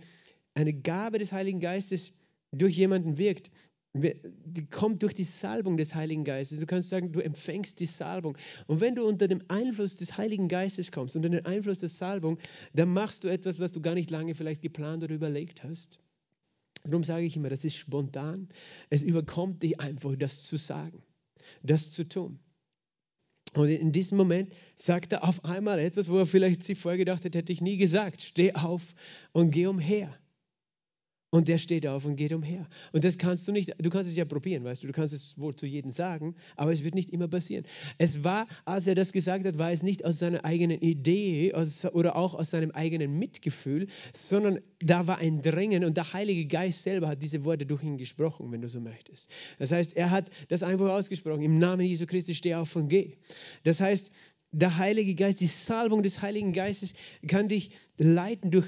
eine 0.55 0.73
Gabe 0.73 1.19
des 1.19 1.31
Heiligen 1.31 1.59
Geistes 1.59 2.11
durch 2.51 2.75
jemanden 2.75 3.19
wirkt, 3.19 3.51
die 3.93 4.65
kommt 4.65 5.03
durch 5.03 5.13
die 5.13 5.23
Salbung 5.23 5.77
des 5.77 5.93
Heiligen 5.93 6.23
Geistes. 6.23 6.59
Du 6.59 6.65
kannst 6.65 6.89
sagen, 6.89 7.11
du 7.11 7.19
empfängst 7.19 7.79
die 7.79 7.85
Salbung. 7.85 8.37
Und 8.65 8.81
wenn 8.81 8.95
du 8.95 9.05
unter 9.05 9.27
dem 9.27 9.43
Einfluss 9.49 9.95
des 9.95 10.17
Heiligen 10.17 10.47
Geistes 10.47 10.91
kommst, 10.91 11.15
unter 11.15 11.29
den 11.29 11.45
Einfluss 11.45 11.79
der 11.79 11.89
Salbung, 11.89 12.39
dann 12.73 12.91
machst 12.91 13.23
du 13.23 13.27
etwas, 13.27 13.59
was 13.59 13.71
du 13.71 13.81
gar 13.81 13.93
nicht 13.93 14.09
lange 14.09 14.33
vielleicht 14.33 14.63
geplant 14.63 15.03
oder 15.03 15.13
überlegt 15.13 15.63
hast. 15.63 15.99
Darum 16.83 17.03
sage 17.03 17.25
ich 17.25 17.35
immer, 17.35 17.49
das 17.49 17.63
ist 17.63 17.75
spontan. 17.75 18.49
Es 18.89 19.03
überkommt 19.03 19.61
dich 19.61 19.79
einfach, 19.79 20.15
das 20.15 20.41
zu 20.41 20.57
sagen, 20.57 21.03
das 21.61 21.91
zu 21.91 22.03
tun. 22.07 22.39
Und 23.53 23.69
in 23.69 23.91
diesem 23.91 24.17
Moment 24.17 24.51
sagt 24.75 25.11
er 25.11 25.23
auf 25.23 25.45
einmal 25.45 25.77
etwas, 25.77 26.09
wo 26.09 26.17
er 26.17 26.25
vielleicht 26.25 26.63
sich 26.63 26.79
vorher 26.79 26.97
gedacht 26.97 27.23
hat, 27.23 27.35
hätte 27.35 27.53
ich 27.53 27.61
nie 27.61 27.77
gesagt. 27.77 28.23
Steh 28.23 28.53
auf 28.53 28.95
und 29.31 29.51
geh 29.51 29.67
umher. 29.67 30.17
Und 31.33 31.47
der 31.47 31.57
steht 31.57 31.87
auf 31.87 32.05
und 32.05 32.15
geht 32.15 32.31
umher. 32.31 32.67
Und 32.91 33.03
das 33.03 33.17
kannst 33.17 33.47
du 33.47 33.51
nicht, 33.51 33.73
du 33.79 33.89
kannst 33.89 34.07
es 34.07 34.15
ja 34.15 34.23
probieren, 34.23 34.63
weißt 34.65 34.83
du, 34.83 34.87
du 34.87 34.93
kannst 34.93 35.15
es 35.15 35.35
wohl 35.35 35.55
zu 35.55 35.65
jedem 35.65 35.89
sagen, 35.89 36.35
aber 36.55 36.71
es 36.71 36.83
wird 36.83 36.93
nicht 36.93 37.09
immer 37.09 37.27
passieren. 37.27 37.65
Es 37.97 38.23
war, 38.23 38.45
als 38.65 38.85
er 38.85 38.93
das 38.93 39.11
gesagt 39.11 39.43
hat, 39.47 39.57
war 39.57 39.71
es 39.71 39.81
nicht 39.81 40.05
aus 40.05 40.19
seiner 40.19 40.45
eigenen 40.45 40.79
Idee 40.79 41.51
aus, 41.55 41.85
oder 41.85 42.17
auch 42.17 42.35
aus 42.35 42.51
seinem 42.51 42.69
eigenen 42.69 43.17
Mitgefühl, 43.17 43.87
sondern 44.13 44.59
da 44.77 45.07
war 45.07 45.17
ein 45.17 45.41
Drängen 45.41 45.83
und 45.85 45.97
der 45.97 46.13
Heilige 46.13 46.45
Geist 46.45 46.83
selber 46.83 47.07
hat 47.07 47.23
diese 47.23 47.43
Worte 47.43 47.65
durch 47.65 47.81
ihn 47.81 47.97
gesprochen, 47.97 48.51
wenn 48.51 48.61
du 48.61 48.69
so 48.69 48.79
möchtest. 48.79 49.27
Das 49.57 49.71
heißt, 49.71 49.97
er 49.97 50.11
hat 50.11 50.29
das 50.49 50.61
einfach 50.61 50.89
ausgesprochen, 50.89 51.41
im 51.41 51.57
Namen 51.57 51.83
Jesu 51.83 52.05
Christi 52.05 52.35
steh 52.35 52.53
auf 52.53 52.75
und 52.75 52.89
geh. 52.89 53.13
Das 53.63 53.81
heißt, 53.81 54.11
der 54.51 54.77
Heilige 54.77 55.15
Geist, 55.15 55.41
die 55.41 55.47
Salbung 55.47 56.03
des 56.03 56.21
Heiligen 56.21 56.53
Geistes 56.53 56.93
kann 57.27 57.47
dich 57.47 57.71
leiten 57.97 58.51
durch, 58.51 58.67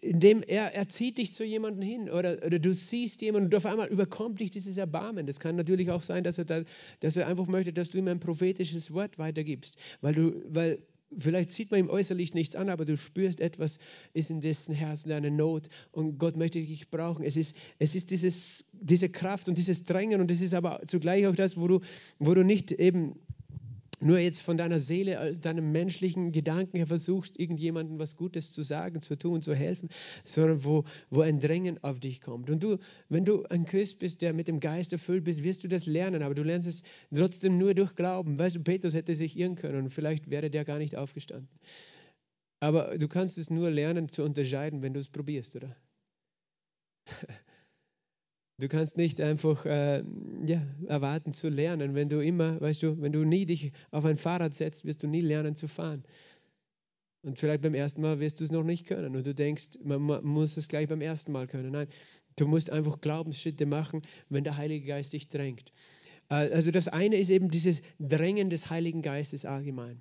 indem 0.00 0.42
er, 0.42 0.74
er 0.74 0.88
zieht 0.88 1.18
dich 1.18 1.32
zu 1.32 1.44
jemandem 1.44 1.82
hin 1.82 2.10
oder, 2.10 2.38
oder 2.44 2.58
du 2.58 2.74
siehst 2.74 3.22
jemanden 3.22 3.46
und 3.46 3.54
auf 3.54 3.66
einmal 3.66 3.88
überkommt 3.88 4.40
dich 4.40 4.50
dieses 4.50 4.76
Erbarmen. 4.76 5.26
Das 5.26 5.40
kann 5.40 5.56
natürlich 5.56 5.90
auch 5.90 6.02
sein, 6.02 6.22
dass 6.24 6.38
er, 6.38 6.44
da, 6.44 6.62
dass 7.00 7.16
er 7.16 7.26
einfach 7.26 7.46
möchte, 7.46 7.72
dass 7.72 7.90
du 7.90 7.98
ihm 7.98 8.08
ein 8.08 8.20
prophetisches 8.20 8.92
Wort 8.92 9.18
weitergibst, 9.18 9.78
weil 10.00 10.14
du, 10.14 10.42
weil 10.48 10.78
Vielleicht 11.16 11.50
sieht 11.50 11.70
man 11.70 11.78
ihm 11.78 11.88
äußerlich 11.88 12.34
nichts 12.34 12.56
an, 12.56 12.68
aber 12.68 12.84
du 12.84 12.96
spürst 12.96 13.40
etwas, 13.40 13.78
ist 14.12 14.30
in 14.30 14.40
dessen 14.40 14.74
Herzen 14.74 15.12
eine 15.12 15.30
Not 15.30 15.68
und 15.92 16.18
Gott 16.18 16.36
möchte 16.36 16.58
dich 16.58 16.90
brauchen. 16.90 17.24
Es 17.24 17.36
ist, 17.36 17.56
es 17.78 17.94
ist 17.94 18.10
dieses, 18.10 18.64
diese 18.72 19.08
Kraft 19.08 19.48
und 19.48 19.56
dieses 19.56 19.84
Drängen 19.84 20.20
und 20.20 20.30
es 20.32 20.42
ist 20.42 20.52
aber 20.52 20.80
zugleich 20.84 21.26
auch 21.28 21.36
das, 21.36 21.56
wo 21.56 21.68
du, 21.68 21.80
wo 22.18 22.34
du 22.34 22.44
nicht 22.44 22.72
eben 22.72 23.20
nur 24.00 24.18
jetzt 24.18 24.42
von 24.42 24.58
deiner 24.58 24.78
Seele, 24.78 25.32
deinem 25.40 25.72
menschlichen 25.72 26.32
Gedanken 26.32 26.76
her 26.76 26.86
versuchst, 26.86 27.38
irgendjemandem 27.38 27.98
was 27.98 28.16
Gutes 28.16 28.52
zu 28.52 28.62
sagen, 28.62 29.00
zu 29.00 29.16
tun, 29.16 29.40
zu 29.40 29.54
helfen, 29.54 29.88
sondern 30.22 30.64
wo, 30.64 30.84
wo 31.08 31.22
ein 31.22 31.40
Drängen 31.40 31.82
auf 31.82 31.98
dich 31.98 32.20
kommt. 32.20 32.50
Und 32.50 32.62
du, 32.62 32.78
wenn 33.08 33.24
du 33.24 33.44
ein 33.44 33.64
Christ 33.64 33.98
bist, 33.98 34.20
der 34.20 34.34
mit 34.34 34.48
dem 34.48 34.60
Geist 34.60 34.92
erfüllt 34.92 35.24
bist, 35.24 35.42
wirst 35.42 35.64
du 35.64 35.68
das 35.68 35.86
lernen, 35.86 36.22
aber 36.22 36.34
du 36.34 36.42
lernst 36.42 36.68
es 36.68 36.82
trotzdem 37.14 37.56
nur 37.56 37.74
durch 37.74 37.94
Glauben. 37.94 38.38
Weißt 38.38 38.56
du, 38.56 38.60
Petrus 38.60 38.94
hätte 38.94 39.14
sich 39.14 39.36
irren 39.38 39.56
können 39.56 39.84
und 39.84 39.90
vielleicht 39.90 40.30
wäre 40.30 40.50
der 40.50 40.64
gar 40.64 40.78
nicht 40.78 40.96
aufgestanden. 40.96 41.48
Aber 42.60 42.98
du 42.98 43.08
kannst 43.08 43.38
es 43.38 43.50
nur 43.50 43.70
lernen 43.70 44.10
zu 44.10 44.22
unterscheiden, 44.22 44.82
wenn 44.82 44.94
du 44.94 45.00
es 45.00 45.08
probierst, 45.08 45.56
oder? 45.56 45.76
Du 48.58 48.68
kannst 48.68 48.96
nicht 48.96 49.20
einfach 49.20 49.66
äh, 49.66 50.02
ja, 50.46 50.62
erwarten 50.86 51.34
zu 51.34 51.50
lernen, 51.50 51.94
wenn 51.94 52.08
du 52.08 52.20
immer, 52.20 52.58
weißt 52.58 52.82
du, 52.82 53.00
wenn 53.02 53.12
du 53.12 53.24
nie 53.24 53.44
dich 53.44 53.72
auf 53.90 54.06
ein 54.06 54.16
Fahrrad 54.16 54.54
setzt, 54.54 54.86
wirst 54.86 55.02
du 55.02 55.08
nie 55.08 55.20
lernen 55.20 55.56
zu 55.56 55.68
fahren. 55.68 56.04
Und 57.22 57.38
vielleicht 57.38 57.60
beim 57.60 57.74
ersten 57.74 58.00
Mal 58.00 58.18
wirst 58.18 58.40
du 58.40 58.44
es 58.44 58.52
noch 58.52 58.62
nicht 58.62 58.86
können 58.86 59.14
und 59.14 59.26
du 59.26 59.34
denkst, 59.34 59.80
man 59.82 60.00
muss 60.24 60.56
es 60.56 60.68
gleich 60.68 60.88
beim 60.88 61.02
ersten 61.02 61.32
Mal 61.32 61.46
können. 61.48 61.72
Nein, 61.72 61.88
du 62.36 62.46
musst 62.46 62.70
einfach 62.70 63.00
Glaubensschritte 63.00 63.66
machen, 63.66 64.00
wenn 64.30 64.44
der 64.44 64.56
Heilige 64.56 64.86
Geist 64.86 65.12
dich 65.12 65.28
drängt. 65.28 65.72
Äh, 66.30 66.50
also 66.52 66.70
das 66.70 66.88
eine 66.88 67.16
ist 67.16 67.30
eben 67.30 67.50
dieses 67.50 67.82
Drängen 67.98 68.48
des 68.48 68.70
Heiligen 68.70 69.02
Geistes 69.02 69.44
allgemein. 69.44 70.00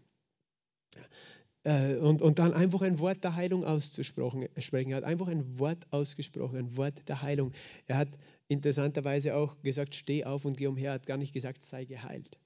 Äh, 1.63 1.95
und, 1.97 2.21
und 2.21 2.37
dann 2.37 2.53
einfach 2.53 2.83
ein 2.83 2.99
Wort 2.99 3.23
der 3.23 3.35
Heilung 3.35 3.65
auszusprechen. 3.65 4.91
Er 4.91 4.97
hat 4.97 5.03
einfach 5.03 5.27
ein 5.27 5.59
Wort 5.59 5.91
ausgesprochen, 5.91 6.57
ein 6.57 6.77
Wort 6.77 7.09
der 7.09 7.23
Heilung. 7.23 7.51
Er 7.87 7.97
hat 7.97 8.09
interessanterweise 8.47 9.35
auch 9.35 9.61
gesagt, 9.61 9.95
steh 9.95 10.23
auf 10.23 10.45
und 10.45 10.57
geh 10.57 10.67
umher, 10.67 10.91
hat 10.91 11.05
gar 11.05 11.17
nicht 11.17 11.33
gesagt, 11.33 11.63
sei 11.63 11.85
geheilt. 11.85 12.39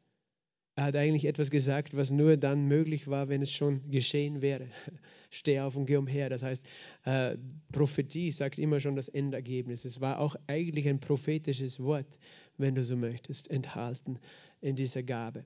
Er 0.76 0.86
hat 0.86 0.96
eigentlich 0.96 1.26
etwas 1.26 1.52
gesagt, 1.52 1.96
was 1.98 2.10
nur 2.10 2.38
dann 2.38 2.66
möglich 2.66 3.08
war, 3.08 3.28
wenn 3.28 3.42
es 3.42 3.52
schon 3.52 3.92
geschehen 3.92 4.42
wäre. 4.42 4.68
Steh 5.30 5.60
auf 5.60 5.76
und 5.76 5.88
geh 5.88 5.98
umher. 5.98 6.30
Das 6.30 6.42
heißt, 6.42 6.66
äh, 7.04 7.36
Prophetie 7.74 8.32
sagt 8.32 8.58
immer 8.58 8.80
schon 8.80 8.96
das 8.96 9.10
Endergebnis. 9.10 9.84
Es 9.84 10.00
war 10.00 10.20
auch 10.20 10.38
eigentlich 10.48 10.88
ein 10.88 11.02
prophetisches 11.02 11.84
Wort, 11.84 12.18
wenn 12.58 12.76
du 12.76 12.84
so 12.84 12.96
möchtest, 12.96 13.52
enthalten 13.52 14.20
in 14.62 14.78
dieser 14.78 15.04
Gabe. 15.04 15.44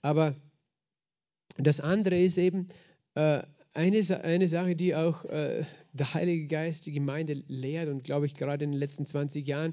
Aber 0.00 0.34
das 1.58 1.78
andere 1.78 2.18
ist 2.18 2.36
eben, 2.36 2.66
äh, 3.14 3.42
eine, 3.74 4.24
eine 4.24 4.48
Sache, 4.48 4.74
die 4.74 4.94
auch 4.94 5.24
äh, 5.26 5.64
der 5.92 6.14
Heilige 6.14 6.46
Geist 6.46 6.86
die 6.86 6.92
Gemeinde 6.92 7.42
lehrt 7.48 7.88
und 7.88 8.04
glaube 8.04 8.26
ich 8.26 8.34
gerade 8.34 8.64
in 8.64 8.72
den 8.72 8.80
letzten 8.80 9.04
20 9.04 9.46
Jahren 9.46 9.72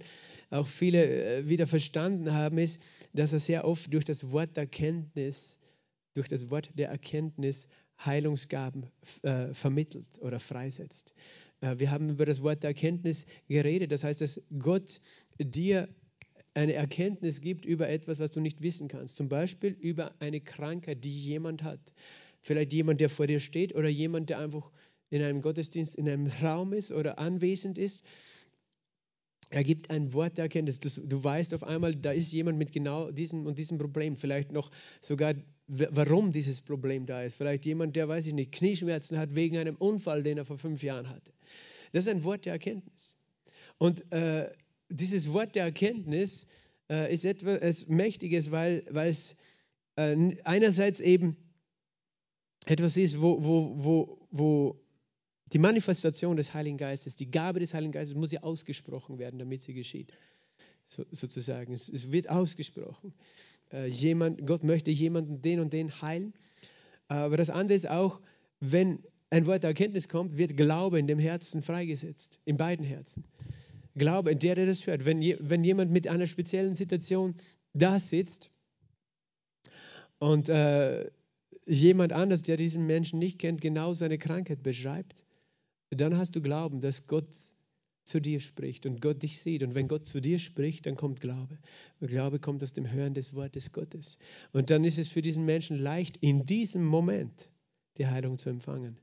auch 0.49 0.67
viele 0.67 1.37
äh, 1.37 1.49
wieder 1.49 1.67
verstanden 1.67 2.33
haben, 2.33 2.57
ist, 2.57 2.81
dass 3.13 3.33
er 3.33 3.39
sehr 3.39 3.65
oft 3.65 3.93
durch 3.93 4.05
das 4.05 4.31
Wort 4.31 4.57
der 4.57 4.63
Erkenntnis, 4.63 5.59
durch 6.13 6.27
das 6.27 6.49
Wort 6.49 6.71
der 6.75 6.89
Erkenntnis 6.89 7.67
Heilungsgaben 8.03 8.87
äh, 9.23 9.53
vermittelt 9.53 10.07
oder 10.21 10.39
freisetzt. 10.39 11.13
Äh, 11.61 11.79
wir 11.79 11.91
haben 11.91 12.09
über 12.09 12.25
das 12.25 12.41
Wort 12.41 12.63
der 12.63 12.69
Erkenntnis 12.69 13.25
geredet. 13.47 13.91
Das 13.91 14.03
heißt, 14.03 14.21
dass 14.21 14.41
Gott 14.57 15.01
dir 15.37 15.89
eine 16.53 16.73
Erkenntnis 16.73 17.41
gibt 17.41 17.65
über 17.65 17.89
etwas, 17.89 18.19
was 18.19 18.31
du 18.31 18.39
nicht 18.39 18.61
wissen 18.61 18.87
kannst. 18.87 19.15
Zum 19.15 19.29
Beispiel 19.29 19.75
über 19.79 20.13
eine 20.19 20.41
Krankheit, 20.41 21.03
die 21.05 21.17
jemand 21.17 21.63
hat. 21.63 21.79
Vielleicht 22.41 22.73
jemand, 22.73 23.01
der 23.01 23.09
vor 23.09 23.27
dir 23.27 23.39
steht 23.39 23.75
oder 23.75 23.89
jemand, 23.89 24.29
der 24.29 24.39
einfach 24.39 24.71
in 25.09 25.21
einem 25.21 25.41
Gottesdienst 25.41 25.95
in 25.95 26.07
einem 26.07 26.27
Raum 26.27 26.73
ist 26.73 26.91
oder 26.91 27.19
anwesend 27.19 27.77
ist. 27.77 28.03
Er 29.51 29.63
gibt 29.63 29.89
ein 29.89 30.13
Wort 30.13 30.37
der 30.37 30.43
Erkenntnis. 30.43 30.79
Du, 30.79 30.89
du 30.89 31.23
weißt 31.23 31.55
auf 31.55 31.63
einmal, 31.63 31.95
da 31.95 32.11
ist 32.11 32.31
jemand 32.31 32.59
mit 32.59 32.71
genau 32.71 33.09
diesem 33.09 33.47
und 33.47 33.57
diesem 33.57 33.79
Problem. 33.79 34.15
Vielleicht 34.15 34.51
noch 34.51 34.69
sogar, 35.01 35.33
warum 35.67 36.31
dieses 36.31 36.61
Problem 36.61 37.07
da 37.07 37.23
ist. 37.23 37.35
Vielleicht 37.35 37.65
jemand, 37.65 37.95
der, 37.95 38.07
weiß 38.07 38.27
ich 38.27 38.33
nicht, 38.33 38.51
Knieschmerzen 38.51 39.17
hat 39.17 39.33
wegen 39.33 39.57
einem 39.57 39.75
Unfall, 39.75 40.21
den 40.21 40.37
er 40.37 40.45
vor 40.45 40.59
fünf 40.59 40.83
Jahren 40.83 41.09
hatte. 41.09 41.31
Das 41.91 42.05
ist 42.05 42.09
ein 42.09 42.23
Wort 42.23 42.45
der 42.45 42.53
Erkenntnis. 42.53 43.17
Und 43.79 44.11
äh, 44.11 44.51
dieses 44.89 45.33
Wort 45.33 45.55
der 45.55 45.63
Erkenntnis 45.63 46.45
äh, 46.89 47.11
ist 47.11 47.25
etwas 47.25 47.87
Mächtiges, 47.87 48.51
weil, 48.51 48.85
weil 48.91 49.09
es 49.09 49.35
äh, 49.95 50.35
einerseits 50.43 50.99
eben 50.99 51.37
etwas 52.65 52.97
ist, 52.97 53.19
wo, 53.19 53.43
wo, 53.43 53.73
wo, 53.77 54.27
wo 54.29 54.79
die 55.53 55.59
Manifestation 55.59 56.35
des 56.37 56.53
Heiligen 56.53 56.77
Geistes, 56.77 57.15
die 57.15 57.31
Gabe 57.31 57.59
des 57.59 57.73
Heiligen 57.73 57.91
Geistes 57.91 58.15
muss 58.15 58.31
ja 58.31 58.43
ausgesprochen 58.43 59.17
werden, 59.17 59.39
damit 59.39 59.61
sie 59.61 59.73
geschieht. 59.73 60.13
So, 60.89 61.05
sozusagen. 61.11 61.73
Es, 61.73 61.87
es, 61.87 62.11
wird 62.11 62.29
ausgesprochen. 62.29 63.13
Äh, 63.71 63.87
jemand, 63.87 64.45
Gott 64.47 64.63
möchte 64.63 64.89
jemanden 64.89 65.41
den 65.41 65.59
und 65.59 65.71
den 65.71 66.01
heilen. 66.01 66.33
Aber 67.07 67.37
das 67.37 67.49
andere 67.49 67.75
ist 67.75 67.89
auch, 67.89 68.21
wenn 68.59 69.03
ein 69.29 69.45
Wort 69.45 69.63
der 69.63 69.69
Erkenntnis 69.69 70.09
kommt, 70.09 70.37
wird 70.37 70.57
Glaube 70.57 70.99
in 70.99 71.07
dem 71.07 71.19
Herzen 71.19 71.61
freigesetzt, 71.61 72.39
in 72.45 72.57
beiden 72.57 72.85
Herzen. 72.85 73.23
Glaube, 73.95 74.35
der, 74.35 74.55
der 74.55 74.65
das 74.65 74.87
hört. 74.87 75.05
Wenn, 75.05 75.21
je, 75.21 75.37
wenn 75.39 75.63
jemand 75.63 75.91
mit 75.91 76.07
einer 76.07 76.27
speziellen 76.27 76.73
Situation 76.73 77.35
da 77.73 77.99
sitzt 77.99 78.49
und 80.17 80.49
äh, 80.49 81.09
jemand 81.65 82.13
anders, 82.13 82.41
der 82.41 82.57
diesen 82.57 82.85
Menschen 82.87 83.19
nicht 83.19 83.39
kennt, 83.39 83.61
genau 83.61 83.93
seine 83.93 84.17
Krankheit 84.17 84.63
beschreibt, 84.63 85.23
dann 85.91 86.17
hast 86.17 86.35
du 86.35 86.41
Glauben, 86.41 86.81
dass 86.81 87.07
Gott 87.07 87.35
zu 88.09 88.19
dir 88.19 88.39
spricht 88.39 88.85
und 88.85 89.01
Gott 89.01 89.21
dich 89.21 89.39
sieht. 89.39 89.63
Und 89.63 89.75
wenn 89.75 89.87
Gott 89.87 90.05
zu 90.05 90.19
dir 90.19 90.39
spricht, 90.39 90.85
dann 90.85 90.95
kommt 90.95 91.21
Glaube. 91.21 91.59
Und 91.99 92.07
Glaube 92.09 92.39
kommt 92.39 92.63
aus 92.63 92.73
dem 92.73 92.91
Hören 92.91 93.13
des 93.13 93.35
Wortes 93.35 93.71
Gottes. 93.71 94.17
Und 94.51 94.71
dann 94.71 94.83
ist 94.83 94.97
es 94.97 95.09
für 95.09 95.21
diesen 95.21 95.45
Menschen 95.45 95.77
leicht, 95.77 96.17
in 96.17 96.45
diesem 96.45 96.83
Moment 96.83 97.49
die 97.97 98.07
Heilung 98.07 98.37
zu 98.37 98.49
empfangen. 98.49 98.99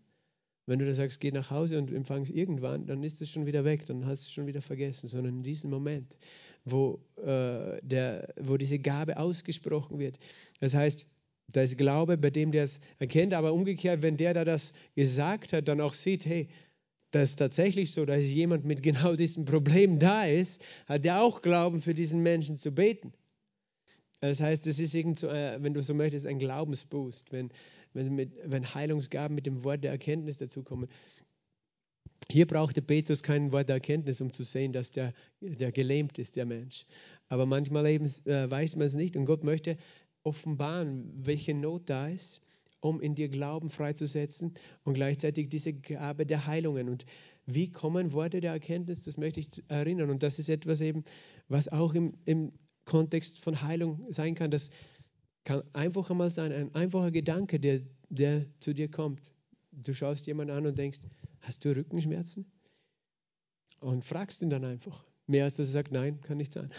Wenn 0.66 0.80
du 0.80 0.86
da 0.86 0.94
sagst, 0.94 1.20
geh 1.20 1.30
nach 1.30 1.52
Hause 1.52 1.78
und 1.78 1.92
empfang 1.92 2.22
es 2.22 2.30
irgendwann, 2.30 2.86
dann 2.86 3.04
ist 3.04 3.22
es 3.22 3.30
schon 3.30 3.46
wieder 3.46 3.64
weg, 3.64 3.86
dann 3.86 4.04
hast 4.04 4.24
du 4.24 4.28
es 4.28 4.32
schon 4.32 4.46
wieder 4.48 4.62
vergessen, 4.62 5.06
sondern 5.06 5.36
in 5.36 5.42
diesem 5.44 5.70
Moment, 5.70 6.18
wo, 6.64 6.98
äh, 7.18 7.80
der, 7.82 8.34
wo 8.40 8.56
diese 8.56 8.80
Gabe 8.80 9.16
ausgesprochen 9.18 10.00
wird. 10.00 10.18
Das 10.58 10.74
heißt, 10.74 11.06
da 11.52 11.62
ist 11.62 11.78
Glaube 11.78 12.18
bei 12.18 12.30
dem, 12.30 12.50
der 12.50 12.64
es 12.64 12.80
erkennt, 12.98 13.32
aber 13.32 13.52
umgekehrt, 13.52 14.02
wenn 14.02 14.16
der, 14.16 14.34
der 14.34 14.44
das 14.44 14.72
gesagt 14.96 15.52
hat, 15.52 15.68
dann 15.68 15.80
auch 15.80 15.94
sieht, 15.94 16.26
hey, 16.26 16.48
das 17.16 17.30
ist 17.30 17.36
tatsächlich 17.36 17.92
so, 17.92 18.04
dass 18.04 18.24
jemand 18.24 18.64
mit 18.64 18.82
genau 18.82 19.16
diesem 19.16 19.44
Problem 19.44 19.98
da 19.98 20.24
ist, 20.24 20.62
hat 20.86 21.04
er 21.04 21.22
auch 21.22 21.42
Glauben 21.42 21.80
für 21.80 21.94
diesen 21.94 22.22
Menschen 22.22 22.56
zu 22.56 22.72
beten. 22.72 23.12
Das 24.20 24.40
heißt, 24.40 24.66
es 24.66 24.78
ist 24.78 24.94
irgend 24.94 25.18
so, 25.18 25.28
äh, 25.28 25.62
wenn 25.62 25.74
du 25.74 25.82
so 25.82 25.94
möchtest, 25.94 26.26
ein 26.26 26.38
Glaubensboost, 26.38 27.32
wenn, 27.32 27.50
wenn, 27.92 28.14
mit, 28.14 28.32
wenn 28.44 28.74
Heilungsgaben 28.74 29.34
mit 29.34 29.46
dem 29.46 29.64
Wort 29.64 29.84
der 29.84 29.92
Erkenntnis 29.92 30.36
dazukommen. 30.36 30.88
Hier 32.30 32.46
brauchte 32.46 32.82
Petrus 32.82 33.22
kein 33.22 33.52
Wort 33.52 33.68
der 33.68 33.76
Erkenntnis, 33.76 34.20
um 34.20 34.32
zu 34.32 34.42
sehen, 34.42 34.72
dass 34.72 34.90
der, 34.90 35.12
der 35.40 35.70
gelähmt 35.70 36.18
ist, 36.18 36.36
der 36.36 36.46
Mensch. 36.46 36.86
Aber 37.28 37.46
manchmal 37.46 37.86
eben 37.86 38.06
äh, 38.24 38.50
weiß 38.50 38.76
man 38.76 38.86
es 38.86 38.94
nicht 38.94 39.16
und 39.16 39.26
Gott 39.26 39.44
möchte 39.44 39.76
offenbaren, 40.22 41.12
welche 41.14 41.54
Not 41.54 41.88
da 41.88 42.08
ist, 42.08 42.40
um 42.88 43.00
in 43.00 43.14
dir 43.14 43.28
Glauben 43.28 43.70
freizusetzen 43.70 44.54
und 44.84 44.94
gleichzeitig 44.94 45.48
diese 45.48 45.72
Gabe 45.72 46.26
der 46.26 46.46
Heilungen. 46.46 46.88
Und 46.88 47.06
wie 47.46 47.70
kommen 47.70 48.12
Worte 48.12 48.40
der 48.40 48.52
Erkenntnis? 48.52 49.04
Das 49.04 49.16
möchte 49.16 49.40
ich 49.40 49.48
erinnern. 49.68 50.10
Und 50.10 50.22
das 50.22 50.38
ist 50.38 50.48
etwas 50.48 50.80
eben, 50.80 51.04
was 51.48 51.68
auch 51.68 51.94
im, 51.94 52.14
im 52.24 52.52
Kontext 52.84 53.38
von 53.40 53.62
Heilung 53.62 54.06
sein 54.10 54.34
kann. 54.34 54.50
Das 54.50 54.70
kann 55.44 55.62
einfach 55.72 56.10
einmal 56.10 56.30
sein, 56.30 56.52
ein 56.52 56.74
einfacher 56.74 57.10
Gedanke, 57.10 57.60
der, 57.60 57.80
der 58.08 58.46
zu 58.60 58.72
dir 58.72 58.90
kommt. 58.90 59.30
Du 59.72 59.94
schaust 59.94 60.26
jemanden 60.26 60.54
an 60.54 60.66
und 60.66 60.78
denkst, 60.78 61.00
hast 61.40 61.64
du 61.64 61.76
Rückenschmerzen? 61.76 62.46
und 63.80 64.04
fragst 64.04 64.42
ihn 64.42 64.50
dann 64.50 64.64
einfach. 64.64 65.04
Mehr 65.26 65.44
als 65.44 65.56
dass 65.56 65.68
er 65.68 65.72
sagt, 65.72 65.92
nein, 65.92 66.20
kann 66.20 66.36
nicht 66.36 66.52
sein. 66.52 66.70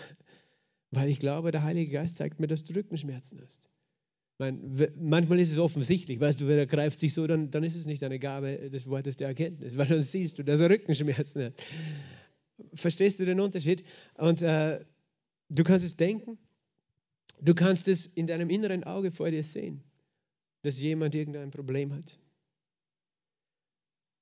Weil 0.91 1.10
ich 1.10 1.20
glaube, 1.20 1.51
der 1.51 1.64
Heilige 1.64 1.91
Geist 1.91 2.16
zeigt 2.16 2.39
mir, 2.39 2.47
dass 2.47 2.64
du 2.64 2.74
Rückenschmerzen 2.74 3.41
hast. 3.41 3.70
Meine, 4.40 4.92
manchmal 5.00 5.40
ist 5.40 5.52
es 5.52 5.58
offensichtlich, 5.58 6.20
weißt 6.20 6.42
du, 6.42 6.48
wenn 6.48 6.60
er 6.60 6.68
greift 6.68 7.00
sich 7.00 7.14
so, 7.14 7.26
dann, 7.26 7.50
dann 7.50 7.64
ist 7.64 7.76
es 7.76 7.88
nicht 7.88 8.04
eine 8.04 8.20
Gabe 8.20 8.70
des 8.70 8.88
Wortes 8.88 9.18
der 9.18 9.30
Erkenntnis, 9.30 9.78
weil 9.78 9.88
dann 9.88 10.02
siehst 10.02 10.38
du, 10.38 10.44
dass 10.44 10.60
er 10.60 10.70
Rückenschmerzen 10.70 11.44
hat. 11.46 11.54
Verstehst 12.74 13.20
du 13.20 13.26
den 13.26 13.40
Unterschied? 13.40 13.84
Und 14.16 14.44
äh, 14.44 14.86
du 15.50 15.64
kannst 15.64 15.86
es 15.86 15.96
denken, 15.96 16.38
du 17.42 17.56
kannst 17.56 17.88
es 17.88 18.06
in 18.06 18.28
deinem 18.28 18.50
inneren 18.52 18.84
Auge 18.84 19.12
vor 19.12 19.32
dir 19.32 19.44
sehen, 19.44 19.84
dass 20.62 20.80
jemand 20.82 21.16
irgendein 21.16 21.50
Problem 21.50 21.94
hat. 21.94 22.20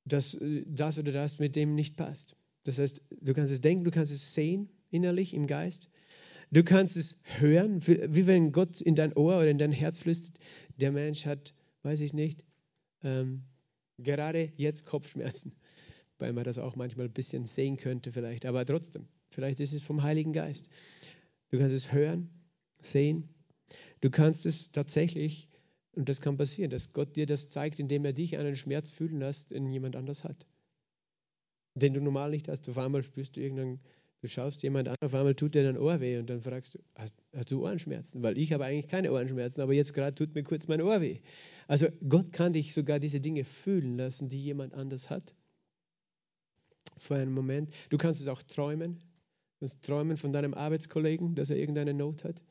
Dass 0.05 0.33
äh, 0.35 0.63
das 0.65 0.97
oder 0.97 1.11
das 1.11 1.39
mit 1.39 1.57
dem 1.57 1.75
nicht 1.75 1.97
passt. 1.97 2.37
Das 2.63 2.79
heißt, 2.79 3.01
du 3.21 3.33
kannst 3.33 3.51
es 3.51 3.59
denken, 3.59 3.83
du 3.83 3.91
kannst 3.91 4.13
es 4.13 4.33
sehen, 4.33 4.69
innerlich, 4.91 5.33
im 5.33 5.45
Geist. 5.45 5.89
Du 6.51 6.63
kannst 6.63 6.95
es 6.95 7.21
hören, 7.23 7.85
wie 7.85 8.27
wenn 8.27 8.51
Gott 8.51 8.81
in 8.81 8.95
dein 8.95 9.13
Ohr 9.13 9.37
oder 9.37 9.49
in 9.49 9.57
dein 9.57 9.71
Herz 9.71 9.99
flüstert, 9.99 10.39
der 10.77 10.91
Mensch 10.91 11.25
hat, 11.25 11.53
weiß 11.83 12.01
ich 12.01 12.13
nicht, 12.13 12.45
ähm, 13.03 13.43
gerade 13.97 14.51
jetzt 14.55 14.85
Kopfschmerzen, 14.85 15.55
weil 16.17 16.33
man 16.33 16.43
das 16.43 16.57
auch 16.57 16.75
manchmal 16.75 17.07
ein 17.07 17.13
bisschen 17.13 17.45
sehen 17.45 17.77
könnte 17.77 18.11
vielleicht, 18.11 18.45
aber 18.45 18.65
trotzdem, 18.65 19.07
vielleicht 19.29 19.59
ist 19.59 19.73
es 19.73 19.81
vom 19.81 20.03
Heiligen 20.03 20.33
Geist. 20.33 20.69
Du 21.49 21.57
kannst 21.57 21.75
es 21.75 21.91
hören, 21.91 22.29
sehen, 22.81 23.29
du 24.01 24.09
kannst 24.09 24.45
es 24.45 24.71
tatsächlich, 24.71 25.49
und 25.93 26.09
das 26.09 26.21
kann 26.21 26.37
passieren, 26.37 26.71
dass 26.71 26.93
Gott 26.93 27.15
dir 27.15 27.25
das 27.25 27.49
zeigt, 27.49 27.79
indem 27.79 28.05
er 28.05 28.13
dich 28.13 28.37
einen 28.37 28.55
Schmerz 28.55 28.91
fühlen 28.91 29.19
lässt, 29.19 29.51
den 29.51 29.71
jemand 29.71 29.95
anders 29.95 30.23
hat, 30.23 30.45
den 31.73 31.93
du 31.93 32.01
normal 32.01 32.31
nicht 32.31 32.49
hast. 32.49 32.67
Auf 32.67 32.77
einmal 32.77 33.03
spürst 33.03 33.37
du 33.37 33.41
irgendeinen 33.41 33.79
Du 34.25 34.29
schaust 34.29 34.63
jemand 34.63 34.87
an, 34.87 34.95
auf 35.01 35.13
einmal 35.13 35.35
tut 35.35 35.53
dir 35.53 35.61
dein 35.61 35.77
Ohr 35.77 35.99
weh 36.01 36.17
und 36.17 36.27
dann 36.27 36.41
fragst 36.41 36.73
du, 36.73 36.79
hast, 36.95 37.13
hast 37.37 37.51
du 37.51 37.63
Ohrenschmerzen? 37.63 38.23
Weil 38.23 38.39
ich 38.39 38.53
habe 38.53 38.65
eigentlich 38.65 38.87
keine 38.87 39.11
Ohrenschmerzen, 39.11 39.61
aber 39.61 39.73
jetzt 39.73 39.93
gerade 39.93 40.15
tut 40.15 40.33
mir 40.33 40.41
kurz 40.41 40.67
mein 40.67 40.81
Ohr 40.81 40.99
weh. 40.99 41.19
Also 41.67 41.89
Gott 42.09 42.33
kann 42.33 42.51
dich 42.51 42.73
sogar 42.73 42.99
diese 42.99 43.21
Dinge 43.21 43.43
fühlen 43.43 43.97
lassen, 43.97 44.27
die 44.27 44.41
jemand 44.43 44.73
anders 44.73 45.11
hat. 45.11 45.35
Vor 46.97 47.17
einem 47.17 47.35
Moment. 47.35 47.71
Du 47.91 47.99
kannst 47.99 48.19
es 48.19 48.27
auch 48.27 48.41
träumen. 48.41 48.95
Du 48.95 49.59
kannst 49.59 49.85
träumen 49.85 50.17
von 50.17 50.33
deinem 50.33 50.55
Arbeitskollegen, 50.55 51.35
dass 51.35 51.51
er 51.51 51.57
irgendeine 51.57 51.93
Not 51.93 52.23
hat. 52.23 52.43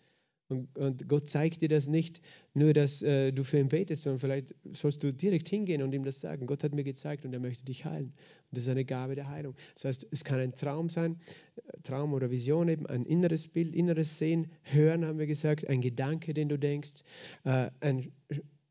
Und, 0.48 0.76
und, 0.76 1.08
Gott 1.08 1.28
zeigt 1.28 1.62
dir 1.62 1.68
das 1.68 1.88
nicht 1.88 2.20
nur, 2.52 2.74
dass 2.74 3.00
äh, 3.00 3.32
du 3.32 3.44
für 3.44 3.58
ihn 3.58 3.68
betest, 3.68 4.02
sondern 4.02 4.18
vielleicht 4.18 4.54
sollst 4.72 5.02
du 5.02 5.12
direkt 5.12 5.48
hingehen 5.48 5.82
und 5.82 5.92
ihm 5.94 6.04
das 6.04 6.20
sagen. 6.20 6.46
Gott 6.46 6.62
hat 6.62 6.74
mir 6.74 6.84
gezeigt 6.84 7.24
und 7.24 7.32
er 7.32 7.40
möchte 7.40 7.64
dich 7.64 7.86
heilen. 7.86 8.08
Und 8.08 8.56
das 8.56 8.64
ist 8.64 8.68
eine 8.68 8.84
Gabe 8.84 9.14
der 9.14 9.28
Heilung. 9.28 9.54
Das 9.74 9.84
heißt, 9.86 10.06
es 10.10 10.22
kann 10.22 10.40
ein 10.40 10.54
Traum 10.54 10.90
sein, 10.90 11.18
äh, 11.56 11.80
Traum 11.82 12.12
oder 12.12 12.30
Vision 12.30 12.68
eben, 12.68 12.86
ein 12.86 13.06
inneres 13.06 13.48
Bild, 13.48 13.74
inneres 13.74 14.18
Sehen, 14.18 14.50
Hören 14.62 15.06
haben 15.06 15.18
wir 15.18 15.26
gesagt, 15.26 15.66
ein 15.66 15.80
Gedanke, 15.80 16.34
den 16.34 16.50
du 16.50 16.58
denkst, 16.58 17.04
äh, 17.44 17.70
ein, 17.80 18.12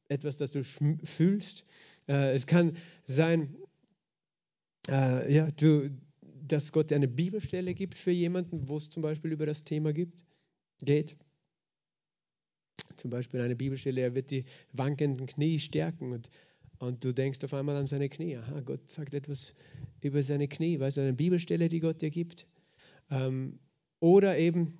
etwas, 0.09 0.37
das 0.37 0.51
du 0.51 0.63
fühlst. 0.63 1.65
Äh, 2.07 2.35
es 2.35 2.45
kann 2.45 2.73
sein, 3.03 3.55
äh, 4.87 5.33
ja, 5.33 5.49
du, 5.51 5.89
dass 6.21 6.71
Gott 6.71 6.93
eine 6.93 7.07
Bibelstelle 7.07 7.73
gibt 7.73 7.97
für 7.97 8.11
jemanden, 8.11 8.67
wo 8.67 8.77
es 8.77 8.89
zum 8.91 9.01
Beispiel 9.01 9.31
über 9.31 9.47
das 9.47 9.63
Thema 9.63 9.91
gibt, 9.91 10.23
geht 10.81 11.15
zum 12.99 13.11
Beispiel 13.11 13.41
eine 13.41 13.55
Bibelstelle, 13.55 14.01
er 14.01 14.15
wird 14.15 14.31
die 14.31 14.45
wankenden 14.71 15.27
Knie 15.27 15.59
stärken 15.59 16.11
und, 16.11 16.29
und 16.79 17.03
du 17.03 17.13
denkst 17.13 17.43
auf 17.43 17.53
einmal 17.53 17.75
an 17.75 17.85
seine 17.85 18.09
Knie. 18.09 18.37
Aha, 18.37 18.61
Gott 18.61 18.89
sagt 18.89 19.13
etwas 19.13 19.53
über 20.01 20.21
seine 20.23 20.47
Knie. 20.47 20.79
Weißt 20.79 20.97
du, 20.97 21.01
eine 21.01 21.13
Bibelstelle, 21.13 21.69
die 21.69 21.79
Gott 21.79 22.01
dir 22.01 22.11
gibt. 22.11 22.47
Ähm, 23.09 23.59
oder 23.99 24.37
eben, 24.37 24.77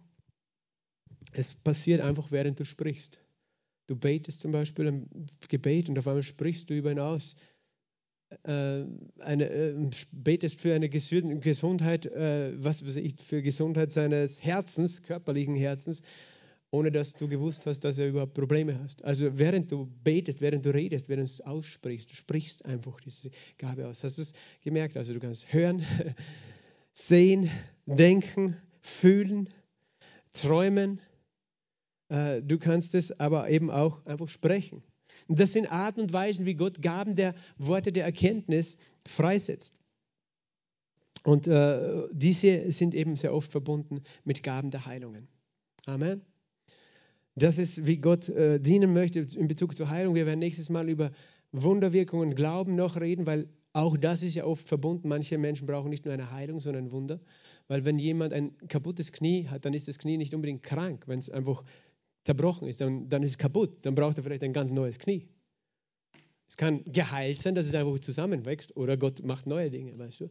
es 1.32 1.53
passiert 1.53 2.01
einfach, 2.01 2.32
während 2.32 2.59
du 2.59 2.66
sprichst. 2.66 3.20
Du 3.88 3.95
betest 3.95 4.41
zum 4.41 4.51
Beispiel 4.51 4.88
ein 4.88 5.30
Gebet 5.49 5.89
und 5.89 5.99
auf 5.99 6.07
einmal 6.07 6.24
sprichst 6.24 6.70
du 6.70 6.74
über 6.74 6.91
ihn 6.91 6.99
aus. 6.99 7.36
Äh, 8.43 8.86
eine, 9.20 9.49
äh, 9.49 9.89
betest 10.11 10.59
für 10.59 10.74
eine 10.74 10.89
Gesundheit, 10.89 12.05
äh, 12.05 12.53
was 12.64 12.86
weiß 12.86 12.95
ich, 12.95 13.22
für 13.22 13.41
Gesundheit 13.41 13.91
seines 13.91 14.43
Herzens, 14.43 15.03
körperlichen 15.03 15.55
Herzens 15.55 16.01
ohne 16.74 16.91
dass 16.91 17.13
du 17.13 17.28
gewusst 17.28 17.67
hast, 17.67 17.82
dass 17.82 17.99
er 17.99 18.07
überhaupt 18.07 18.34
Probleme 18.34 18.80
hast. 18.80 19.05
Also 19.05 19.38
während 19.38 19.71
du 19.71 19.86
betest, 20.03 20.41
während 20.41 20.65
du 20.65 20.74
redest, 20.74 21.07
während 21.07 21.30
du 21.30 21.32
es 21.32 21.41
aussprichst, 21.41 22.09
du 22.09 22.15
sprichst 22.15 22.65
einfach 22.65 22.99
diese 22.99 23.30
Gabe 23.59 23.88
aus. 23.88 24.03
Hast 24.03 24.17
du 24.17 24.24
es 24.24 24.34
gemerkt? 24.63 24.97
Also 24.97 25.13
du 25.13 25.19
kannst 25.19 25.53
hören, 25.53 25.86
sehen, 26.93 27.51
denken, 27.86 28.57
fühlen, 28.82 29.49
träumen. 30.32 30.99
Äh, 32.09 32.41
du 32.41 32.57
kannst 32.57 32.95
es 32.95 33.19
aber 33.19 33.51
eben 33.51 33.69
auch 33.69 34.03
einfach 34.07 34.28
sprechen. 34.28 34.82
Und 35.28 35.39
das 35.39 35.53
sind 35.53 35.67
Arten 35.67 36.01
und 36.01 36.11
Weisen, 36.11 36.47
wie 36.47 36.55
Gott 36.55 36.82
Gaben 36.82 37.15
der 37.15 37.36
Worte 37.59 37.91
der 37.91 38.05
Erkenntnis 38.05 38.78
freisetzt. 39.05 39.76
Und 41.24 41.45
äh, 41.45 42.07
diese 42.11 42.71
sind 42.71 42.95
eben 42.95 43.15
sehr 43.15 43.32
oft 43.32 43.51
verbunden 43.51 44.01
mit 44.24 44.41
Gaben 44.41 44.71
der 44.71 44.88
Heilungen. 44.88 45.28
Amen. 45.86 46.32
Das 47.36 47.57
ist, 47.57 47.86
wie 47.88 47.97
Gott 47.97 48.29
äh, 48.29 48.59
dienen 48.59 48.93
möchte 48.93 49.19
in 49.19 49.47
Bezug 49.47 49.75
zur 49.75 49.89
Heilung. 49.89 50.15
Wir 50.15 50.25
werden 50.25 50.39
nächstes 50.39 50.69
Mal 50.69 50.89
über 50.89 51.11
Wunderwirkungen 51.51 52.36
Glauben 52.36 52.75
noch 52.75 52.97
reden, 52.97 53.25
weil 53.25 53.47
auch 53.73 53.97
das 53.97 54.21
ist 54.21 54.36
ja 54.36 54.45
oft 54.45 54.67
verbunden. 54.67 55.07
Manche 55.07 55.38
Menschen 55.38 55.65
brauchen 55.65 55.89
nicht 55.89 56.05
nur 56.05 56.13
eine 56.13 56.31
Heilung, 56.31 56.59
sondern 56.59 56.86
ein 56.86 56.91
Wunder. 56.91 57.19
Weil 57.67 57.86
wenn 57.86 57.97
jemand 57.97 58.34
ein 58.34 58.55
kaputtes 58.67 59.11
Knie 59.11 59.47
hat, 59.47 59.65
dann 59.65 59.73
ist 59.73 59.88
das 59.88 59.97
Knie 59.97 60.17
nicht 60.17 60.34
unbedingt 60.36 60.61
krank. 60.61 61.05
Wenn 61.07 61.19
es 61.19 61.29
einfach 61.29 61.63
zerbrochen 62.23 62.67
ist, 62.67 62.81
dann, 62.81 63.09
dann 63.09 63.23
ist 63.23 63.31
es 63.31 63.38
kaputt. 63.38 63.84
Dann 63.84 63.95
braucht 63.95 64.17
er 64.17 64.23
vielleicht 64.23 64.43
ein 64.43 64.53
ganz 64.53 64.71
neues 64.71 64.99
Knie. 64.99 65.27
Es 66.47 66.57
kann 66.57 66.84
geheilt 66.86 67.41
sein, 67.41 67.55
dass 67.55 67.65
es 67.65 67.73
einfach 67.73 67.97
zusammenwächst 67.99 68.77
oder 68.77 68.95
Gott 68.95 69.23
macht 69.23 69.47
neue 69.47 69.71
Dinge, 69.71 69.97
weißt 69.97 70.21
du. 70.21 70.29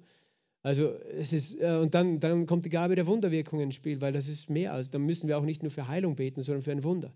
Also 0.63 0.95
es 1.19 1.33
ist, 1.33 1.61
äh, 1.61 1.79
und 1.81 1.95
dann, 1.95 2.21
dann 2.21 2.47
kommt 2.47 2.65
die 2.65 2.71
Gabe 2.71 2.95
der 2.95 3.07
Wunderwirkung 3.07 3.61
ins 3.61 3.75
Spiel, 3.75 4.01
weil 4.01 4.13
das 4.13 4.29
ist 4.29 4.49
mehr 4.49 4.73
als, 4.73 4.91
dann 4.91 5.03
müssen 5.03 5.29
wir 5.29 5.39
auch 5.39 5.45
nicht 5.45 5.63
nur 5.63 5.73
für 5.73 5.89
Heilung 5.89 6.15
beten, 6.15 6.43
sondern 6.43 6.63
für 6.63 6.71
ein 6.71 6.85
Wunder. 6.85 7.13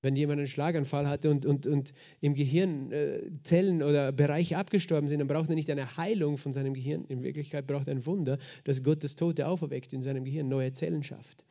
Wenn 0.00 0.14
jemand 0.14 0.38
einen 0.38 0.46
Schlaganfall 0.46 1.08
hatte 1.08 1.30
und, 1.30 1.44
und, 1.44 1.66
und 1.66 1.92
im 2.20 2.34
Gehirn 2.34 2.92
äh, 2.92 3.30
Zellen 3.42 3.82
oder 3.82 4.12
Bereiche 4.12 4.56
abgestorben 4.56 5.08
sind, 5.08 5.18
dann 5.18 5.26
braucht 5.28 5.48
er 5.48 5.56
nicht 5.56 5.70
eine 5.70 5.96
Heilung 5.96 6.38
von 6.38 6.52
seinem 6.52 6.74
Gehirn. 6.74 7.04
In 7.04 7.22
Wirklichkeit 7.22 7.66
braucht 7.66 7.88
er 7.88 7.94
ein 7.94 8.06
Wunder, 8.06 8.38
dass 8.64 8.84
Gott 8.84 9.02
das 9.02 9.16
Tote 9.16 9.48
auferweckt 9.48 9.92
in 9.92 10.02
seinem 10.02 10.24
Gehirn, 10.24 10.48
neue 10.48 10.72
Zellen 10.72 11.02
schafft. 11.02 11.44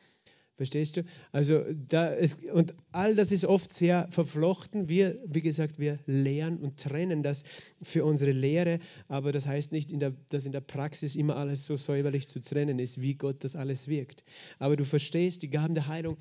Verstehst 0.58 0.96
du? 0.96 1.04
Also 1.30 1.62
da 1.88 2.08
ist, 2.08 2.44
und 2.46 2.74
all 2.90 3.14
das 3.14 3.30
ist 3.30 3.44
oft 3.44 3.72
sehr 3.72 4.08
verflochten. 4.10 4.88
Wir, 4.88 5.16
wie 5.24 5.40
gesagt, 5.40 5.78
wir 5.78 6.00
lehren 6.04 6.58
und 6.58 6.78
trennen 6.80 7.22
das 7.22 7.44
für 7.80 8.04
unsere 8.04 8.32
Lehre, 8.32 8.80
aber 9.06 9.30
das 9.30 9.46
heißt 9.46 9.70
nicht, 9.70 9.92
in 9.92 10.00
der, 10.00 10.14
dass 10.30 10.46
in 10.46 10.52
der 10.52 10.60
Praxis 10.60 11.14
immer 11.14 11.36
alles 11.36 11.64
so 11.64 11.76
säuberlich 11.76 12.26
zu 12.26 12.40
trennen 12.40 12.80
ist, 12.80 13.00
wie 13.00 13.14
Gott 13.14 13.44
das 13.44 13.54
alles 13.54 13.86
wirkt. 13.86 14.24
Aber 14.58 14.74
du 14.74 14.84
verstehst, 14.84 15.42
die 15.42 15.48
Gaben 15.48 15.74
der 15.74 15.86
Heilung, 15.86 16.16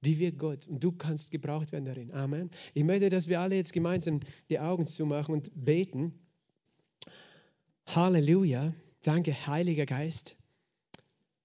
die 0.00 0.18
wirkt 0.18 0.38
Gott 0.38 0.66
und 0.68 0.82
du 0.82 0.92
kannst 0.92 1.30
gebraucht 1.30 1.70
werden 1.72 1.84
darin. 1.84 2.14
Amen. 2.14 2.50
Ich 2.72 2.84
möchte, 2.84 3.10
dass 3.10 3.28
wir 3.28 3.40
alle 3.40 3.56
jetzt 3.56 3.74
gemeinsam 3.74 4.20
die 4.48 4.58
Augen 4.58 4.86
zumachen 4.86 5.34
und 5.34 5.50
beten. 5.54 6.14
Halleluja. 7.84 8.72
Danke, 9.02 9.46
Heiliger 9.46 9.84
Geist. 9.84 10.34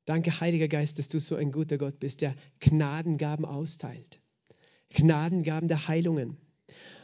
Danke, 0.08 0.40
Heiliger 0.40 0.70
Geist, 0.70 1.00
dass 1.00 1.10
du 1.10 1.20
so 1.20 1.36
ein 1.36 1.52
guter 1.52 1.78
Gott 1.78 2.00
bist, 2.00 2.22
der 2.22 2.34
Gnadengaben 2.62 3.44
austeilt. 3.44 4.22
Gnadengaben 4.90 5.68
der 5.68 5.90
Heilungen. 5.90 6.38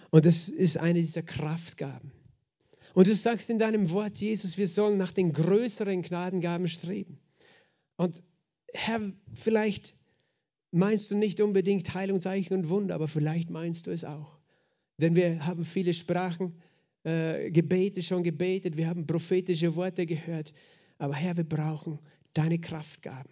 Und 0.09 0.25
das 0.25 0.47
ist 0.47 0.77
eine 0.77 1.01
dieser 1.01 1.21
Kraftgaben. 1.21 2.13
Und 2.93 3.07
du 3.07 3.13
sagst 3.13 3.49
in 3.49 3.59
deinem 3.59 3.89
Wort, 3.89 4.19
Jesus, 4.19 4.57
wir 4.57 4.69
sollen 4.69 4.97
nach 4.97 5.11
den 5.11 5.33
größeren 5.33 6.01
Gnadengaben 6.01 6.69
streben. 6.69 7.19
Und 7.97 8.23
Herr, 8.73 9.01
vielleicht 9.33 9.95
meinst 10.71 11.11
du 11.11 11.15
nicht 11.15 11.41
unbedingt 11.41 11.93
Heilung, 11.93 12.21
Zeichen 12.21 12.53
und 12.53 12.69
Wunder, 12.69 12.95
aber 12.95 13.09
vielleicht 13.09 13.49
meinst 13.49 13.87
du 13.87 13.91
es 13.91 14.05
auch. 14.05 14.39
Denn 14.97 15.17
wir 15.17 15.45
haben 15.45 15.65
viele 15.65 15.93
Sprachen, 15.93 16.53
äh, 17.03 17.51
Gebete 17.51 18.01
schon 18.01 18.23
gebetet, 18.23 18.77
wir 18.77 18.87
haben 18.87 19.07
prophetische 19.07 19.75
Worte 19.75 20.05
gehört. 20.05 20.53
Aber 20.99 21.15
Herr, 21.15 21.35
wir 21.35 21.43
brauchen 21.43 21.99
deine 22.33 22.59
Kraftgaben. 22.59 23.31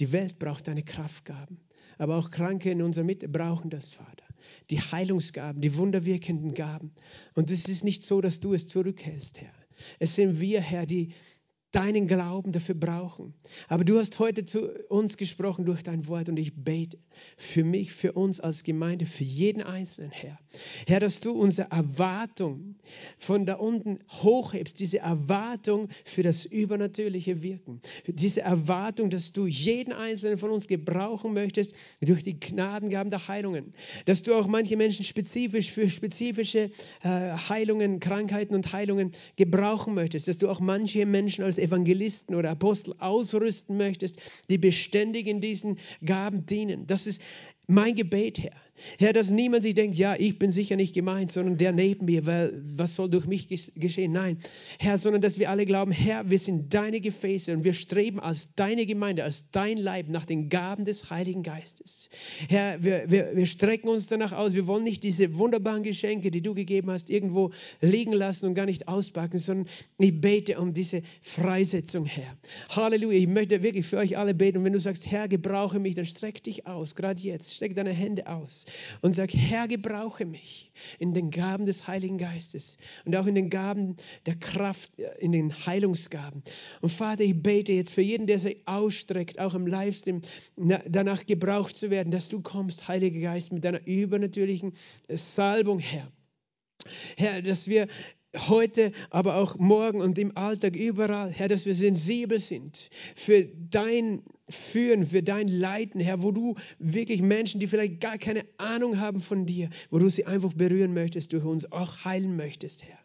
Die 0.00 0.12
Welt 0.12 0.38
braucht 0.38 0.68
deine 0.68 0.82
Kraftgaben. 0.82 1.60
Aber 1.98 2.16
auch 2.16 2.30
Kranke 2.30 2.70
in 2.70 2.82
unserer 2.82 3.04
Mitte 3.04 3.28
brauchen 3.28 3.70
das, 3.70 3.90
Vater. 3.90 4.24
Die 4.70 4.80
Heilungsgaben, 4.80 5.60
die 5.60 5.76
wunderwirkenden 5.76 6.54
Gaben. 6.54 6.92
Und 7.34 7.50
es 7.50 7.68
ist 7.68 7.84
nicht 7.84 8.04
so, 8.04 8.20
dass 8.20 8.38
du 8.38 8.54
es 8.54 8.68
zurückhältst, 8.68 9.40
Herr. 9.40 9.52
Es 9.98 10.14
sind 10.14 10.40
wir, 10.40 10.60
Herr, 10.60 10.86
die 10.86 11.14
deinen 11.72 12.06
Glauben 12.06 12.52
dafür 12.52 12.74
brauchen. 12.74 13.34
Aber 13.68 13.84
du 13.84 13.98
hast 13.98 14.18
heute 14.18 14.44
zu 14.44 14.68
uns 14.88 15.18
gesprochen 15.18 15.66
durch 15.66 15.82
dein 15.82 16.06
Wort 16.06 16.28
und 16.28 16.38
ich 16.38 16.54
bete 16.54 16.98
für 17.36 17.62
mich, 17.62 17.92
für 17.92 18.12
uns 18.12 18.40
als 18.40 18.62
Gemeinde, 18.62 19.04
für 19.04 19.24
jeden 19.24 19.62
Einzelnen, 19.62 20.10
Herr. 20.10 20.38
Herr, 20.86 21.00
dass 21.00 21.20
du 21.20 21.32
unsere 21.32 21.70
Erwartung 21.70 22.76
von 23.18 23.44
da 23.44 23.54
unten 23.54 23.98
hochhebst, 24.08 24.78
diese 24.80 25.00
Erwartung 25.00 25.88
für 26.04 26.22
das 26.22 26.46
übernatürliche 26.46 27.42
Wirken, 27.42 27.80
diese 28.06 28.40
Erwartung, 28.40 29.10
dass 29.10 29.32
du 29.32 29.46
jeden 29.46 29.92
Einzelnen 29.92 30.38
von 30.38 30.50
uns 30.50 30.68
gebrauchen 30.68 31.34
möchtest 31.34 31.74
durch 32.00 32.22
die 32.22 32.40
Gnadengaben 32.40 33.10
der 33.10 33.28
Heilungen, 33.28 33.74
dass 34.06 34.22
du 34.22 34.34
auch 34.34 34.46
manche 34.46 34.76
Menschen 34.76 35.04
spezifisch 35.04 35.70
für 35.70 35.90
spezifische 35.90 36.70
äh, 37.02 37.08
Heilungen, 37.48 38.00
Krankheiten 38.00 38.54
und 38.54 38.72
Heilungen 38.72 39.12
gebrauchen 39.36 39.94
möchtest, 39.94 40.28
dass 40.28 40.38
du 40.38 40.48
auch 40.48 40.60
manche 40.60 41.04
Menschen 41.04 41.44
als 41.44 41.57
Evangelisten 41.58 42.34
oder 42.34 42.50
Apostel 42.50 42.94
ausrüsten 42.98 43.76
möchtest, 43.76 44.20
die 44.48 44.58
beständig 44.58 45.26
in 45.26 45.40
diesen 45.40 45.78
Gaben 46.04 46.46
dienen. 46.46 46.86
Das 46.86 47.06
ist 47.06 47.20
mein 47.66 47.94
Gebet, 47.94 48.38
Herr. 48.38 48.56
Herr, 48.98 49.12
dass 49.12 49.30
niemand 49.30 49.62
sich 49.62 49.74
denkt, 49.74 49.96
ja, 49.96 50.14
ich 50.18 50.38
bin 50.38 50.50
sicher 50.50 50.76
nicht 50.76 50.94
gemeint, 50.94 51.32
sondern 51.32 51.56
der 51.56 51.72
neben 51.72 52.06
mir, 52.06 52.26
weil 52.26 52.62
was 52.76 52.94
soll 52.94 53.10
durch 53.10 53.26
mich 53.26 53.48
geschehen? 53.48 54.12
Nein, 54.12 54.38
Herr, 54.78 54.98
sondern 54.98 55.22
dass 55.22 55.38
wir 55.38 55.50
alle 55.50 55.66
glauben, 55.66 55.92
Herr, 55.92 56.30
wir 56.30 56.38
sind 56.38 56.74
deine 56.74 57.00
Gefäße 57.00 57.52
und 57.52 57.64
wir 57.64 57.72
streben 57.72 58.20
als 58.20 58.54
deine 58.54 58.86
Gemeinde, 58.86 59.24
als 59.24 59.50
dein 59.50 59.78
Leib 59.78 60.08
nach 60.08 60.26
den 60.26 60.48
Gaben 60.48 60.84
des 60.84 61.10
Heiligen 61.10 61.42
Geistes. 61.42 62.08
Herr, 62.48 62.82
wir, 62.82 63.04
wir, 63.10 63.32
wir 63.34 63.46
strecken 63.46 63.88
uns 63.88 64.06
danach 64.06 64.32
aus. 64.32 64.54
Wir 64.54 64.66
wollen 64.66 64.84
nicht 64.84 65.02
diese 65.02 65.36
wunderbaren 65.36 65.82
Geschenke, 65.82 66.30
die 66.30 66.42
du 66.42 66.54
gegeben 66.54 66.90
hast, 66.90 67.10
irgendwo 67.10 67.50
liegen 67.80 68.12
lassen 68.12 68.46
und 68.46 68.54
gar 68.54 68.66
nicht 68.66 68.88
auspacken, 68.88 69.38
sondern 69.38 69.68
ich 69.98 70.20
bete 70.20 70.58
um 70.60 70.72
diese 70.72 71.02
Freisetzung, 71.22 72.06
Herr. 72.06 72.36
Halleluja. 72.70 73.18
Ich 73.18 73.28
möchte 73.28 73.62
wirklich 73.62 73.86
für 73.86 73.98
euch 73.98 74.16
alle 74.16 74.34
beten. 74.34 74.58
Und 74.58 74.64
wenn 74.64 74.72
du 74.72 74.80
sagst, 74.80 75.10
Herr, 75.10 75.28
gebrauche 75.28 75.78
mich, 75.78 75.94
dann 75.94 76.06
streck 76.06 76.42
dich 76.42 76.66
aus, 76.66 76.94
gerade 76.94 77.20
jetzt. 77.22 77.54
Streck 77.54 77.74
deine 77.74 77.92
Hände 77.92 78.26
aus 78.26 78.66
und 79.00 79.14
sag, 79.14 79.32
Herr, 79.32 79.68
gebrauche 79.68 80.24
mich 80.24 80.72
in 80.98 81.14
den 81.14 81.30
Gaben 81.30 81.66
des 81.66 81.86
Heiligen 81.86 82.18
Geistes 82.18 82.76
und 83.04 83.16
auch 83.16 83.26
in 83.26 83.34
den 83.34 83.50
Gaben 83.50 83.96
der 84.26 84.36
Kraft, 84.36 84.90
in 85.18 85.32
den 85.32 85.66
Heilungsgaben. 85.66 86.42
Und 86.80 86.90
Vater, 86.90 87.24
ich 87.24 87.42
bete 87.42 87.72
jetzt 87.72 87.92
für 87.92 88.02
jeden, 88.02 88.26
der 88.26 88.38
sich 88.38 88.62
ausstreckt, 88.66 89.38
auch 89.38 89.54
im 89.54 89.66
Livestream, 89.66 90.22
danach 90.56 91.26
gebraucht 91.26 91.76
zu 91.76 91.90
werden, 91.90 92.10
dass 92.10 92.28
du 92.28 92.40
kommst, 92.40 92.88
Heiliger 92.88 93.20
Geist, 93.20 93.52
mit 93.52 93.64
deiner 93.64 93.86
übernatürlichen 93.86 94.72
Salbung, 95.08 95.78
Herr. 95.78 96.10
Herr, 97.16 97.42
dass 97.42 97.66
wir 97.66 97.88
heute, 98.36 98.92
aber 99.10 99.36
auch 99.36 99.58
morgen 99.58 100.00
und 100.00 100.18
im 100.18 100.36
Alltag 100.36 100.76
überall, 100.76 101.30
Herr, 101.30 101.48
dass 101.48 101.66
wir 101.66 101.74
sensibel 101.74 102.38
sind 102.38 102.90
für 103.16 103.44
dein 103.70 104.22
Führen, 104.48 105.06
für 105.06 105.22
dein 105.22 105.48
Leiten, 105.48 106.00
Herr, 106.00 106.22
wo 106.22 106.32
du 106.32 106.54
wirklich 106.78 107.22
Menschen, 107.22 107.60
die 107.60 107.66
vielleicht 107.66 108.00
gar 108.00 108.18
keine 108.18 108.44
Ahnung 108.56 108.98
haben 108.98 109.20
von 109.20 109.46
dir, 109.46 109.68
wo 109.90 109.98
du 109.98 110.08
sie 110.08 110.26
einfach 110.26 110.52
berühren 110.52 110.94
möchtest, 110.94 111.32
durch 111.32 111.44
uns 111.44 111.70
auch 111.70 112.04
heilen 112.04 112.36
möchtest, 112.36 112.84
Herr. 112.84 112.98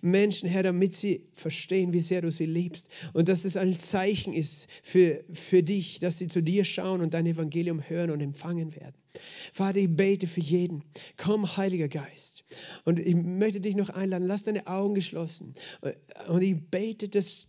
Menschen, 0.00 0.48
Herr, 0.48 0.62
damit 0.62 0.94
sie 0.94 1.28
verstehen, 1.32 1.92
wie 1.92 2.00
sehr 2.00 2.22
du 2.22 2.30
sie 2.30 2.46
liebst 2.46 2.88
und 3.12 3.28
dass 3.28 3.44
es 3.44 3.56
ein 3.56 3.78
Zeichen 3.78 4.32
ist 4.32 4.68
für, 4.82 5.24
für 5.30 5.62
dich, 5.62 6.00
dass 6.00 6.18
sie 6.18 6.28
zu 6.28 6.42
dir 6.42 6.64
schauen 6.64 7.00
und 7.00 7.14
dein 7.14 7.26
Evangelium 7.26 7.82
hören 7.88 8.10
und 8.10 8.20
empfangen 8.20 8.74
werden. 8.74 8.94
Vater, 9.52 9.78
ich 9.78 9.94
bete 9.94 10.26
für 10.26 10.40
jeden. 10.40 10.84
Komm, 11.16 11.56
Heiliger 11.56 11.88
Geist. 11.88 12.44
Und 12.84 12.98
ich 12.98 13.14
möchte 13.14 13.60
dich 13.60 13.76
noch 13.76 13.90
einladen, 13.90 14.26
lass 14.26 14.44
deine 14.44 14.66
Augen 14.66 14.94
geschlossen. 14.94 15.54
Und 16.28 16.42
ich 16.42 16.56
bete, 16.70 17.08
dass 17.08 17.48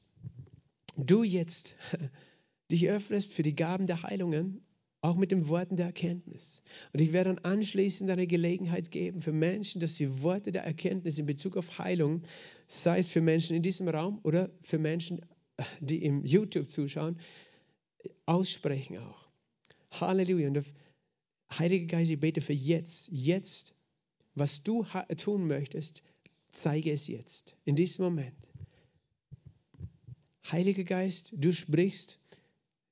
du 0.97 1.23
jetzt 1.23 1.75
dich 2.71 2.89
öffnest 2.89 3.33
für 3.33 3.43
die 3.43 3.55
Gaben 3.55 3.87
der 3.87 4.03
Heilungen, 4.03 4.65
auch 5.01 5.15
mit 5.15 5.31
den 5.31 5.47
Worten 5.47 5.77
der 5.77 5.87
Erkenntnis. 5.87 6.61
Und 6.93 6.99
ich 6.99 7.11
werde 7.11 7.33
dann 7.33 7.43
anschließend 7.43 8.09
eine 8.09 8.27
Gelegenheit 8.27 8.91
geben 8.91 9.21
für 9.21 9.33
Menschen, 9.33 9.81
dass 9.81 9.95
sie 9.95 10.21
Worte 10.21 10.51
der 10.51 10.63
Erkenntnis 10.63 11.17
in 11.17 11.25
Bezug 11.25 11.57
auf 11.57 11.79
Heilung, 11.79 12.21
sei 12.67 12.99
es 12.99 13.07
für 13.07 13.21
Menschen 13.21 13.55
in 13.55 13.63
diesem 13.63 13.87
Raum 13.87 14.19
oder 14.23 14.51
für 14.61 14.77
Menschen, 14.77 15.21
die 15.79 16.03
im 16.03 16.23
YouTube 16.25 16.69
zuschauen, 16.69 17.19
aussprechen 18.25 18.97
auch. 18.97 19.27
Halleluja. 19.91 20.47
Und 20.47 20.63
Heilige 21.57 21.87
Geist, 21.87 22.09
ich 22.09 22.19
bete 22.19 22.39
für 22.39 22.53
jetzt, 22.53 23.09
jetzt, 23.11 23.73
was 24.35 24.63
du 24.63 24.85
tun 25.17 25.47
möchtest, 25.47 26.01
zeige 26.47 26.91
es 26.91 27.07
jetzt, 27.07 27.57
in 27.65 27.75
diesem 27.75 28.05
Moment. 28.05 28.37
Heiliger 30.49 30.85
Geist, 30.85 31.33
du 31.35 31.51
sprichst 31.51 32.20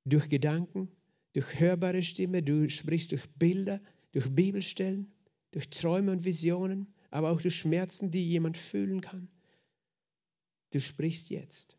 durch 0.10 0.30
Gedanken, 0.30 0.90
durch 1.34 1.60
hörbare 1.60 2.02
Stimme, 2.02 2.44
du 2.44 2.70
sprichst 2.70 3.12
durch 3.12 3.28
Bilder, 3.36 3.82
durch 4.12 4.30
Bibelstellen, 4.34 5.12
durch 5.52 5.70
Träume 5.70 6.12
und 6.12 6.26
Visionen, 6.26 6.94
aber 7.12 7.32
auch 7.32 7.42
durch 7.42 7.56
Schmerzen, 7.56 8.12
die 8.12 8.28
jemand 8.28 8.58
fühlen 8.58 9.02
kann. 9.02 9.30
Du 10.72 10.80
sprichst 10.80 11.30
jetzt. 11.30 11.78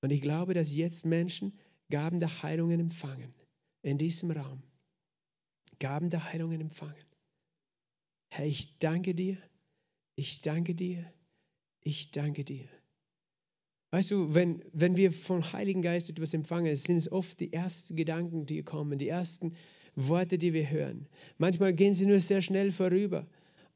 Und 0.00 0.10
ich 0.10 0.22
glaube, 0.22 0.54
dass 0.54 0.74
jetzt 0.74 1.04
Menschen 1.04 1.58
Gaben 1.90 2.20
der 2.20 2.42
Heilungen 2.42 2.80
empfangen 2.80 3.34
in 3.82 3.98
diesem 3.98 4.30
Raum. 4.30 4.62
Gaben 5.78 6.10
der 6.10 6.32
Heilungen 6.32 6.60
empfangen. 6.60 7.04
Herr, 8.28 8.46
ich 8.46 8.78
danke 8.78 9.14
dir, 9.14 9.38
ich 10.14 10.40
danke 10.40 10.74
dir, 10.74 11.12
ich 11.80 12.10
danke 12.10 12.44
dir. 12.44 12.68
Weißt 13.90 14.10
du, 14.10 14.34
wenn, 14.34 14.62
wenn 14.72 14.96
wir 14.96 15.12
vom 15.12 15.52
Heiligen 15.52 15.82
Geist 15.82 16.10
etwas 16.10 16.34
empfangen, 16.34 16.74
sind 16.76 16.96
es 16.96 17.10
oft 17.10 17.38
die 17.40 17.52
ersten 17.52 17.96
Gedanken, 17.96 18.46
die 18.46 18.62
kommen, 18.62 18.98
die 18.98 19.08
ersten 19.08 19.54
Worte, 19.94 20.38
die 20.38 20.52
wir 20.52 20.68
hören. 20.70 21.08
Manchmal 21.38 21.72
gehen 21.72 21.94
sie 21.94 22.06
nur 22.06 22.20
sehr 22.20 22.42
schnell 22.42 22.72
vorüber. 22.72 23.26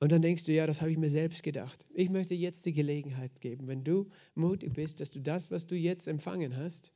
Und 0.00 0.12
dann 0.12 0.22
denkst 0.22 0.44
du, 0.44 0.52
ja, 0.52 0.66
das 0.66 0.80
habe 0.80 0.90
ich 0.90 0.98
mir 0.98 1.10
selbst 1.10 1.42
gedacht. 1.42 1.86
Ich 1.92 2.08
möchte 2.08 2.34
jetzt 2.34 2.64
die 2.64 2.72
Gelegenheit 2.72 3.40
geben, 3.40 3.68
wenn 3.68 3.84
du 3.84 4.08
mutig 4.34 4.72
bist, 4.72 5.00
dass 5.00 5.10
du 5.10 5.20
das, 5.20 5.50
was 5.50 5.66
du 5.66 5.76
jetzt 5.76 6.08
empfangen 6.08 6.56
hast, 6.56 6.92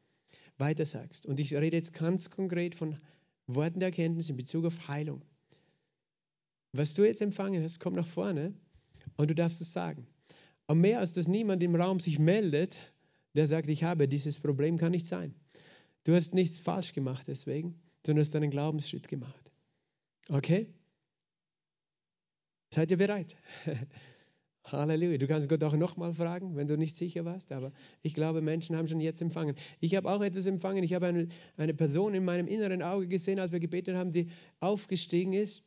weitersagst. 0.57 1.27
Und 1.27 1.39
ich 1.39 1.55
rede 1.55 1.77
jetzt 1.77 1.93
ganz 1.93 2.31
konkret 2.31 2.75
von 2.75 2.99
Worten 3.47 3.81
der 3.81 3.89
Erkenntnis 3.89 4.31
in 4.31 4.37
Bezug 4.37 4.65
auf 4.65 4.89
Heilung. 4.89 5.23
Was 6.73 6.95
du 6.95 7.05
jetzt 7.05 7.21
empfangen 7.21 7.63
hast, 7.63 7.79
kommt 7.79 7.97
nach 7.97 8.07
vorne 8.07 8.55
und 9.17 9.31
du 9.31 9.35
darfst 9.35 9.61
es 9.61 9.73
sagen. 9.73 10.07
Und 10.67 10.81
mehr 10.81 10.99
als 10.99 11.13
dass 11.13 11.29
niemand 11.29 11.63
im 11.63 11.77
Raum 11.77 12.01
sich 12.01 12.19
meldet, 12.19 12.77
der 13.35 13.47
sagt, 13.47 13.69
ich 13.69 13.85
habe 13.85 14.09
dieses 14.09 14.39
Problem, 14.39 14.79
kann 14.79 14.93
nicht 14.93 15.07
sein. 15.07 15.35
Du 16.05 16.15
hast 16.15 16.35
nichts 16.35 16.59
falsch 16.59 16.93
gemacht 16.93 17.25
deswegen, 17.27 17.81
sondern 18.05 18.25
hast 18.25 18.37
einen 18.37 18.51
Glaubensschritt 18.51 19.09
gemacht. 19.09 19.53
Okay? 20.29 20.73
Seid 22.73 22.91
ihr 22.91 22.97
bereit? 22.97 23.37
Halleluja. 24.65 25.19
Du 25.19 25.27
kannst 25.27 25.49
Gott 25.49 25.63
auch 25.63 25.77
nochmal 25.77 26.15
fragen, 26.15 26.57
wenn 26.57 26.67
du 26.67 26.79
nicht 26.79 26.97
sicher 26.97 27.25
warst, 27.25 27.53
aber 27.53 27.73
ich 28.03 28.15
glaube, 28.15 28.41
Menschen 28.41 28.77
haben 28.77 28.89
schon 28.89 29.01
jetzt 29.01 29.21
empfangen. 29.21 29.57
Ich 29.81 29.95
habe 29.95 30.11
auch 30.11 30.23
etwas 30.23 30.47
empfangen. 30.47 30.83
Ich 30.83 30.95
habe 30.95 31.07
eine, 31.07 31.29
eine 31.57 31.75
Person 31.75 32.15
in 32.15 32.25
meinem 32.25 32.47
inneren 32.47 32.83
Auge 32.83 33.07
gesehen, 33.07 33.39
als 33.39 33.53
wir 33.53 33.61
gebetet 33.61 33.95
haben, 33.97 34.11
die 34.11 34.31
aufgestiegen 34.61 35.35
ist. 35.35 35.63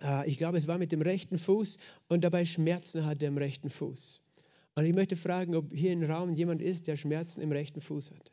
Äh, 0.00 0.28
ich 0.28 0.38
glaube, 0.38 0.56
es 0.56 0.68
war 0.68 0.78
mit 0.78 0.92
dem 0.92 1.02
rechten 1.02 1.38
Fuß 1.38 1.78
und 2.08 2.22
dabei 2.22 2.44
Schmerzen 2.44 3.04
hatte 3.04 3.26
am 3.26 3.38
rechten 3.38 3.70
Fuß. 3.70 4.20
Und 4.76 4.84
ich 4.84 4.94
möchte 4.94 5.16
fragen, 5.16 5.54
ob 5.54 5.72
hier 5.72 5.90
im 5.92 6.02
Raum 6.02 6.34
jemand 6.34 6.60
ist, 6.60 6.86
der 6.86 6.96
Schmerzen 6.96 7.40
im 7.40 7.50
rechten 7.50 7.80
Fuß 7.80 8.10
hat. 8.10 8.30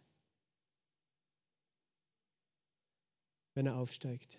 Wenn 3.55 3.65
er 3.65 3.77
aufsteigt. 3.77 4.37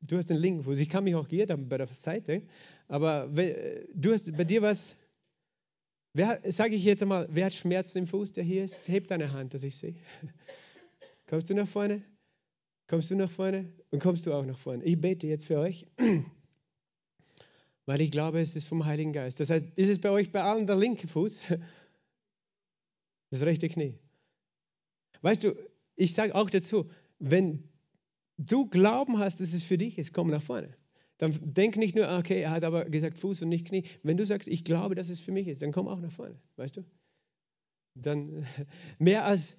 Du 0.00 0.16
hast 0.16 0.30
den 0.30 0.38
linken 0.38 0.62
Fuß. 0.64 0.78
Ich 0.78 0.88
kann 0.88 1.04
mich 1.04 1.14
auch 1.14 1.28
geirrt 1.28 1.50
haben 1.50 1.68
bei 1.68 1.76
der 1.76 1.88
Seite, 1.88 2.42
aber 2.88 3.28
du 3.28 4.12
hast 4.12 4.34
bei 4.36 4.44
dir 4.44 4.62
was. 4.62 4.96
Wer, 6.14 6.40
sage 6.50 6.76
ich 6.76 6.84
jetzt 6.84 7.02
einmal, 7.02 7.26
wer 7.30 7.46
hat 7.46 7.54
Schmerzen 7.54 7.98
im 7.98 8.06
Fuß, 8.06 8.32
der 8.32 8.44
hier 8.44 8.64
ist? 8.64 8.88
Heb 8.88 9.08
deine 9.08 9.32
Hand, 9.32 9.52
dass 9.52 9.62
ich 9.62 9.76
sehe. 9.76 9.96
Kommst 11.26 11.50
du 11.50 11.54
nach 11.54 11.66
vorne? 11.66 12.02
Kommst 12.86 13.10
du 13.10 13.16
nach 13.16 13.30
vorne? 13.30 13.72
Und 13.90 13.98
kommst 13.98 14.26
du 14.26 14.32
auch 14.32 14.44
nach 14.44 14.58
vorne? 14.58 14.84
Ich 14.84 15.00
bete 15.00 15.26
jetzt 15.26 15.46
für 15.46 15.58
euch 15.58 15.86
weil 17.86 18.00
ich 18.00 18.10
glaube, 18.10 18.40
es 18.40 18.56
ist 18.56 18.66
vom 18.66 18.84
Heiligen 18.84 19.12
Geist. 19.12 19.40
Das 19.40 19.50
heißt, 19.50 19.66
ist 19.76 19.88
es 19.88 20.00
bei 20.00 20.10
euch 20.10 20.32
bei 20.32 20.42
allen 20.42 20.66
der 20.66 20.76
linke 20.76 21.08
Fuß? 21.08 21.40
Das 23.30 23.42
rechte 23.42 23.68
Knie. 23.68 23.98
Weißt 25.22 25.42
du, 25.42 25.56
ich 25.96 26.14
sage 26.14 26.36
auch 26.36 26.50
dazu, 26.50 26.88
wenn 27.18 27.68
du 28.38 28.68
Glauben 28.68 29.18
hast, 29.18 29.40
dass 29.40 29.54
es 29.54 29.64
für 29.64 29.76
dich 29.76 29.98
ist, 29.98 30.12
komm 30.12 30.30
nach 30.30 30.42
vorne. 30.42 30.76
Dann 31.18 31.36
denk 31.42 31.76
nicht 31.76 31.96
nur, 31.96 32.08
okay, 32.16 32.42
er 32.42 32.50
hat 32.52 32.62
aber 32.62 32.84
gesagt 32.84 33.18
Fuß 33.18 33.42
und 33.42 33.48
nicht 33.48 33.66
Knie. 33.66 33.84
Wenn 34.04 34.16
du 34.16 34.26
sagst, 34.26 34.46
ich 34.46 34.62
glaube, 34.64 34.94
dass 34.94 35.08
es 35.08 35.18
für 35.18 35.32
mich 35.32 35.48
ist, 35.48 35.62
dann 35.62 35.72
komm 35.72 35.88
auch 35.88 36.00
nach 36.00 36.12
vorne, 36.12 36.40
weißt 36.56 36.76
du? 36.76 36.84
Dann 37.94 38.46
mehr 38.98 39.24
als, 39.24 39.56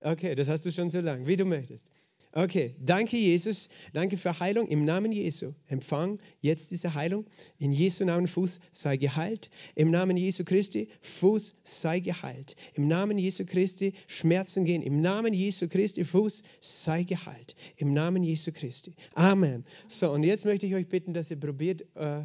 okay, 0.00 0.34
das 0.34 0.48
hast 0.48 0.64
du 0.64 0.70
schon 0.70 0.88
so 0.88 1.00
lange, 1.00 1.26
wie 1.26 1.36
du 1.36 1.44
möchtest. 1.44 1.90
Okay, 2.34 2.74
danke 2.78 3.18
Jesus, 3.18 3.68
danke 3.92 4.16
für 4.16 4.40
Heilung 4.40 4.66
im 4.68 4.86
Namen 4.86 5.12
Jesu. 5.12 5.52
Empfang 5.66 6.18
jetzt 6.40 6.70
diese 6.70 6.94
Heilung. 6.94 7.26
In 7.58 7.72
Jesu 7.72 8.06
Namen 8.06 8.26
Fuß 8.26 8.58
sei 8.72 8.96
geheilt. 8.96 9.50
Im 9.74 9.90
Namen 9.90 10.16
Jesu 10.16 10.42
Christi 10.42 10.88
Fuß 11.02 11.52
sei 11.62 12.00
geheilt. 12.00 12.56
Im 12.72 12.88
Namen 12.88 13.18
Jesu 13.18 13.44
Christi 13.44 13.92
Schmerzen 14.06 14.64
gehen. 14.64 14.80
Im 14.80 15.02
Namen 15.02 15.34
Jesu 15.34 15.68
Christi 15.68 16.06
Fuß 16.06 16.42
sei 16.58 17.02
geheilt. 17.02 17.54
Im 17.76 17.92
Namen 17.92 18.22
Jesu 18.24 18.50
Christi. 18.50 18.94
Amen. 19.14 19.64
So, 19.88 20.10
und 20.10 20.22
jetzt 20.22 20.46
möchte 20.46 20.64
ich 20.64 20.74
euch 20.74 20.88
bitten, 20.88 21.12
dass 21.12 21.30
ihr 21.30 21.38
probiert, 21.38 21.84
äh, 21.96 22.22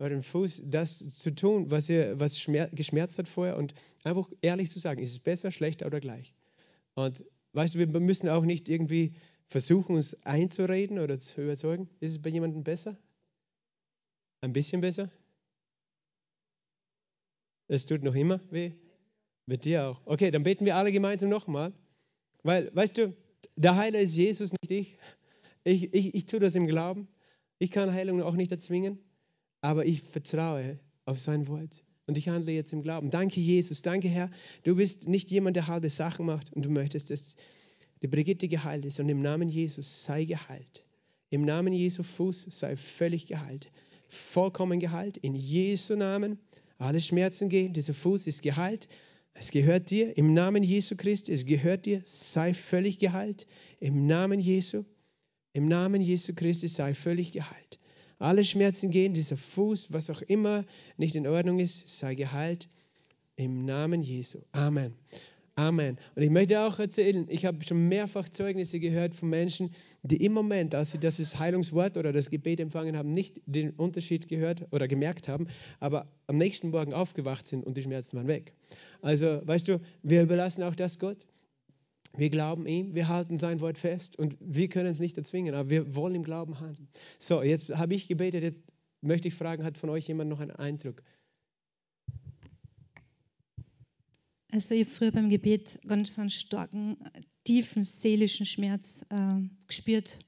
euren 0.00 0.24
Fuß 0.24 0.62
das 0.64 1.08
zu 1.10 1.32
tun, 1.32 1.70
was, 1.70 1.88
ihr, 1.88 2.18
was 2.18 2.44
geschmerzt 2.72 3.18
hat 3.18 3.28
vorher 3.28 3.56
und 3.56 3.74
einfach 4.02 4.28
ehrlich 4.42 4.72
zu 4.72 4.80
sagen, 4.80 5.00
ist 5.00 5.12
es 5.12 5.20
besser, 5.20 5.52
schlechter 5.52 5.86
oder 5.86 6.00
gleich. 6.00 6.34
Und 6.94 7.24
weißt 7.52 7.76
du, 7.76 7.78
wir 7.78 7.86
müssen 8.00 8.28
auch 8.28 8.44
nicht 8.44 8.68
irgendwie 8.68 9.14
versuchen, 9.46 9.96
uns 9.96 10.22
einzureden 10.24 10.98
oder 10.98 11.16
zu 11.18 11.42
überzeugen. 11.42 11.88
Ist 12.00 12.12
es 12.12 12.22
bei 12.22 12.30
jemandem 12.30 12.64
besser? 12.64 12.96
Ein 14.40 14.52
bisschen 14.52 14.80
besser? 14.80 15.10
Es 17.68 17.86
tut 17.86 18.02
noch 18.02 18.14
immer 18.14 18.40
weh? 18.50 18.72
Mit 19.46 19.64
dir 19.64 19.88
auch. 19.88 20.00
Okay, 20.04 20.30
dann 20.30 20.42
beten 20.42 20.64
wir 20.64 20.76
alle 20.76 20.92
gemeinsam 20.92 21.28
nochmal. 21.28 21.72
Weil, 22.42 22.74
weißt 22.74 22.98
du, 22.98 23.16
der 23.56 23.76
Heiler 23.76 24.00
ist 24.00 24.14
Jesus, 24.14 24.52
nicht 24.52 24.70
ich. 24.70 24.98
Ich, 25.64 25.94
ich, 25.94 26.14
ich 26.14 26.26
tue 26.26 26.40
das 26.40 26.54
im 26.54 26.66
Glauben. 26.66 27.08
Ich 27.58 27.70
kann 27.70 27.92
Heilung 27.92 28.22
auch 28.22 28.34
nicht 28.34 28.52
erzwingen, 28.52 28.98
aber 29.60 29.86
ich 29.86 30.02
vertraue 30.02 30.78
auf 31.06 31.20
sein 31.20 31.48
Wort. 31.48 31.82
Und 32.06 32.18
ich 32.18 32.28
handle 32.28 32.52
jetzt 32.52 32.72
im 32.72 32.82
Glauben. 32.82 33.10
Danke, 33.10 33.40
Jesus. 33.40 33.82
Danke, 33.82 34.08
Herr. 34.08 34.30
Du 34.62 34.76
bist 34.76 35.08
nicht 35.08 35.30
jemand, 35.30 35.56
der 35.56 35.66
halbe 35.66 35.90
Sachen 35.90 36.26
macht 36.26 36.52
und 36.52 36.64
du 36.64 36.70
möchtest, 36.70 37.10
dass 37.10 37.34
die 38.02 38.08
Brigitte 38.08 38.48
geheilt 38.48 38.84
ist 38.84 39.00
und 39.00 39.08
im 39.08 39.22
Namen 39.22 39.48
Jesus 39.48 40.04
sei 40.04 40.24
geheilt. 40.24 40.84
Im 41.30 41.44
Namen 41.44 41.72
Jesu 41.72 42.02
Fuß 42.02 42.46
sei 42.50 42.76
völlig 42.76 43.26
geheilt. 43.26 43.70
Vollkommen 44.08 44.78
geheilt. 44.78 45.16
In 45.16 45.34
Jesu 45.34 45.96
Namen. 45.96 46.38
Alle 46.78 47.00
Schmerzen 47.00 47.48
gehen. 47.48 47.72
Dieser 47.72 47.94
Fuß 47.94 48.26
ist 48.26 48.42
geheilt. 48.42 48.88
Es 49.34 49.50
gehört 49.50 49.90
dir. 49.90 50.16
Im 50.16 50.34
Namen 50.34 50.62
Jesu 50.62 50.94
Christi. 50.96 51.32
Es 51.32 51.44
gehört 51.44 51.86
dir. 51.86 52.00
Sei 52.04 52.54
völlig 52.54 52.98
geheilt. 52.98 53.46
Im 53.80 54.06
Namen 54.06 54.38
Jesu. 54.38 54.84
Im 55.52 55.68
Namen 55.68 56.00
Jesu 56.00 56.32
Christi 56.34 56.68
sei 56.68 56.94
völlig 56.94 57.32
geheilt. 57.32 57.80
Alle 58.18 58.44
Schmerzen 58.44 58.90
gehen. 58.90 59.14
Dieser 59.14 59.36
Fuß, 59.36 59.92
was 59.92 60.10
auch 60.10 60.22
immer 60.22 60.64
nicht 60.96 61.16
in 61.16 61.26
Ordnung 61.26 61.58
ist, 61.58 61.98
sei 61.98 62.14
geheilt. 62.14 62.68
Im 63.34 63.64
Namen 63.64 64.02
Jesu. 64.02 64.38
Amen. 64.52 64.94
Amen. 65.58 65.96
Und 66.14 66.22
ich 66.22 66.28
möchte 66.28 66.60
auch 66.60 66.78
erzählen, 66.78 67.26
ich 67.30 67.46
habe 67.46 67.64
schon 67.64 67.88
mehrfach 67.88 68.28
Zeugnisse 68.28 68.78
gehört 68.78 69.14
von 69.14 69.30
Menschen, 69.30 69.70
die 70.02 70.22
im 70.22 70.34
Moment, 70.34 70.74
als 70.74 70.92
sie 70.92 70.98
das 70.98 71.38
Heilungswort 71.38 71.96
oder 71.96 72.12
das 72.12 72.28
Gebet 72.28 72.60
empfangen 72.60 72.94
haben, 72.94 73.14
nicht 73.14 73.40
den 73.46 73.70
Unterschied 73.70 74.28
gehört 74.28 74.70
oder 74.70 74.86
gemerkt 74.86 75.28
haben, 75.28 75.46
aber 75.80 76.12
am 76.26 76.36
nächsten 76.36 76.68
Morgen 76.68 76.92
aufgewacht 76.92 77.46
sind 77.46 77.64
und 77.64 77.78
die 77.78 77.82
Schmerzen 77.82 78.18
waren 78.18 78.28
weg. 78.28 78.52
Also, 79.00 79.40
weißt 79.46 79.66
du, 79.68 79.80
wir 80.02 80.22
überlassen 80.22 80.62
auch 80.62 80.74
das 80.74 80.98
Gott. 80.98 81.26
Wir 82.14 82.28
glauben 82.28 82.66
ihm, 82.66 82.94
wir 82.94 83.08
halten 83.08 83.38
sein 83.38 83.60
Wort 83.60 83.78
fest 83.78 84.18
und 84.18 84.36
wir 84.40 84.68
können 84.68 84.90
es 84.90 85.00
nicht 85.00 85.16
erzwingen, 85.16 85.54
aber 85.54 85.70
wir 85.70 85.94
wollen 85.94 86.16
im 86.16 86.22
Glauben 86.22 86.60
handeln. 86.60 86.88
So, 87.18 87.42
jetzt 87.42 87.70
habe 87.70 87.94
ich 87.94 88.08
gebetet, 88.08 88.42
jetzt 88.42 88.62
möchte 89.00 89.28
ich 89.28 89.34
fragen, 89.34 89.64
hat 89.64 89.78
von 89.78 89.88
euch 89.88 90.06
jemand 90.06 90.28
noch 90.28 90.40
einen 90.40 90.50
Eindruck? 90.50 91.02
Also 94.56 94.74
ich 94.74 94.84
habe 94.84 94.90
früher 94.90 95.12
beim 95.12 95.28
Gebet 95.28 95.78
ganz 95.86 96.18
einen 96.18 96.30
starken, 96.30 96.96
tiefen 97.44 97.84
seelischen 97.84 98.46
Schmerz 98.46 99.04
äh, 99.10 99.42
gespürt, 99.66 100.18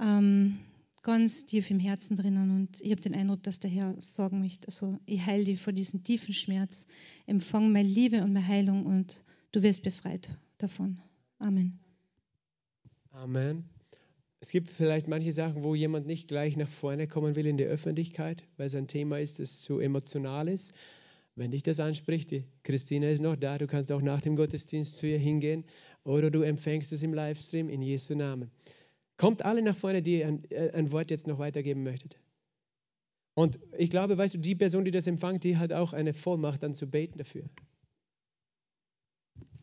ähm, 0.00 0.58
ganz 1.02 1.44
tief 1.44 1.70
im 1.70 1.78
Herzen 1.78 2.16
drinnen. 2.16 2.50
Und 2.50 2.80
ich 2.80 2.90
habe 2.90 3.02
den 3.02 3.14
Eindruck, 3.14 3.42
dass 3.42 3.60
der 3.60 3.68
Herr 3.68 3.94
sagen 4.00 4.40
möchte, 4.40 4.68
also 4.68 4.98
ich 5.04 5.24
heile 5.26 5.44
dich 5.44 5.60
vor 5.60 5.74
diesem 5.74 6.02
tiefen 6.02 6.32
Schmerz, 6.32 6.86
empfang 7.26 7.72
meine 7.72 7.86
Liebe 7.88 8.22
und 8.22 8.32
meine 8.32 8.46
Heilung 8.46 8.86
und 8.86 9.22
du 9.52 9.62
wirst 9.62 9.84
befreit 9.84 10.38
davon. 10.56 10.98
Amen. 11.38 11.78
Amen. 13.10 13.68
Es 14.40 14.50
gibt 14.50 14.70
vielleicht 14.70 15.08
manche 15.08 15.32
Sachen, 15.32 15.62
wo 15.62 15.74
jemand 15.74 16.06
nicht 16.06 16.26
gleich 16.26 16.56
nach 16.56 16.68
vorne 16.68 17.06
kommen 17.06 17.36
will 17.36 17.46
in 17.46 17.58
die 17.58 17.64
Öffentlichkeit, 17.64 18.44
weil 18.56 18.70
sein 18.70 18.86
Thema 18.86 19.20
ist, 19.20 19.40
das 19.40 19.60
zu 19.60 19.78
emotional 19.78 20.48
ist. 20.48 20.72
Wenn 21.36 21.50
dich 21.50 21.62
das 21.62 21.80
anspricht, 21.80 22.30
die 22.30 22.44
Christina 22.62 23.10
ist 23.10 23.20
noch 23.20 23.36
da, 23.36 23.58
du 23.58 23.66
kannst 23.66 23.92
auch 23.92 24.00
nach 24.00 24.22
dem 24.22 24.36
Gottesdienst 24.36 24.96
zu 24.96 25.06
ihr 25.06 25.18
hingehen 25.18 25.64
oder 26.02 26.30
du 26.30 26.40
empfängst 26.40 26.92
es 26.94 27.02
im 27.02 27.12
Livestream 27.12 27.68
in 27.68 27.82
Jesu 27.82 28.14
Namen. 28.14 28.50
Kommt 29.18 29.44
alle 29.44 29.60
nach 29.60 29.76
vorne, 29.76 30.00
die 30.00 30.24
ein, 30.24 30.50
äh, 30.50 30.70
ein 30.72 30.90
Wort 30.92 31.10
jetzt 31.10 31.26
noch 31.26 31.38
weitergeben 31.38 31.82
möchtet. 31.82 32.18
Und 33.34 33.58
ich 33.76 33.90
glaube, 33.90 34.16
weißt 34.16 34.34
du, 34.34 34.38
die 34.38 34.54
Person, 34.54 34.86
die 34.86 34.90
das 34.90 35.06
empfängt, 35.06 35.44
die 35.44 35.58
hat 35.58 35.74
auch 35.74 35.92
eine 35.92 36.14
Vollmacht, 36.14 36.62
dann 36.62 36.74
zu 36.74 36.86
beten 36.86 37.18
dafür. 37.18 37.44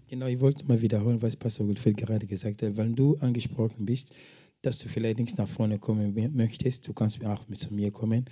Genau, 0.08 0.28
ich 0.28 0.40
wollte 0.42 0.64
mal 0.66 0.80
wiederholen, 0.80 1.24
was 1.24 1.36
Pastor 1.36 1.66
Gottfried 1.66 1.98
gerade 1.98 2.28
gesagt 2.28 2.62
hat. 2.62 2.78
Wenn 2.78 2.96
du 2.96 3.16
angesprochen 3.16 3.88
bist, 3.88 4.14
dass 4.62 4.78
du 4.78 4.88
vielleicht 4.90 5.18
nicht 5.18 5.40
nach 5.40 5.50
vorne 5.50 5.80
kommen 5.80 6.14
möchtest, 6.36 6.88
du 6.88 6.94
kannst 6.94 7.26
auch 7.26 7.48
mit 7.48 7.58
zu 7.58 7.74
mir 7.74 7.90
kommen 7.90 8.26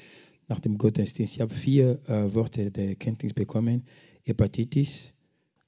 nach 0.52 0.60
dem 0.60 0.78
Gottesdienst. 0.78 1.36
Ich 1.36 1.40
habe 1.40 1.54
vier 1.54 2.02
äh, 2.10 2.36
Worte 2.36 2.72
der 2.72 2.96
Kenntnis 2.96 3.34
bekommen: 3.34 3.86
Hepatitis, 4.24 5.14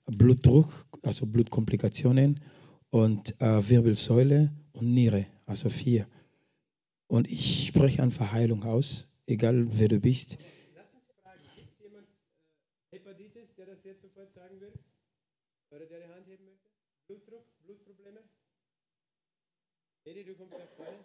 Blutdruck, 0.06 0.68
also 1.04 1.26
Blutkomplikationen 1.26 2.42
und 2.90 3.40
äh, 3.42 3.70
Wirbelsäule 3.70 4.52
und 4.74 4.94
Niere, 4.94 5.26
also 5.46 5.70
vier. 5.70 6.06
Und 7.08 7.32
ich 7.32 7.68
spreche 7.68 8.04
einfach 8.04 8.34
Heilung 8.34 8.66
aus, 8.66 9.08
egal 9.26 9.68
wer 9.80 9.88
du 9.88 10.02
bist. 10.02 10.38
Lass 10.76 10.94
uns 10.94 11.08
fragen, 11.22 11.40
gibt 11.56 11.72
es 11.72 11.80
jemand 11.80 12.08
äh, 12.92 12.98
Hepatitis, 12.98 13.56
der 13.56 13.68
das 13.68 13.86
jetzt 13.86 14.02
sofort 14.02 14.34
sagen 14.34 14.60
will? 14.60 14.74
Oder 15.72 15.86
der 15.86 16.00
die 16.02 16.14
Hand 16.14 16.28
heben 16.28 16.44
möchte? 16.44 16.70
Blutdruck, 17.08 17.46
Blutprobleme? 17.64 18.20
Edi, 20.04 20.26
du 20.26 20.36
kommst 20.36 20.58
nach 20.58 20.76
vorne. 20.76 21.00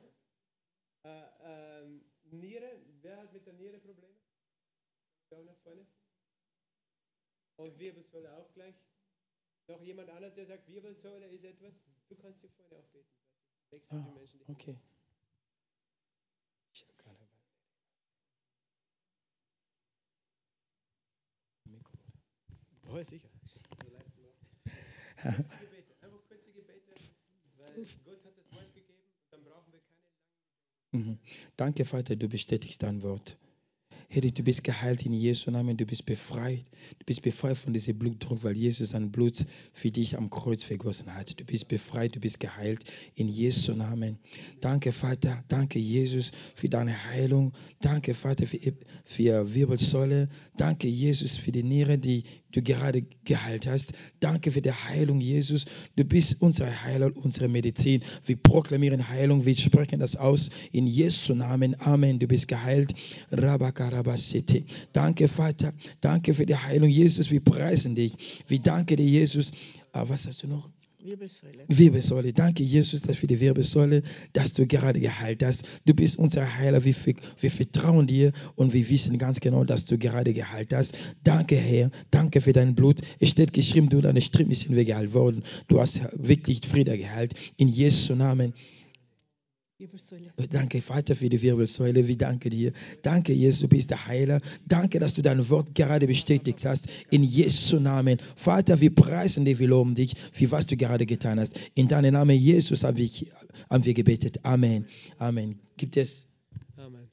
Äh, 1.05 1.85
ähm, 1.85 2.01
Niere, 2.33 2.81
wer 3.03 3.18
hat 3.18 3.33
mit 3.33 3.47
der 3.47 3.55
Niere 3.55 3.79
Probleme? 3.79 4.14
Schau 5.29 5.43
nach 5.45 5.57
vorne. 5.59 5.87
Und 7.57 7.79
Wirbelsäule 7.79 8.33
auch 8.37 8.53
gleich. 8.53 8.74
Noch 9.66 9.83
jemand 9.83 10.11
anders, 10.11 10.35
der 10.35 10.47
sagt, 10.47 10.68
Wirbelsäule 10.68 11.26
ist 11.26 11.45
etwas? 11.45 11.74
Du 12.09 12.16
kannst 12.16 12.41
hier 12.41 12.51
vorne 12.51 12.76
auch 12.76 12.89
beten. 12.89 13.12
Ah, 13.91 14.07
okay. 14.47 14.79
Ich 16.72 16.83
habe 16.83 16.95
keine 16.95 17.29
Mikro. 21.64 21.99
Oh, 22.87 23.03
sicher. 23.03 23.29
kurze 25.22 25.59
Gebete, 25.59 25.95
einfach 26.01 26.22
kurze 26.29 26.53
Gebete, 26.53 26.95
weil 27.57 27.87
Gott 28.05 28.24
hat 28.24 28.39
das 28.39 28.53
Wort 28.53 28.72
gegeben, 28.72 29.03
dann 29.31 29.43
brauchen 29.43 29.72
wir 29.72 29.81
keine 29.81 30.03
langen. 30.03 30.88
Mhm. 30.99 31.18
Danke, 31.57 31.84
Vater, 31.84 32.16
du 32.16 32.28
bestätigst 32.28 32.82
dein 32.82 33.03
Wort. 33.03 33.38
Herr, 34.11 34.22
du 34.22 34.42
bist 34.42 34.64
geheilt 34.64 35.04
in 35.04 35.12
Jesu 35.12 35.50
Namen, 35.50 35.76
du 35.76 35.84
bist 35.84 36.06
befreit. 36.06 36.64
Du 36.98 37.04
bist 37.04 37.20
befreit 37.20 37.59
von 37.59 37.74
diesem 37.74 37.98
Blutdruck, 37.98 38.42
weil 38.42 38.56
Jesus 38.56 38.90
sein 38.90 39.11
Blut 39.11 39.44
für 39.74 39.90
dich 39.90 40.16
am 40.16 40.30
Kreuz 40.30 40.62
vergossen 40.62 41.14
hat. 41.14 41.38
Du 41.38 41.44
bist 41.44 41.68
befreit, 41.68 42.16
du 42.16 42.20
bist 42.20 42.40
geheilt 42.40 42.84
in 43.14 43.28
Jesu 43.28 43.74
Namen. 43.74 44.18
Danke, 44.62 44.92
Vater, 44.92 45.44
danke, 45.48 45.78
Jesus, 45.78 46.30
für 46.54 46.70
deine 46.70 47.04
Heilung. 47.04 47.52
Danke, 47.82 48.14
Vater, 48.14 48.46
für, 48.46 48.59
für 49.04 49.54
Wirbelsäule. 49.54 50.30
Danke, 50.56 50.88
Jesus, 50.88 51.36
für 51.36 51.52
die 51.52 51.62
Niere, 51.62 51.98
die 51.98 52.22
du 52.52 52.62
gerade 52.62 53.02
geheilt 53.24 53.66
hast. 53.66 53.92
Danke 54.20 54.52
für 54.52 54.62
die 54.62 54.72
Heilung, 54.72 55.20
Jesus. 55.20 55.66
Du 55.96 56.04
bist 56.04 56.40
unser 56.40 56.82
Heiler, 56.82 57.14
unsere 57.14 57.48
Medizin. 57.48 58.02
Wir 58.24 58.36
proklamieren 58.36 59.11
Heilung, 59.11 59.44
wir 59.44 59.54
sprechen 59.54 60.00
das 60.00 60.16
aus 60.16 60.48
in 60.72 60.86
Jesu 60.86 61.34
Namen. 61.34 61.78
Amen. 61.78 62.18
Du 62.18 62.26
bist 62.26 62.48
geheilt. 62.48 62.94
Danke, 64.92 65.28
Vater. 65.28 65.72
Danke 66.00 66.34
für 66.34 66.46
die 66.46 66.56
Heilung, 66.56 66.88
Jesus. 66.88 67.30
Wir 67.30 67.40
preisen 67.40 67.94
dich. 67.94 68.44
Wir 68.48 68.61
danken 68.61 68.96
dir, 68.96 69.06
Jesus. 69.06 69.52
Ah, 69.92 70.04
was 70.09 70.26
hast 70.26 70.42
du 70.42 70.48
noch? 70.48 70.68
Wirbelsäule. 71.00 71.64
Wirbelsäule. 71.68 72.32
Danke, 72.32 72.64
Jesus, 72.64 73.02
dass 73.02 73.16
für 73.16 73.28
die 73.28 73.38
Wirbelsäule, 73.38 74.02
dass 74.32 74.52
du 74.52 74.66
gerade 74.66 74.98
geheilt 74.98 75.44
hast. 75.44 75.62
Du 75.86 75.94
bist 75.94 76.18
unser 76.18 76.59
Heiler. 76.59 76.84
Wir, 76.84 76.94
wir 77.40 77.50
vertrauen 77.50 78.06
dir 78.09 78.32
und 78.56 78.74
wir 78.74 78.88
wissen 78.88 79.16
ganz 79.16 79.38
genau, 79.38 79.62
dass 79.64 79.86
du 79.86 79.96
gerade 79.96 80.32
geheilt 80.34 80.74
hast. 80.74 80.98
Danke, 81.22 81.56
Herr. 81.56 81.90
Danke 82.11 82.40
für 82.40 82.52
dein 82.52 82.74
Blut. 82.74 83.00
Es 83.20 83.30
steht 83.30 83.52
geschrieben, 83.52 83.88
du 83.88 84.00
deine 84.00 84.20
Striemen 84.20 84.54
sind 84.54 84.74
wir 84.74 84.84
geheilt 84.84 85.14
worden. 85.14 85.44
Du 85.68 85.80
hast 85.80 86.00
wirklich 86.12 86.61
Frieden 86.66 86.98
geheilt. 86.98 87.34
In 87.56 87.68
Jesu 87.68 88.14
Namen. 88.14 88.52
Wirbelsäule. 89.79 90.33
Danke, 90.51 90.83
Vater, 90.83 91.14
für 91.14 91.29
die 91.29 91.41
Wirbelsäule. 91.41 92.09
Wir 92.09 92.18
danken 92.18 92.51
dir. 92.51 92.72
Danke, 93.03 93.33
Jesus, 93.33 93.61
du 93.61 93.68
bist 93.68 93.91
der 93.91 94.09
Heiler. 94.09 94.41
Danke, 94.66 94.99
dass 94.99 95.14
du 95.14 95.22
dein 95.22 95.49
Wort 95.51 95.76
gerade 95.76 96.09
bestätigt 96.09 96.64
hast. 96.64 96.89
In 97.12 97.22
Jesu 97.22 97.79
Namen. 97.79 98.18
Vater, 98.35 98.81
wir 98.81 98.93
preisen 98.93 99.45
dich, 99.45 99.61
wir 99.61 99.68
loben 99.68 99.95
dich 99.95 100.16
für 100.33 100.51
was 100.51 100.66
du 100.66 100.76
gerade 100.76 101.07
getan 101.07 101.39
hast. 101.39 101.61
In 101.76 101.87
deinem 101.87 102.14
Namen, 102.14 102.37
Jesus, 102.37 102.83
haben 102.83 102.97
wir, 102.97 103.09
haben 103.70 103.85
wir 103.85 103.95
gebetet. 103.95 104.45
Amen. 104.45 104.85
Amen. 105.16 105.61
Gibt 105.76 105.97
es? 105.97 106.26
Amen. 106.76 107.09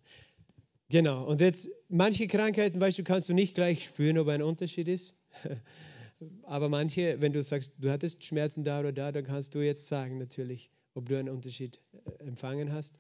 Genau. 0.90 1.24
Und 1.24 1.42
jetzt, 1.42 1.70
manche 1.88 2.26
Krankheiten, 2.26 2.80
weißt 2.80 2.98
du, 2.98 3.04
kannst 3.04 3.30
du 3.30 3.36
nicht 3.36 3.54
gleich 3.54 3.84
spüren, 3.84 4.18
ob 4.18 4.28
ein 4.30 4.42
Unterschied 4.42 4.88
ist. 4.88 5.14
Aber 6.46 6.70
manche, 6.70 7.22
wenn 7.22 7.32
du 7.32 7.44
sagst, 7.44 7.74
du 7.78 7.92
hattest 7.92 8.24
Schmerzen 8.24 8.64
da 8.64 8.80
oder 8.80 8.92
da, 8.92 9.12
dann 9.12 9.24
kannst 9.24 9.54
du 9.54 9.60
jetzt 9.60 9.88
sagen, 9.88 10.18
natürlich, 10.18 10.72
ob 10.96 11.08
du 11.08 11.20
einen 11.20 11.30
Unterschied 11.30 11.80
äh, 11.94 12.24
empfangen 12.24 12.72
hast. 12.74 12.98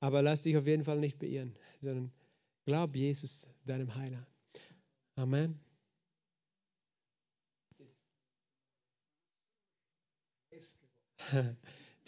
Aber 0.00 0.22
lass 0.22 0.42
dich 0.42 0.56
auf 0.56 0.66
jeden 0.66 0.84
Fall 0.84 0.98
nicht 0.98 1.18
beirren, 1.18 1.54
sondern 1.80 2.12
glaub 2.64 2.96
Jesus, 2.96 3.48
deinem 3.64 3.94
Heiler. 3.94 4.26
Amen. 5.16 5.60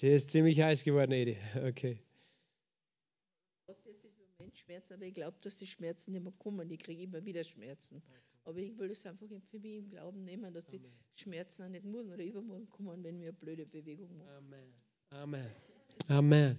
Der 0.01 0.15
ist 0.15 0.31
ziemlich 0.31 0.61
heiß 0.61 0.85
geworden, 0.85 1.13
Edi. 1.13 1.37
Okay. 1.57 1.99
Gott 3.67 3.85
jetzt 3.85 4.05
im 4.05 4.13
Moment 4.37 4.57
Schmerzen, 4.57 4.93
aber 4.95 5.05
ich 5.05 5.15
glaube, 5.15 5.37
dass 5.41 5.57
die 5.57 5.67
Schmerzen 5.67 6.13
nicht 6.13 6.23
mehr 6.23 6.33
kommen. 6.39 6.71
Ich 6.71 6.79
kriege 6.79 7.03
immer 7.03 7.25
wieder 7.25 7.43
Schmerzen. 7.43 8.03
Aber 8.45 8.59
ich 8.59 8.79
will 8.79 8.91
es 8.91 9.05
einfach 9.05 9.27
für 9.51 9.59
mich 9.59 9.77
im 9.77 9.91
Glauben 9.91 10.25
nehmen, 10.25 10.55
dass 10.55 10.67
die 10.67 10.81
Schmerzen 11.17 11.65
auch 11.65 11.69
nicht 11.69 11.85
morgen 11.85 12.13
oder 12.13 12.25
übermorgen 12.25 12.69
kommen, 12.71 13.03
wenn 13.05 13.19
wir 13.21 13.29
eine 13.29 13.33
blöde 13.33 13.67
Bewegung 13.67 14.17
machen. 14.17 14.31
Amen. 14.31 14.88
Amen. 15.11 15.47
Amen. 16.09 16.59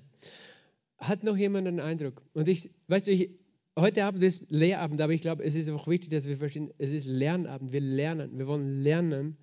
Hat 0.97 1.23
noch 1.23 1.37
jemand 1.37 1.67
einen 1.67 1.79
Eindruck? 1.79 2.21
Und 2.33 2.47
ich, 2.47 2.69
weißt 2.87 3.07
du, 3.07 3.11
ich, 3.11 3.29
heute 3.77 4.03
Abend 4.03 4.21
ist 4.21 4.51
Lehrabend, 4.51 5.01
aber 5.01 5.13
ich 5.13 5.21
glaube, 5.21 5.43
es 5.43 5.55
ist 5.55 5.69
auch 5.69 5.87
wichtig, 5.87 6.09
dass 6.09 6.27
wir 6.27 6.37
verstehen, 6.37 6.73
es 6.77 6.91
ist 6.91 7.05
Lernabend. 7.05 7.71
Wir 7.71 7.81
lernen. 7.81 8.37
Wir 8.37 8.47
wollen 8.47 8.81
lernen 8.83 9.37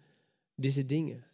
diese 0.57 0.85
Dinge. 0.85 1.25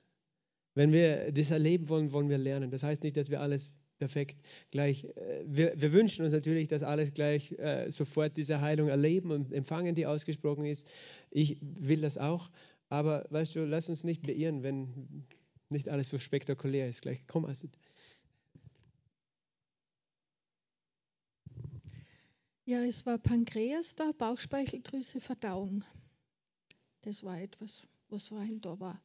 Wenn 0.75 0.93
wir 0.93 1.33
das 1.33 1.51
erleben 1.51 1.89
wollen, 1.89 2.13
wollen 2.13 2.29
wir 2.29 2.39
lernen. 2.39 2.71
Das 2.71 2.83
heißt 2.83 3.03
nicht, 3.03 3.17
dass 3.17 3.31
wir 3.31 3.41
alles 3.41 3.71
perfekt 3.99 4.41
gleich, 4.71 5.05
äh, 5.05 5.45
wir, 5.47 5.75
wir 5.77 5.93
wünschen 5.93 6.25
uns 6.25 6.33
natürlich, 6.33 6.69
dass 6.69 6.83
alles 6.83 7.13
gleich 7.15 7.53
äh, 7.53 7.91
sofort 7.91 8.37
diese 8.37 8.61
Heilung 8.61 8.89
erleben 8.89 9.31
und 9.31 9.53
empfangen, 9.53 9.95
die 9.95 10.07
ausgesprochen 10.07 10.65
ist. 10.65 10.89
Ich 11.31 11.59
will 11.61 12.01
das 12.01 12.17
auch. 12.17 12.51
Aber 12.89 13.27
weißt 13.31 13.57
du, 13.57 13.65
lass 13.65 13.89
uns 13.89 14.05
nicht 14.05 14.27
beirren, 14.27 14.63
wenn 14.63 15.25
nicht 15.73 15.89
alles 15.89 16.11
so 16.11 16.19
spektakulär 16.19 16.89
ist. 16.89 17.03
Gleich, 17.03 17.27
komm, 17.27 17.45
Astrid. 17.45 17.73
Ja, 22.65 22.85
es 22.85 23.05
war 23.07 23.19
Pankreas 23.19 23.97
da, 23.97 24.13
Bauchspeicheldrüse, 24.13 25.21
Verdauung. 25.21 25.85
Das 27.03 27.25
war 27.25 27.41
etwas, 27.41 27.87
was 28.09 28.29
vorhin 28.29 28.61
da 28.61 28.79
war. 28.79 29.03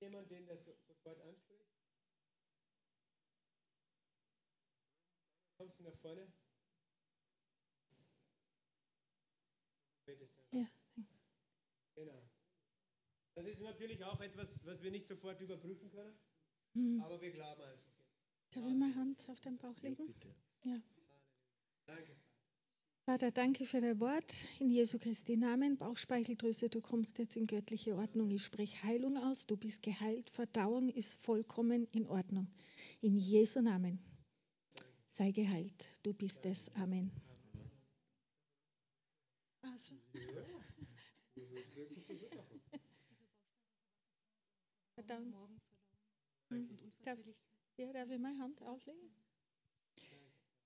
Jemand, 0.00 0.28
den 0.30 0.46
das 0.46 0.58
sofort 0.88 1.20
anspricht? 1.22 1.64
Kommst 5.56 5.78
du 5.78 5.84
nach 5.84 5.96
vorne? 6.02 6.26
Ja. 10.52 10.66
Genau. 11.94 12.22
Das 13.34 13.46
ist 13.46 13.60
natürlich 13.60 14.04
auch 14.04 14.20
etwas, 14.20 14.64
was 14.64 14.82
wir 14.82 14.90
nicht 14.90 15.08
sofort 15.08 15.40
überprüfen 15.40 15.90
können, 15.90 16.14
Hm. 16.74 17.00
aber 17.00 17.20
wir 17.20 17.32
glauben 17.32 17.62
einfach 17.62 17.92
jetzt. 17.98 18.54
Darf 18.54 18.64
ich 18.66 18.74
meine 18.74 18.94
Hand 18.94 19.28
auf 19.28 19.40
den 19.40 19.58
Bauch 19.58 19.76
legen? 19.82 20.14
Ja. 20.64 20.80
Danke. 21.86 22.16
Vater, 23.06 23.30
danke 23.32 23.66
für 23.66 23.80
dein 23.80 24.00
Wort. 24.00 24.46
In 24.60 24.70
Jesu 24.70 24.98
Christi 24.98 25.36
Namen, 25.36 25.76
Bauchspeicheldrüse, 25.76 26.70
du 26.70 26.80
kommst 26.80 27.18
jetzt 27.18 27.36
in 27.36 27.46
göttliche 27.46 27.96
Ordnung. 27.96 28.30
Ich 28.30 28.44
spreche 28.44 28.82
Heilung 28.82 29.18
aus, 29.18 29.46
du 29.46 29.56
bist 29.56 29.82
geheilt. 29.82 30.30
Verdauung 30.30 30.88
ist 30.88 31.12
vollkommen 31.12 31.86
in 31.92 32.06
Ordnung. 32.06 32.46
In 33.02 33.16
Jesu 33.16 33.60
Namen. 33.60 33.98
Sei 35.06 35.32
geheilt. 35.32 35.88
Du 36.02 36.14
bist 36.14 36.46
es. 36.46 36.74
Amen. 36.76 37.10
Also. 39.60 39.94
Verdauung. 45.06 45.60
Hm. 46.50 46.68
Darf, 47.04 47.18
ja, 47.76 47.92
darf 47.92 48.10
ich 48.10 48.18
meine 48.18 48.38
Hand 48.38 48.60
auflegen? 48.62 49.10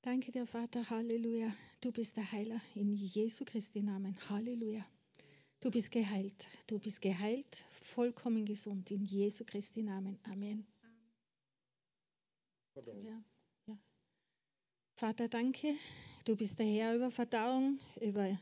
Danke 0.03 0.31
dir, 0.31 0.47
Vater. 0.47 0.89
Halleluja. 0.91 1.53
Du 1.81 1.91
bist 1.93 2.17
der 2.17 2.31
Heiler 2.31 2.61
in 2.75 2.95
Jesu 2.95 3.45
Christi 3.45 3.83
Namen. 3.83 4.17
Halleluja. 4.29 4.87
Du 5.61 5.71
bist 5.71 5.91
geheilt. 5.91 6.47
Du 6.69 6.79
bist 6.79 7.01
geheilt, 7.01 7.65
vollkommen 7.71 8.45
gesund 8.45 8.91
in 8.93 9.05
Jesu 9.05 9.45
Christi 9.45 9.83
Namen. 9.83 10.19
Amen. 10.23 10.65
Ja, 12.77 13.25
ja. 13.67 13.79
Vater, 14.95 15.29
danke. 15.29 15.75
Du 16.25 16.37
bist 16.37 16.61
der 16.61 16.67
Herr 16.67 16.95
über 16.95 17.11
Verdauung, 17.11 17.81
über 18.01 18.39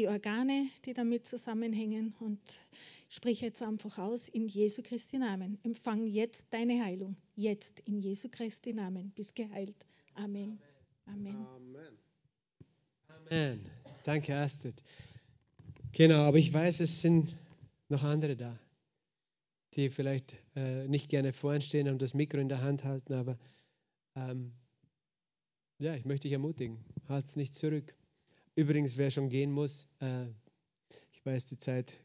die 0.00 0.08
Organe, 0.08 0.66
die 0.86 0.94
damit 0.94 1.26
zusammenhängen 1.26 2.14
und 2.20 2.40
sprich 3.10 3.42
jetzt 3.42 3.62
einfach 3.62 3.98
aus 3.98 4.28
in 4.28 4.48
Jesu 4.48 4.80
Christi 4.82 5.18
Namen. 5.18 5.58
Empfang 5.62 6.06
jetzt 6.06 6.46
deine 6.50 6.82
Heilung. 6.82 7.16
Jetzt 7.36 7.80
in 7.80 8.00
Jesu 8.00 8.30
Christi 8.30 8.72
Namen. 8.72 9.12
Bist 9.14 9.34
geheilt. 9.34 9.76
Amen. 10.14 10.58
Amen. 11.04 11.36
Amen. 11.36 11.98
Amen. 13.08 13.70
Danke, 14.04 14.34
Astrid. 14.34 14.82
Genau, 15.92 16.22
aber 16.22 16.38
ich 16.38 16.50
weiß, 16.50 16.80
es 16.80 17.02
sind 17.02 17.36
noch 17.90 18.02
andere 18.02 18.36
da, 18.36 18.58
die 19.74 19.90
vielleicht 19.90 20.34
äh, 20.56 20.88
nicht 20.88 21.10
gerne 21.10 21.34
vorn 21.34 21.60
stehen 21.60 21.88
und 21.88 22.00
das 22.00 22.14
Mikro 22.14 22.38
in 22.38 22.48
der 22.48 22.62
Hand 22.62 22.84
halten, 22.84 23.12
aber 23.12 23.38
ähm, 24.14 24.52
ja, 25.78 25.94
ich 25.94 26.06
möchte 26.06 26.22
dich 26.22 26.32
ermutigen, 26.32 26.78
halt 27.06 27.26
es 27.26 27.36
nicht 27.36 27.54
zurück. 27.54 27.94
Übrigens, 28.60 28.98
wer 28.98 29.10
schon 29.10 29.30
gehen 29.30 29.52
muss, 29.52 29.88
äh, 30.02 30.26
ich 31.12 31.24
weiß, 31.24 31.46
die 31.46 31.56
Zeit, 31.56 31.98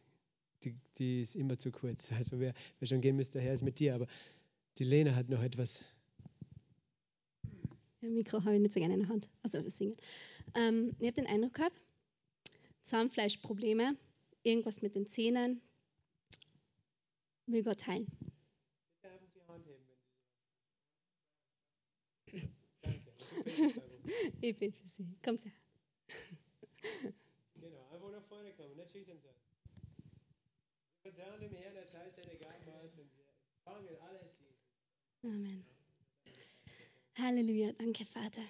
die, 0.63 0.73
die 0.97 1.19
ist 1.19 1.35
immer 1.35 1.57
zu 1.59 1.69
kurz. 1.69 2.09
Also 2.17 2.39
wer, 2.39 2.53
wer 2.79 2.87
schon 2.87 3.01
gehen 3.01 3.17
müsste, 3.17 3.39
der 3.39 3.47
Herr 3.47 3.53
ist 3.55 3.61
mit 3.61 3.77
dir, 3.77 3.93
aber 3.93 4.07
die 4.77 4.85
Lena 4.85 5.13
hat 5.13 5.27
noch 5.27 5.43
etwas. 5.43 5.83
Ja, 7.99 8.09
Mikro 8.09 8.41
habe 8.41 8.55
ich 8.55 8.61
nicht 8.61 8.71
so 8.73 8.79
gerne 8.79 8.93
in 8.93 9.01
der 9.01 9.09
Hand, 9.09 9.29
also 9.43 9.61
wir 9.61 9.69
singen. 9.69 9.97
Ähm, 10.55 10.95
ich 10.97 11.07
habe 11.07 11.15
den 11.15 11.27
Eindruck 11.27 11.55
gehabt, 11.55 11.75
Zahnfleischprobleme, 12.83 13.97
irgendwas 14.43 14.81
mit 14.81 14.95
den 14.95 15.09
Zähnen, 15.09 15.59
will 17.47 17.63
Gott 17.63 17.85
heilen. 17.85 18.07
Ich 24.39 24.55
für 24.55 24.71
Sie. 24.87 25.05
Kommt 25.21 25.43
her. 25.43 25.51
Genau, 27.55 27.87
einfach 27.91 28.11
nach 28.11 28.25
vorne 28.27 28.51
kommen, 28.53 28.75
nicht 28.75 28.91
schüchtern 28.91 29.19
sein. 29.23 29.33
Vertrauen 31.01 31.39
dem 31.39 31.55
Herrn, 31.55 31.75
er 31.75 31.89
teilt 31.89 32.15
seine 32.15 32.35
Gaben 32.37 32.69
aus 32.73 32.91
und 32.97 33.09
wir 33.15 33.25
fangen 33.63 33.97
alles. 34.01 34.31
Amen. 35.23 35.65
Halleluja, 37.17 37.71
danke 37.73 38.05
Vater. 38.05 38.41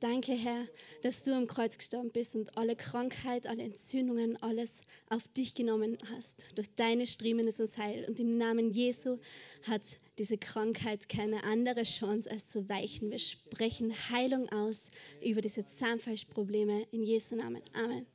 Danke 0.00 0.32
Herr, 0.32 0.66
dass 1.02 1.22
du 1.22 1.34
am 1.34 1.46
Kreuz 1.46 1.78
gestorben 1.78 2.10
bist 2.10 2.34
und 2.34 2.58
alle 2.58 2.76
Krankheit, 2.76 3.46
alle 3.46 3.62
Entzündungen, 3.62 4.36
alles 4.42 4.80
auf 5.08 5.26
dich 5.28 5.54
genommen 5.54 5.96
hast. 6.10 6.44
Durch 6.58 6.68
deine 6.76 7.06
Striemen 7.06 7.46
ist 7.48 7.60
uns 7.60 7.78
heil 7.78 8.04
und 8.06 8.20
im 8.20 8.36
Namen 8.36 8.70
Jesu 8.70 9.18
hat 9.62 9.82
diese 10.18 10.38
Krankheit 10.38 11.08
keine 11.08 11.44
andere 11.44 11.82
Chance 11.82 12.30
als 12.30 12.48
zu 12.48 12.68
weichen. 12.68 13.10
Wir 13.10 13.18
sprechen 13.18 13.92
Heilung 14.10 14.48
aus 14.50 14.90
über 15.22 15.40
diese 15.40 15.66
Zahnfleischprobleme 15.66 16.86
in 16.92 17.02
Jesu 17.02 17.34
Namen. 17.36 17.62
Amen. 17.74 18.06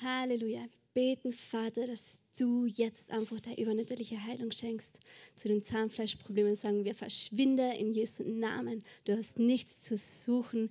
Halleluja. 0.00 0.60
Wir 0.60 0.68
beten, 0.94 1.32
Vater, 1.32 1.86
dass 1.86 2.22
du 2.38 2.66
jetzt 2.66 3.10
einfach 3.10 3.40
der 3.40 3.58
übernatürliche 3.58 4.22
Heilung 4.22 4.52
schenkst. 4.52 4.98
Zu 5.34 5.48
den 5.48 5.62
Zahnfleischproblemen 5.62 6.54
sagen 6.54 6.84
wir, 6.84 6.94
verschwinde 6.94 7.74
in 7.78 7.92
Jesu 7.92 8.22
Namen. 8.22 8.84
Du 9.04 9.16
hast 9.16 9.38
nichts 9.38 9.82
zu 9.82 9.96
suchen. 9.96 10.70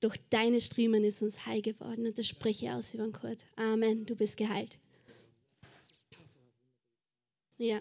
Durch 0.00 0.16
deine 0.30 0.60
Striemen 0.60 1.02
ist 1.04 1.22
uns 1.22 1.46
heil 1.46 1.62
geworden. 1.62 2.06
Und 2.06 2.18
das 2.18 2.26
spreche 2.26 2.66
ich 2.66 2.70
aus 2.70 2.94
über 2.94 3.04
den 3.04 3.12
Kurt. 3.12 3.44
Amen. 3.56 4.06
Du 4.06 4.14
bist 4.14 4.36
geheilt. 4.36 4.78
Ja. 7.58 7.80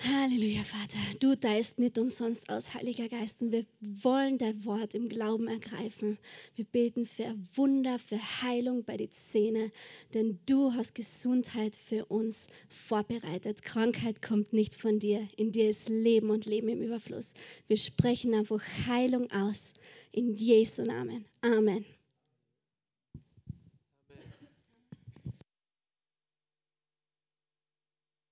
Halleluja, 0.00 0.62
Vater. 0.64 0.98
Du 1.20 1.34
teilst 1.34 1.78
nicht 1.78 1.96
umsonst 1.98 2.50
aus, 2.50 2.74
Heiliger 2.74 3.08
Geist. 3.08 3.42
Und 3.42 3.52
wir 3.52 3.64
wollen 3.80 4.38
dein 4.38 4.64
Wort 4.64 4.94
im 4.94 5.08
Glauben 5.08 5.46
ergreifen. 5.46 6.18
Wir 6.56 6.64
beten 6.64 7.06
für 7.06 7.34
Wunder, 7.54 7.98
für 7.98 8.18
Heilung 8.42 8.84
bei 8.84 8.96
den 8.96 9.10
Zähnen. 9.12 9.70
Denn 10.12 10.40
du 10.46 10.74
hast 10.74 10.94
Gesundheit 10.94 11.76
für 11.76 12.06
uns 12.06 12.48
vorbereitet. 12.68 13.62
Krankheit 13.62 14.20
kommt 14.20 14.52
nicht 14.52 14.74
von 14.74 14.98
dir. 14.98 15.26
In 15.36 15.52
dir 15.52 15.70
ist 15.70 15.88
Leben 15.88 16.30
und 16.30 16.44
Leben 16.44 16.68
im 16.68 16.82
Überfluss. 16.82 17.32
Wir 17.68 17.76
sprechen 17.76 18.34
einfach 18.34 18.60
Heilung 18.86 19.30
aus. 19.30 19.74
In 20.10 20.34
Jesu 20.34 20.82
Namen. 20.82 21.24
Amen. 21.40 21.84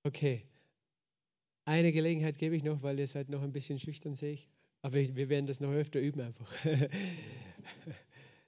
Okay. 0.05 0.45
Eine 1.65 1.93
Gelegenheit 1.93 2.39
gebe 2.39 2.57
ich 2.57 2.65
noch, 2.65 2.83
weil 2.83 2.99
ihr 2.99 3.07
seid 3.07 3.29
noch 3.29 3.43
ein 3.43 3.53
bisschen 3.53 3.79
schüchtern, 3.79 4.15
sehe 4.15 4.33
ich. 4.33 4.49
Aber 4.83 4.95
wir 4.97 5.29
werden 5.29 5.47
das 5.47 5.61
noch 5.61 5.71
öfter 5.71 6.01
üben 6.01 6.21
einfach. 6.21 6.53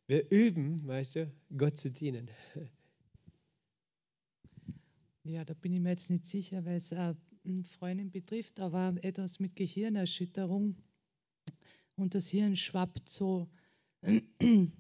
Wir 0.06 0.30
üben, 0.30 0.86
weißt 0.86 1.16
du, 1.16 1.32
Gott 1.56 1.78
zu 1.78 1.90
dienen. 1.90 2.28
Ja, 5.22 5.46
da 5.46 5.54
bin 5.54 5.72
ich 5.72 5.80
mir 5.80 5.90
jetzt 5.90 6.10
nicht 6.10 6.26
sicher, 6.26 6.62
weil 6.66 6.76
es 6.76 6.92
eine 6.92 7.16
Freundin 7.64 8.10
betrifft, 8.10 8.60
aber 8.60 8.94
etwas 9.00 9.40
mit 9.40 9.56
Gehirnerschütterung. 9.56 10.76
Und 11.96 12.14
das 12.14 12.28
Hirn 12.28 12.54
schwappt 12.54 13.08
so 13.08 13.48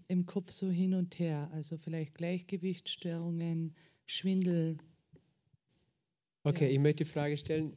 im 0.08 0.26
Kopf 0.26 0.50
so 0.50 0.68
hin 0.68 0.92
und 0.92 1.18
her. 1.18 1.48
Also 1.52 1.78
vielleicht 1.78 2.14
Gleichgewichtsstörungen, 2.16 3.74
Schwindel. 4.04 4.76
Okay, 6.42 6.66
Ja. 6.66 6.72
ich 6.72 6.78
möchte 6.80 7.04
die 7.04 7.10
Frage 7.10 7.38
stellen, 7.38 7.74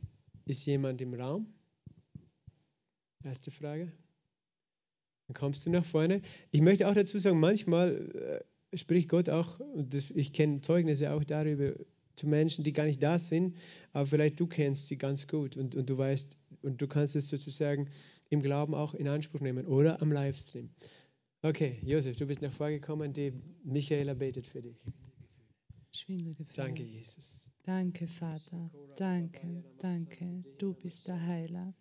ist 0.48 0.66
jemand 0.66 1.02
im 1.02 1.14
Raum? 1.14 1.54
Erste 3.24 3.52
Frage. 3.52 3.92
Dann 5.28 5.34
kommst 5.34 5.66
du 5.66 5.70
nach 5.70 5.84
vorne. 5.84 6.22
Ich 6.52 6.62
möchte 6.62 6.88
auch 6.88 6.94
dazu 6.94 7.20
sagen, 7.20 7.40
manchmal 7.40 8.44
äh, 8.72 8.78
spricht 8.78 9.10
Gott 9.10 9.30
auch, 9.30 9.60
das, 9.76 10.12
ich 10.12 10.34
kenne 10.34 10.62
Zeugnisse 10.62 11.12
auch 11.12 11.24
darüber, 11.24 11.74
zu 12.16 12.28
Menschen, 12.28 12.64
die 12.64 12.74
gar 12.74 12.86
nicht 12.86 13.02
da 13.02 13.20
sind, 13.20 13.56
aber 13.94 14.08
vielleicht 14.08 14.40
du 14.40 14.48
kennst 14.48 14.88
sie 14.88 14.98
ganz 14.98 15.28
gut 15.28 15.56
und, 15.56 15.76
und 15.76 15.90
du 15.90 15.98
weißt, 15.98 16.38
und 16.64 16.82
du 16.82 16.88
kannst 16.88 17.16
es 17.16 17.28
sozusagen 17.28 17.90
im 18.30 18.42
Glauben 18.42 18.74
auch 18.74 18.96
in 18.96 19.08
Anspruch 19.08 19.40
nehmen 19.40 19.68
oder 19.68 20.02
am 20.02 20.12
Livestream. 20.12 20.70
Okay, 21.44 21.80
Josef, 21.84 22.16
du 22.18 22.26
bist 22.26 22.42
nach 22.42 22.52
vorne 22.52 22.80
gekommen, 22.80 23.14
die 23.14 23.34
Michaela 23.64 24.16
betet 24.16 24.48
für 24.48 24.62
dich. 24.62 24.82
Danke, 26.56 26.84
Jesus. 26.84 27.47
Danke, 27.68 28.08
Vater. 28.08 28.72
Danke, 28.96 29.62
danke. 29.78 30.42
Du 30.58 30.74
bist 30.74 31.06
der 31.06 31.22
Heiler. 31.22 31.74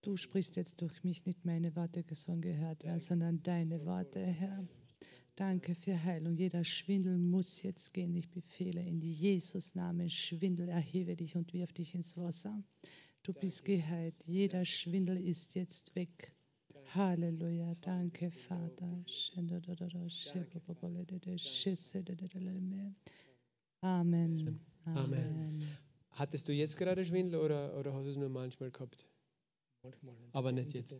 Du 0.00 0.16
sprichst 0.16 0.56
jetzt 0.56 0.80
durch 0.80 1.04
mich, 1.04 1.26
nicht 1.26 1.44
meine 1.44 1.76
Worte 1.76 2.02
sollen 2.14 2.40
gehört 2.40 2.82
werden, 2.82 2.98
sondern 2.98 3.42
deine 3.42 3.84
Worte, 3.84 4.20
Herr. 4.24 4.66
Danke 5.36 5.74
für 5.74 6.02
Heilung. 6.02 6.34
Jeder 6.34 6.64
Schwindel 6.64 7.18
muss 7.18 7.62
jetzt 7.62 7.92
gehen. 7.92 8.14
Ich 8.14 8.30
befehle 8.30 8.80
in 8.80 9.02
Jesus 9.02 9.74
Namen 9.74 10.08
Schwindel, 10.08 10.70
erhebe 10.70 11.14
dich 11.14 11.36
und 11.36 11.52
wirf 11.52 11.74
dich 11.74 11.94
ins 11.94 12.16
Wasser. 12.16 12.64
Du 13.24 13.34
bist 13.34 13.66
geheilt. 13.66 14.16
Jeder 14.24 14.64
Schwindel 14.64 15.18
ist 15.18 15.56
jetzt 15.56 15.94
weg. 15.94 16.32
Halleluja. 16.94 17.74
Danke, 17.82 18.30
Vater. 18.30 19.04
Amen. 23.80 24.60
Amen. 24.84 25.62
Hattest 26.10 26.48
du 26.48 26.52
jetzt 26.52 26.76
gerade 26.76 27.04
Schwindel 27.04 27.40
oder, 27.40 27.76
oder 27.78 27.94
hast 27.94 28.06
du 28.06 28.10
es 28.10 28.16
nur 28.16 28.28
manchmal 28.28 28.70
gehabt? 28.70 29.06
Manchmal. 29.82 30.14
Aber 30.32 30.50
nicht 30.52 30.72
jetzt. 30.74 30.96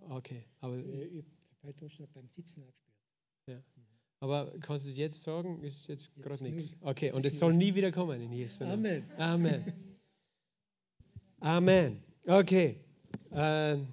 Okay, 0.00 0.44
aber, 0.60 0.78
Ich 0.78 1.24
habe 1.62 2.08
beim 2.14 2.28
Sitzen 2.28 2.64
auch 2.64 2.74
gespürt. 3.46 3.64
aber 4.20 4.58
kannst 4.60 4.86
du 4.86 4.90
es 4.90 4.96
jetzt 4.96 5.22
sagen? 5.22 5.62
Ist 5.62 5.86
jetzt 5.88 6.14
gerade 6.16 6.42
null. 6.42 6.52
nichts. 6.52 6.76
Okay, 6.80 7.06
Jetzt 7.06 7.14
und 7.14 7.24
es 7.24 7.38
soll 7.38 7.54
nie 7.54 7.74
wieder 7.74 7.92
kommen 7.92 8.20
in 8.20 8.32
Jesu 8.32 8.64
Namen. 8.64 9.04
Amen. 9.18 9.64
Amen. 9.64 9.72
Amen. 11.40 12.02
Okay. 12.26 12.80
Ähm, 13.32 13.86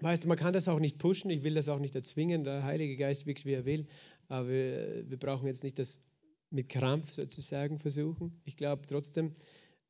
weißt 0.00 0.24
du, 0.24 0.28
man 0.28 0.38
kann 0.38 0.52
das 0.52 0.68
auch 0.68 0.78
nicht 0.80 0.98
pushen. 0.98 1.30
Ich 1.30 1.42
will 1.42 1.54
das 1.54 1.68
auch 1.68 1.78
nicht 1.78 1.94
erzwingen. 1.94 2.44
Der 2.44 2.62
Heilige 2.62 2.96
Geist 2.96 3.26
wirkt, 3.26 3.44
wie 3.44 3.52
er 3.52 3.64
will. 3.64 3.86
Aber 4.28 4.48
wir, 4.48 5.08
wir 5.10 5.18
brauchen 5.18 5.46
jetzt 5.46 5.62
nicht 5.62 5.78
das 5.78 6.05
mit 6.50 6.68
Krampf 6.68 7.12
sozusagen 7.12 7.78
versuchen. 7.78 8.40
Ich 8.44 8.56
glaube 8.56 8.86
trotzdem, 8.86 9.34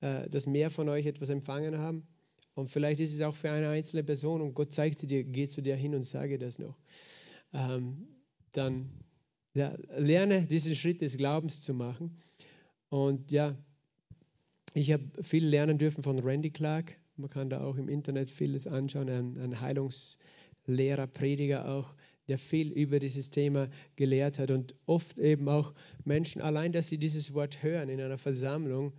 äh, 0.00 0.28
dass 0.28 0.46
mehr 0.46 0.70
von 0.70 0.88
euch 0.88 1.07
etwas 1.07 1.30
empfangen 1.30 1.78
haben. 1.78 2.07
Und 2.54 2.70
vielleicht 2.70 3.00
ist 3.00 3.14
es 3.14 3.20
auch 3.20 3.34
für 3.34 3.50
eine 3.50 3.68
einzelne 3.68 4.02
Person 4.02 4.40
und 4.40 4.54
Gott 4.54 4.72
zeigt 4.72 4.98
sie 4.98 5.07
dir, 5.07 5.24
geh 5.24 5.48
zu 5.48 5.61
dir 5.62 5.76
hin 5.76 5.94
und 5.94 6.04
sage 6.04 6.38
das 6.38 6.59
noch. 6.59 6.78
Ähm, 7.52 8.09
dann 8.52 8.90
ja, 9.54 9.74
lerne 9.96 10.46
diesen 10.46 10.74
Schritt 10.74 11.02
des 11.02 11.16
Glaubens 11.16 11.61
zu 11.61 11.74
machen. 11.74 12.18
Und 12.88 13.30
ja, 13.30 13.57
ich 14.74 14.92
habe 14.92 15.04
viel 15.22 15.46
lernen 15.46 15.78
dürfen 15.78 16.02
von 16.02 16.18
Randy 16.18 16.50
Clark. 16.50 16.96
Man 17.16 17.30
kann 17.30 17.50
da 17.50 17.62
auch 17.62 17.76
im 17.76 17.88
Internet 17.88 18.28
vieles 18.28 18.66
anschauen. 18.66 19.09
Ein, 19.09 19.38
ein 19.38 19.61
Heilungslehrer, 19.61 21.07
Prediger 21.07 21.68
auch, 21.68 21.94
der 22.29 22.39
viel 22.39 22.72
über 22.72 22.99
dieses 22.99 23.31
Thema 23.31 23.68
gelehrt 23.97 24.39
hat 24.39 24.51
und 24.51 24.74
oft 24.87 25.18
eben 25.18 25.49
auch 25.49 25.74
Menschen, 26.05 26.43
allein 26.43 26.72
dass 26.72 26.89
sie 26.89 26.99
dieses 26.99 27.35
Wort 27.35 27.62
hören 27.62 27.89
in 27.89 28.01
einer 28.01 28.18
Versammlung, 28.18 28.93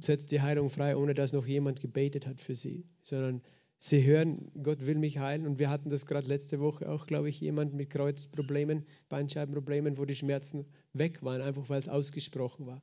setzt 0.00 0.32
die 0.32 0.40
Heilung 0.40 0.68
frei, 0.68 0.96
ohne 0.96 1.14
dass 1.14 1.32
noch 1.32 1.46
jemand 1.46 1.80
gebetet 1.80 2.26
hat 2.26 2.40
für 2.40 2.54
sie, 2.54 2.84
sondern 3.02 3.42
sie 3.78 4.04
hören, 4.04 4.50
Gott 4.62 4.84
will 4.86 4.98
mich 4.98 5.18
heilen. 5.18 5.46
Und 5.46 5.58
wir 5.58 5.70
hatten 5.70 5.90
das 5.90 6.06
gerade 6.06 6.28
letzte 6.28 6.60
Woche 6.60 6.90
auch, 6.90 7.06
glaube 7.06 7.28
ich, 7.28 7.40
jemand 7.40 7.74
mit 7.74 7.90
Kreuzproblemen, 7.90 8.84
Bandscheibenproblemen, 9.08 9.98
wo 9.98 10.04
die 10.04 10.14
Schmerzen 10.14 10.66
weg 10.92 11.22
waren, 11.22 11.42
einfach 11.42 11.68
weil 11.68 11.78
es 11.78 11.88
ausgesprochen 11.88 12.66
war. 12.66 12.82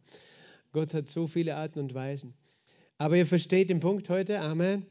Gott 0.72 0.94
hat 0.94 1.08
so 1.08 1.28
viele 1.28 1.56
Arten 1.56 1.80
und 1.80 1.94
Weisen. 1.94 2.34
Aber 2.98 3.18
ihr 3.18 3.26
versteht 3.26 3.70
den 3.70 3.80
Punkt 3.80 4.10
heute. 4.10 4.40
Amen. 4.40 4.86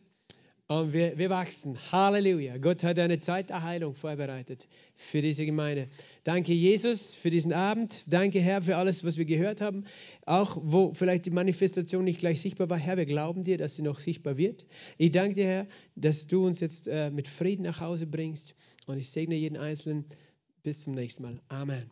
Und 0.73 0.95
wir, 0.95 1.19
wir 1.19 1.29
wachsen. 1.29 1.77
Halleluja. 1.93 2.57
Gott 2.57 2.83
hat 2.83 2.99
eine 2.99 3.21
Zeit 3.21 3.51
der 3.51 3.63
Heilung 3.63 3.95
vorbereitet 3.95 4.69
für 4.95 5.21
diese 5.21 5.45
Gemeinde. 5.45 5.89
Danke, 6.25 6.55
Jesus, 6.55 7.13
für 7.13 7.29
diesen 7.29 7.53
Abend. 7.53 8.03
Danke, 8.07 8.41
Herr, 8.41 8.63
für 8.63 8.79
alles, 8.79 9.05
was 9.05 9.19
wir 9.19 9.27
gehört 9.27 9.61
haben. 9.61 9.85
Auch 10.25 10.57
wo 10.63 10.95
vielleicht 10.95 11.27
die 11.27 11.31
Manifestation 11.31 12.05
nicht 12.05 12.21
gleich 12.21 12.41
sichtbar 12.41 12.71
war. 12.71 12.79
Herr, 12.79 12.97
wir 12.97 13.05
glauben 13.05 13.45
dir, 13.45 13.59
dass 13.59 13.75
sie 13.75 13.83
noch 13.83 14.01
sichtbar 14.01 14.39
wird. 14.39 14.65
Ich 14.97 15.13
danke 15.13 15.35
dir, 15.35 15.47
Herr, 15.47 15.67
dass 15.95 16.27
du 16.27 16.47
uns 16.47 16.61
jetzt 16.61 16.89
äh, 16.89 17.11
mit 17.11 17.29
Frieden 17.29 17.65
nach 17.65 17.81
Hause 17.81 18.07
bringst. 18.07 18.55
Und 18.87 18.97
ich 18.97 19.11
segne 19.11 19.35
jeden 19.35 19.59
Einzelnen. 19.59 20.07
Bis 20.63 20.81
zum 20.81 20.95
nächsten 20.95 21.23
Mal. 21.23 21.39
Amen. 21.49 21.91